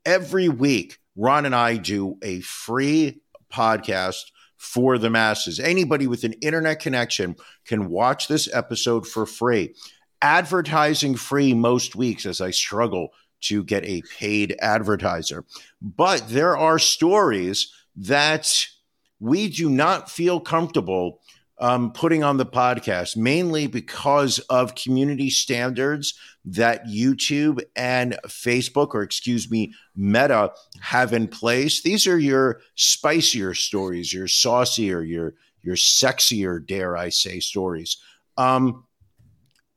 Every 0.04 0.50
week, 0.50 0.98
Ron 1.16 1.46
and 1.46 1.54
I 1.54 1.78
do 1.78 2.18
a 2.24 2.40
free 2.42 3.22
podcast 3.54 4.32
for 4.58 4.98
the 4.98 5.12
masses. 5.12 5.60
Anybody 5.60 6.08
with 6.08 6.24
an 6.24 6.34
internet 6.42 6.80
connection 6.80 7.36
can 7.66 7.88
watch 7.88 8.28
this 8.28 8.52
episode 8.52 9.06
for 9.06 9.28
free. 9.28 9.76
Advertising 10.24 11.18
free 11.18 11.54
most 11.54 11.96
weeks 11.96 12.26
as 12.26 12.42
I 12.42 12.50
struggle 12.50 13.10
to 13.44 13.64
get 13.64 13.86
a 13.86 14.02
paid 14.18 14.56
advertiser. 14.60 15.46
But 15.82 16.30
there 16.30 16.58
are 16.58 16.80
stories 16.80 17.72
that 17.96 18.66
we 19.20 19.50
do 19.50 19.70
not 19.70 20.10
feel 20.10 20.40
comfortable 20.40 21.22
um, 21.60 21.94
putting 21.94 22.24
on 22.24 22.38
the 22.38 22.46
podcast, 22.46 23.16
mainly 23.16 23.68
because 23.68 24.40
of 24.50 24.76
community 24.76 25.30
standards 25.30 26.14
that 26.46 26.86
YouTube 26.88 27.62
and 27.76 28.18
Facebook, 28.28 28.90
or 28.94 29.04
excuse 29.04 29.50
me, 29.50 29.74
Meta 29.96 30.52
have 30.82 31.14
in 31.14 31.28
place. 31.28 31.82
These 31.82 32.06
are 32.08 32.20
your 32.20 32.60
spicier 32.76 33.54
stories, 33.54 34.14
your 34.14 34.28
saucier, 34.28 35.04
your 35.04 35.36
your 35.62 35.76
sexier, 35.76 36.66
dare 36.66 36.98
I 36.98 37.08
say, 37.08 37.40
stories. 37.40 37.98
Um, 38.38 38.84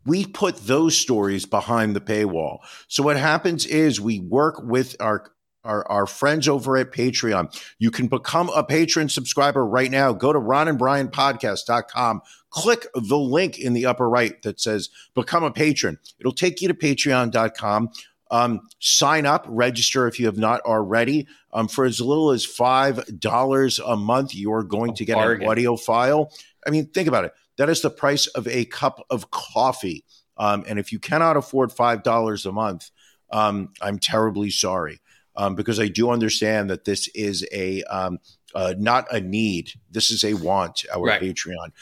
we 0.07 0.27
put 0.27 0.57
those 0.59 0.97
stories 0.97 1.45
behind 1.45 1.97
the 1.97 2.01
paywall. 2.01 2.59
So 2.89 3.03
what 3.03 3.17
happens 3.17 3.67
is 3.67 4.01
we 4.01 4.21
work 4.21 4.63
with 4.63 4.97
our 5.01 5.33
our, 5.67 5.87
our 5.91 6.07
friends 6.07 6.49
over 6.49 6.77
at 6.77 6.93
Patreon. 6.93 7.53
You 7.79 7.91
can 7.91 8.07
become 8.07 8.51
a 8.51 8.63
patron 8.63 9.09
subscriber 9.09 9.67
right 9.67 9.91
now. 9.91 10.13
Go 10.13 10.33
to 10.33 10.39
ronandbrianpodcast.com. 10.39 12.23
Click 12.51 12.87
the 12.95 13.19
link 13.19 13.59
in 13.59 13.73
the 13.73 13.85
upper 13.87 14.09
right 14.09 14.41
that 14.43 14.61
says 14.61 14.89
become 15.15 15.43
a 15.43 15.51
patron. 15.51 15.99
It'll 16.21 16.33
take 16.33 16.63
you 16.63 16.69
to 16.69 16.75
patreon.com. 16.75 17.91
Um, 18.31 18.61
sign 18.81 19.27
up, 19.27 19.45
register 19.49 20.09
if 20.09 20.19
you 20.19 20.27
have 20.27 20.39
not 20.39 20.61
already. 20.63 21.27
Um, 21.53 21.69
for 21.69 21.85
as 21.85 22.01
little 22.01 22.31
as 22.31 22.47
$5 22.47 23.81
a 23.87 23.97
month, 23.97 24.35
you 24.35 24.53
are 24.53 24.65
going 24.65 24.95
to 24.95 25.05
get 25.05 25.15
bargain. 25.15 25.45
an 25.45 25.51
audio 25.51 25.77
file. 25.77 26.33
I 26.67 26.71
mean, 26.71 26.87
think 26.89 27.09
about 27.09 27.25
it. 27.25 27.33
That 27.59 27.69
is 27.69 27.83
the 27.83 27.91
price 27.91 28.27
of 28.29 28.47
a 28.49 28.65
cup 28.67 29.05
of 29.11 29.31
coffee. 29.31 30.05
Um, 30.37 30.65
and 30.69 30.79
if 30.79 30.93
you 30.93 30.99
cannot 30.99 31.37
afford 31.37 31.71
$5 31.71 32.47
a 32.47 32.53
month, 32.53 32.91
um, 33.31 33.73
I'm 33.81 33.99
terribly 33.99 34.51
sorry 34.51 35.01
um, 35.37 35.55
because 35.55 35.81
I 35.81 35.89
do 35.89 36.11
understand 36.11 36.71
that 36.71 36.85
this 36.85 37.09
is 37.15 37.47
a 37.53 37.83
um, 37.85 38.19
uh, 38.55 38.75
not 38.79 39.13
a 39.13 39.21
need. 39.21 39.73
This 39.91 40.11
is 40.11 40.25
a 40.25 40.35
want. 40.35 40.85
Our 40.95 41.03
Right. 41.03 41.21
Patreon. 41.21 41.73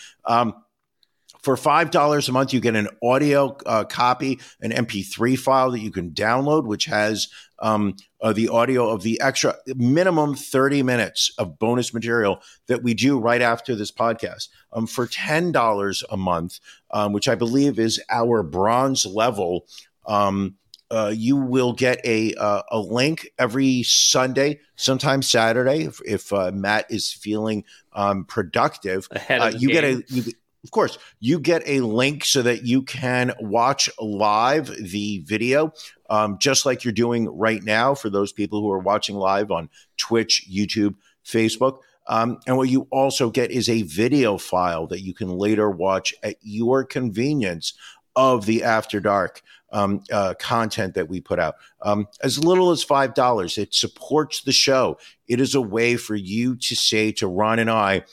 For 1.44 1.58
five 1.58 1.90
dollars 1.90 2.26
a 2.26 2.32
month, 2.32 2.54
you 2.54 2.60
get 2.60 2.74
an 2.74 2.88
audio 3.02 3.54
uh, 3.66 3.84
copy, 3.84 4.40
an 4.62 4.70
MP3 4.70 5.38
file 5.38 5.70
that 5.72 5.80
you 5.80 5.90
can 5.90 6.12
download, 6.12 6.64
which 6.64 6.86
has 6.86 7.28
um, 7.58 7.96
uh, 8.22 8.32
the 8.32 8.48
audio 8.48 8.88
of 8.88 9.02
the 9.02 9.20
extra 9.20 9.54
minimum 9.66 10.34
thirty 10.34 10.82
minutes 10.82 11.32
of 11.36 11.58
bonus 11.58 11.92
material 11.92 12.40
that 12.66 12.82
we 12.82 12.94
do 12.94 13.18
right 13.18 13.42
after 13.42 13.74
this 13.74 13.92
podcast. 13.92 14.48
Um, 14.72 14.86
for 14.86 15.06
ten 15.06 15.52
dollars 15.52 16.02
a 16.10 16.16
month, 16.16 16.60
um, 16.92 17.12
which 17.12 17.28
I 17.28 17.34
believe 17.34 17.78
is 17.78 18.02
our 18.08 18.42
bronze 18.42 19.04
level. 19.04 19.66
Um, 20.06 20.56
uh, 20.90 21.12
you 21.14 21.36
will 21.36 21.72
get 21.72 22.00
a 22.06 22.32
uh, 22.34 22.62
a 22.70 22.78
link 22.78 23.28
every 23.38 23.82
Sunday, 23.82 24.60
sometimes 24.76 25.30
Saturday, 25.30 25.84
if, 25.84 26.00
if 26.06 26.32
uh, 26.32 26.52
Matt 26.54 26.86
is 26.90 27.12
feeling 27.12 27.64
um, 27.92 28.24
productive. 28.24 29.08
Ahead 29.10 29.40
Uh, 29.40 29.46
of 29.48 29.52
the 29.54 29.58
you 29.58 29.68
get 29.68 29.84
a 29.84 30.04
you, 30.08 30.32
of 30.64 30.70
course 30.70 30.98
you 31.20 31.38
get 31.38 31.62
a 31.66 31.80
link 31.80 32.24
so 32.24 32.42
that 32.42 32.64
you 32.64 32.82
can 32.82 33.32
watch 33.38 33.88
live 34.00 34.66
the 34.80 35.18
video 35.20 35.72
um, 36.10 36.38
just 36.38 36.66
like 36.66 36.84
you're 36.84 36.92
doing 36.92 37.28
right 37.36 37.62
now 37.62 37.94
for 37.94 38.10
those 38.10 38.32
people 38.32 38.60
who 38.60 38.70
are 38.70 38.80
watching 38.80 39.14
live 39.14 39.50
on 39.50 39.68
twitch 39.96 40.48
youtube 40.50 40.96
facebook. 41.24 41.78
Um, 42.06 42.38
and 42.46 42.56
what 42.56 42.68
you 42.68 42.86
also 42.90 43.30
get 43.30 43.50
is 43.50 43.68
a 43.68 43.82
video 43.82 44.36
file 44.36 44.86
that 44.88 45.00
you 45.00 45.14
can 45.14 45.30
later 45.30 45.70
watch 45.70 46.14
at 46.22 46.36
your 46.42 46.84
convenience 46.84 47.72
of 48.14 48.44
the 48.46 48.62
after 48.62 49.00
dark 49.00 49.42
um, 49.72 50.02
uh, 50.12 50.34
content 50.38 50.94
that 50.94 51.08
we 51.08 51.20
put 51.20 51.40
out. 51.40 51.54
Um, 51.82 52.06
as 52.22 52.44
little 52.44 52.70
as 52.70 52.84
five 52.84 53.14
dollars 53.14 53.58
it 53.58 53.74
supports 53.74 54.42
the 54.42 54.52
show. 54.52 54.98
It 55.26 55.40
is 55.40 55.54
a 55.54 55.60
way 55.60 55.96
for 55.96 56.14
you 56.14 56.56
to 56.56 56.76
say 56.76 57.10
to 57.12 57.26
ron 57.26 57.58
and 57.58 57.70
i 57.70 58.04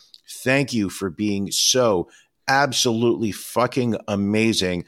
thank 0.43 0.73
you 0.73 0.89
for 0.89 1.09
being 1.09 1.51
so 1.51 2.07
absolutely 2.51 3.31
fucking 3.31 3.95
amazing. 4.07 4.85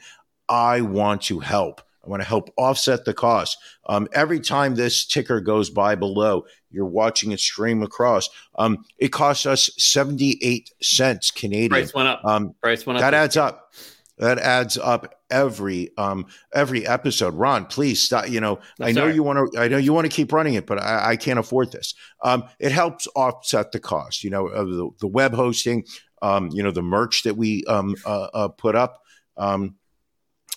I 0.48 0.82
want 0.82 1.22
to 1.22 1.40
help. 1.40 1.80
I 2.04 2.10
want 2.10 2.20
to 2.22 2.28
help 2.28 2.50
offset 2.58 3.06
the 3.06 3.14
cost. 3.14 3.56
Um, 3.86 4.06
every 4.12 4.38
time 4.38 4.74
this 4.74 5.06
ticker 5.06 5.40
goes 5.40 5.70
by 5.70 5.94
below, 5.94 6.44
you're 6.70 6.84
watching 6.84 7.32
it 7.32 7.40
stream 7.40 7.82
across. 7.82 8.28
Um, 8.56 8.84
it 8.98 9.08
costs 9.08 9.46
us 9.46 9.70
78 9.78 10.70
cents 10.82 11.30
Canadian. 11.30 11.70
Price 11.70 11.94
went 11.94 12.08
up. 12.08 12.20
Um, 12.22 12.54
Price 12.60 12.84
went 12.84 12.98
up. 12.98 13.00
that 13.00 13.14
adds 13.14 13.38
up. 13.38 13.72
That 14.18 14.38
adds 14.38 14.78
up 14.78 15.12
every 15.28 15.90
um 15.98 16.26
every 16.54 16.86
episode. 16.86 17.34
Ron, 17.34 17.64
please 17.64 18.00
stop. 18.00 18.28
You 18.28 18.40
know, 18.40 18.60
No, 18.78 18.86
I 18.86 18.92
know 18.92 19.00
sorry. 19.02 19.14
you 19.14 19.22
want 19.24 19.52
to. 19.52 19.58
I 19.60 19.66
know 19.66 19.76
you 19.78 19.92
want 19.92 20.04
to 20.04 20.14
keep 20.14 20.32
running 20.32 20.54
it, 20.54 20.66
but 20.66 20.80
I, 20.80 21.12
I 21.12 21.16
can't 21.16 21.38
afford 21.38 21.72
this. 21.72 21.94
Um, 22.22 22.44
it 22.60 22.70
helps 22.70 23.08
offset 23.16 23.72
the 23.72 23.80
cost. 23.80 24.22
You 24.22 24.30
know, 24.30 24.46
of 24.46 24.68
the, 24.68 24.90
the 25.00 25.08
web 25.08 25.32
hosting. 25.34 25.84
Um, 26.24 26.48
you 26.52 26.62
know, 26.62 26.70
the 26.70 26.82
merch 26.82 27.22
that 27.24 27.36
we 27.36 27.64
um 27.64 27.94
uh, 28.06 28.28
uh, 28.32 28.48
put 28.48 28.74
up. 28.74 29.02
Um, 29.36 29.76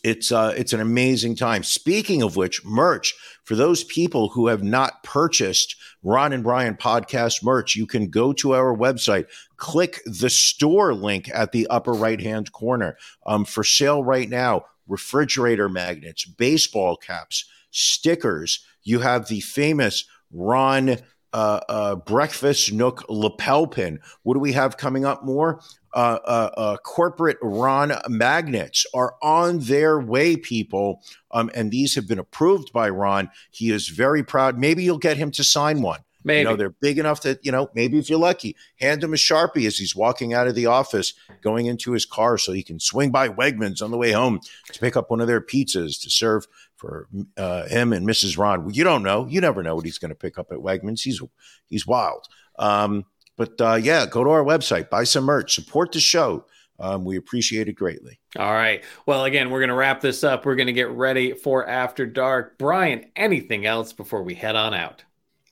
it's 0.04 0.32
uh, 0.32 0.54
it's 0.56 0.74
an 0.74 0.80
amazing 0.80 1.36
time. 1.36 1.64
Speaking 1.64 2.22
of 2.22 2.36
which, 2.36 2.64
merch 2.64 3.16
for 3.44 3.56
those 3.56 3.84
people 3.84 4.30
who 4.30 4.48
have 4.48 4.64
not 4.64 5.04
purchased 5.04 5.76
Ron 6.04 6.34
and 6.34 6.44
Brian 6.44 6.76
podcast 6.76 7.44
merch, 7.44 7.76
you 7.76 7.86
can 7.86 8.10
go 8.10 8.32
to 8.34 8.54
our 8.54 8.76
website, 8.76 9.26
click 9.58 10.00
the 10.06 10.30
store 10.30 10.94
link 10.94 11.30
at 11.34 11.52
the 11.52 11.68
upper 11.68 11.94
right 11.94 12.22
hand 12.22 12.52
corner. 12.52 12.98
Um, 13.26 13.44
for 13.44 13.64
sale 13.64 14.04
right 14.04 14.30
now, 14.30 14.66
refrigerator 14.88 15.68
magnets, 15.68 16.26
baseball 16.26 16.96
caps, 16.96 17.46
stickers. 17.72 18.64
You 18.84 19.00
have 19.00 19.28
the 19.28 19.42
famous 19.42 20.06
Ron 20.32 20.98
uh, 21.34 21.60
uh, 21.70 21.96
breakfast 21.96 22.72
nook 22.72 23.04
lapel 23.10 23.68
pin. 23.68 24.00
What 24.24 24.34
do 24.36 24.40
we 24.40 24.54
have 24.54 24.78
coming 24.78 25.06
up 25.06 25.24
more? 25.24 25.62
Uh, 25.94 26.20
uh, 26.26 26.50
uh, 26.58 26.78
corporate 26.78 27.38
Ron 27.42 27.94
magnets 28.08 28.86
are 28.94 29.16
on 29.22 29.60
their 29.60 30.00
way, 30.00 30.38
people. 30.38 31.02
Um, 31.32 31.50
and 31.56 31.72
these 31.72 31.96
have 31.96 32.08
been 32.08 32.20
approved 32.20 32.72
by 32.72 32.90
Ron. 32.90 33.30
He 33.52 33.72
is 33.72 33.88
very 33.88 34.24
proud. 34.24 34.60
Maybe 34.60 34.84
you'll 34.84 35.00
get 35.00 35.18
him 35.18 35.32
to 35.32 35.44
sign 35.44 35.82
one. 35.82 36.00
Maybe. 36.24 36.40
You 36.40 36.46
know, 36.46 36.56
they're 36.56 36.70
big 36.70 37.00
enough 37.00 37.22
that, 37.22 37.46
you 37.46 37.52
know, 37.52 37.70
maybe 37.74 37.98
if 37.98 38.10
you're 38.10 38.20
lucky, 38.20 38.56
hand 38.80 39.04
him 39.04 39.14
a 39.14 39.18
Sharpie 39.18 39.66
as 39.66 39.78
he's 39.78 39.96
walking 39.96 40.34
out 40.34 40.48
of 40.48 40.56
the 40.56 40.66
office, 40.66 41.14
going 41.42 41.68
into 41.68 41.92
his 41.92 42.06
car 42.06 42.38
so 42.38 42.52
he 42.52 42.64
can 42.64 42.80
swing 42.80 43.12
by 43.12 43.30
Wegmans 43.30 43.82
on 43.82 43.92
the 43.92 43.98
way 43.98 44.12
home 44.12 44.42
to 44.72 44.80
pick 44.80 44.98
up 44.98 45.10
one 45.10 45.22
of 45.22 45.28
their 45.28 45.42
pizzas 45.42 46.02
to 46.02 46.10
serve 46.10 46.46
for 46.76 47.08
uh, 47.38 47.68
him 47.68 47.94
and 47.94 48.08
Mrs. 48.08 48.38
Ron. 48.38 48.70
You 48.74 48.84
don't 48.84 49.04
know. 49.04 49.28
You 49.28 49.42
never 49.42 49.64
know 49.64 49.76
what 49.76 49.86
he's 49.86 50.00
going 50.00 50.10
to 50.10 50.16
pick 50.16 50.38
up 50.38 50.52
at 50.52 50.60
Wegmans. 50.60 51.02
He's 51.02 51.22
he's 51.68 51.88
wild. 51.88 52.28
Um, 52.60 53.06
but 53.38 53.60
uh, 53.62 53.76
yeah, 53.76 54.06
go 54.06 54.24
to 54.24 54.30
our 54.32 54.44
website, 54.44 54.90
buy 54.90 55.04
some 55.04 55.26
merch, 55.26 55.54
support 55.54 55.92
the 55.92 56.00
show. 56.00 56.46
Um, 56.80 57.06
we 57.06 57.18
appreciate 57.18 57.68
it 57.68 57.74
greatly. 57.74 58.20
All 58.38 58.54
right. 58.54 58.84
Well, 59.06 59.26
again, 59.26 59.50
we're 59.50 59.60
going 59.60 59.70
to 59.70 59.76
wrap 59.76 60.02
this 60.02 60.24
up. 60.24 60.46
We're 60.46 60.56
going 60.56 60.68
to 60.68 60.74
get 60.74 60.90
ready 60.90 61.34
for 61.34 61.68
After 61.68 62.06
Dark. 62.06 62.58
Brian, 62.60 63.06
anything 63.16 63.66
else 63.66 63.94
before 63.94 64.22
we 64.22 64.36
head 64.36 64.56
on 64.56 64.74
out? 64.74 65.04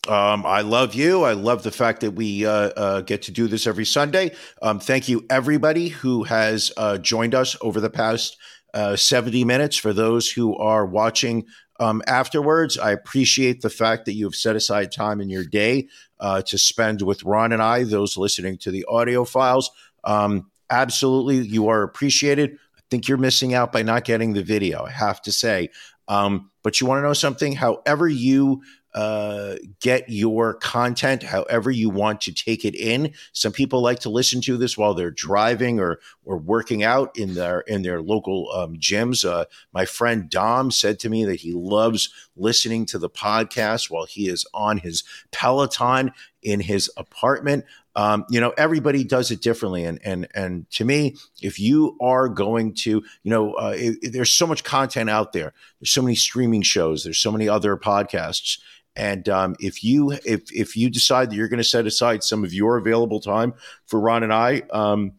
Um, 0.07 0.45
I 0.45 0.61
love 0.61 0.93
you. 0.93 1.23
I 1.23 1.33
love 1.33 1.63
the 1.63 1.71
fact 1.71 2.01
that 2.01 2.11
we 2.11 2.45
uh, 2.45 2.51
uh, 2.51 3.01
get 3.01 3.23
to 3.23 3.31
do 3.31 3.47
this 3.47 3.65
every 3.65 3.85
Sunday. 3.85 4.35
Um, 4.61 4.79
thank 4.79 5.09
you, 5.09 5.25
everybody 5.29 5.87
who 5.87 6.23
has 6.23 6.71
uh, 6.77 6.97
joined 6.99 7.33
us 7.33 7.55
over 7.61 7.81
the 7.81 7.89
past 7.89 8.37
uh, 8.73 8.95
70 8.95 9.43
minutes. 9.45 9.77
For 9.77 9.93
those 9.93 10.29
who 10.29 10.55
are 10.57 10.85
watching 10.85 11.45
um, 11.79 12.03
afterwards, 12.07 12.77
I 12.77 12.91
appreciate 12.91 13.61
the 13.61 13.69
fact 13.69 14.05
that 14.05 14.13
you 14.13 14.25
have 14.25 14.35
set 14.35 14.55
aside 14.55 14.91
time 14.91 15.21
in 15.21 15.29
your 15.29 15.43
day 15.43 15.87
uh, 16.19 16.41
to 16.43 16.57
spend 16.57 17.01
with 17.01 17.23
Ron 17.23 17.51
and 17.51 17.61
I, 17.61 17.83
those 17.83 18.15
listening 18.15 18.57
to 18.59 18.71
the 18.71 18.85
audio 18.87 19.25
files. 19.25 19.71
Um, 20.03 20.51
absolutely, 20.69 21.37
you 21.37 21.67
are 21.69 21.81
appreciated. 21.81 22.57
I 22.77 22.81
think 22.91 23.07
you're 23.07 23.17
missing 23.17 23.55
out 23.55 23.71
by 23.71 23.81
not 23.81 24.05
getting 24.05 24.33
the 24.33 24.43
video, 24.43 24.83
I 24.83 24.91
have 24.91 25.21
to 25.23 25.31
say. 25.31 25.69
Um, 26.07 26.51
but 26.63 26.79
you 26.79 26.87
want 26.87 26.99
to 26.99 27.03
know 27.03 27.13
something? 27.13 27.53
However, 27.53 28.07
you 28.07 28.61
uh, 28.95 29.55
get 29.81 30.09
your 30.09 30.53
content 30.53 31.21
however 31.21 31.69
you 31.69 31.89
want 31.89 32.21
to 32.21 32.33
take 32.33 32.63
it 32.63 32.75
in. 32.75 33.13
Some 33.33 33.51
people 33.51 33.81
like 33.81 33.99
to 33.99 34.09
listen 34.09 34.39
to 34.41 34.55
this 34.55 34.77
while 34.77 34.93
they're 34.93 35.11
driving 35.11 35.81
or 35.81 35.99
or 36.23 36.37
working 36.37 36.81
out 36.81 37.15
in 37.17 37.33
their 37.33 37.59
in 37.61 37.81
their 37.81 38.01
local 38.01 38.49
um, 38.53 38.77
gyms. 38.77 39.29
Uh, 39.29 39.45
my 39.73 39.85
friend 39.85 40.29
Dom 40.29 40.71
said 40.71 40.97
to 40.99 41.09
me 41.09 41.25
that 41.25 41.41
he 41.41 41.51
loves 41.51 42.09
listening 42.37 42.85
to 42.85 42.97
the 42.97 43.09
podcast 43.09 43.91
while 43.91 44.05
he 44.05 44.29
is 44.29 44.45
on 44.53 44.77
his 44.77 45.03
Peloton 45.31 46.13
in 46.41 46.61
his 46.61 46.89
apartment. 46.95 47.65
Um, 47.97 48.25
you 48.29 48.39
know, 48.41 48.53
everybody 48.57 49.03
does 49.03 49.29
it 49.31 49.41
differently, 49.41 49.83
and 49.83 49.99
and 50.05 50.27
and 50.33 50.69
to 50.71 50.85
me, 50.85 51.17
if 51.41 51.59
you 51.59 51.97
are 52.01 52.29
going 52.29 52.73
to, 52.75 52.89
you 52.89 53.03
know, 53.23 53.53
uh, 53.53 53.73
it, 53.75 53.97
it, 54.01 54.13
there's 54.13 54.31
so 54.31 54.47
much 54.47 54.63
content 54.63 55.09
out 55.09 55.33
there. 55.33 55.53
There's 55.79 55.91
so 55.91 56.01
many 56.01 56.15
streaming 56.15 56.61
shows. 56.61 57.03
There's 57.03 57.19
so 57.19 57.31
many 57.31 57.49
other 57.49 57.75
podcasts 57.77 58.59
and 58.95 59.27
um, 59.29 59.55
if 59.59 59.83
you 59.83 60.11
if 60.11 60.51
if 60.51 60.75
you 60.75 60.89
decide 60.89 61.29
that 61.29 61.35
you're 61.35 61.47
going 61.47 61.57
to 61.57 61.63
set 61.63 61.85
aside 61.85 62.23
some 62.23 62.43
of 62.43 62.53
your 62.53 62.77
available 62.77 63.19
time 63.19 63.53
for 63.87 63.99
Ron 63.99 64.23
and 64.23 64.33
I, 64.33 64.63
um, 64.71 65.13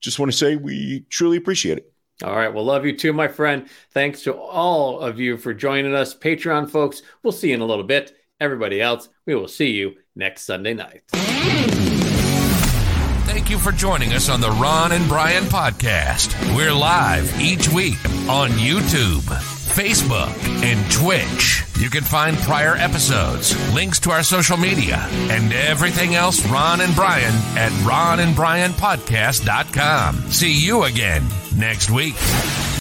just 0.00 0.18
want 0.18 0.30
to 0.30 0.36
say 0.36 0.56
we 0.56 1.06
truly 1.10 1.36
appreciate 1.36 1.78
it. 1.78 1.92
All 2.24 2.34
right. 2.34 2.52
Well, 2.52 2.64
love 2.64 2.84
you 2.84 2.96
too, 2.96 3.12
my 3.12 3.28
friend. 3.28 3.68
Thanks 3.92 4.22
to 4.22 4.34
all 4.34 4.98
of 5.00 5.20
you 5.20 5.36
for 5.36 5.54
joining 5.54 5.94
us, 5.94 6.16
Patreon 6.16 6.68
folks. 6.70 7.02
We'll 7.22 7.32
see 7.32 7.48
you 7.48 7.54
in 7.54 7.60
a 7.60 7.66
little 7.66 7.84
bit. 7.84 8.16
Everybody 8.40 8.80
else, 8.80 9.08
we 9.26 9.34
will 9.34 9.48
see 9.48 9.70
you 9.70 9.94
next 10.14 10.42
Sunday 10.42 10.74
night. 10.74 11.02
Thank 13.26 13.50
you 13.50 13.58
for 13.58 13.72
joining 13.72 14.12
us 14.12 14.28
on 14.28 14.40
the 14.40 14.50
Ron 14.50 14.92
and 14.92 15.06
Brian 15.08 15.44
podcast. 15.44 16.34
We're 16.56 16.72
live 16.72 17.40
each 17.40 17.68
week 17.68 18.04
on 18.28 18.50
YouTube, 18.50 19.57
Facebook, 19.78 20.34
and 20.64 20.90
Twitch. 20.90 21.62
You 21.78 21.88
can 21.88 22.02
find 22.02 22.36
prior 22.38 22.74
episodes, 22.74 23.54
links 23.72 24.00
to 24.00 24.10
our 24.10 24.24
social 24.24 24.56
media, 24.56 24.96
and 25.30 25.52
everything 25.52 26.16
else 26.16 26.44
Ron 26.48 26.80
and 26.80 26.92
Brian 26.96 27.32
at 27.56 27.70
ronandbrianpodcast.com. 27.86 30.32
See 30.32 30.52
you 30.52 30.82
again 30.82 31.28
next 31.54 31.92
week. 31.92 32.16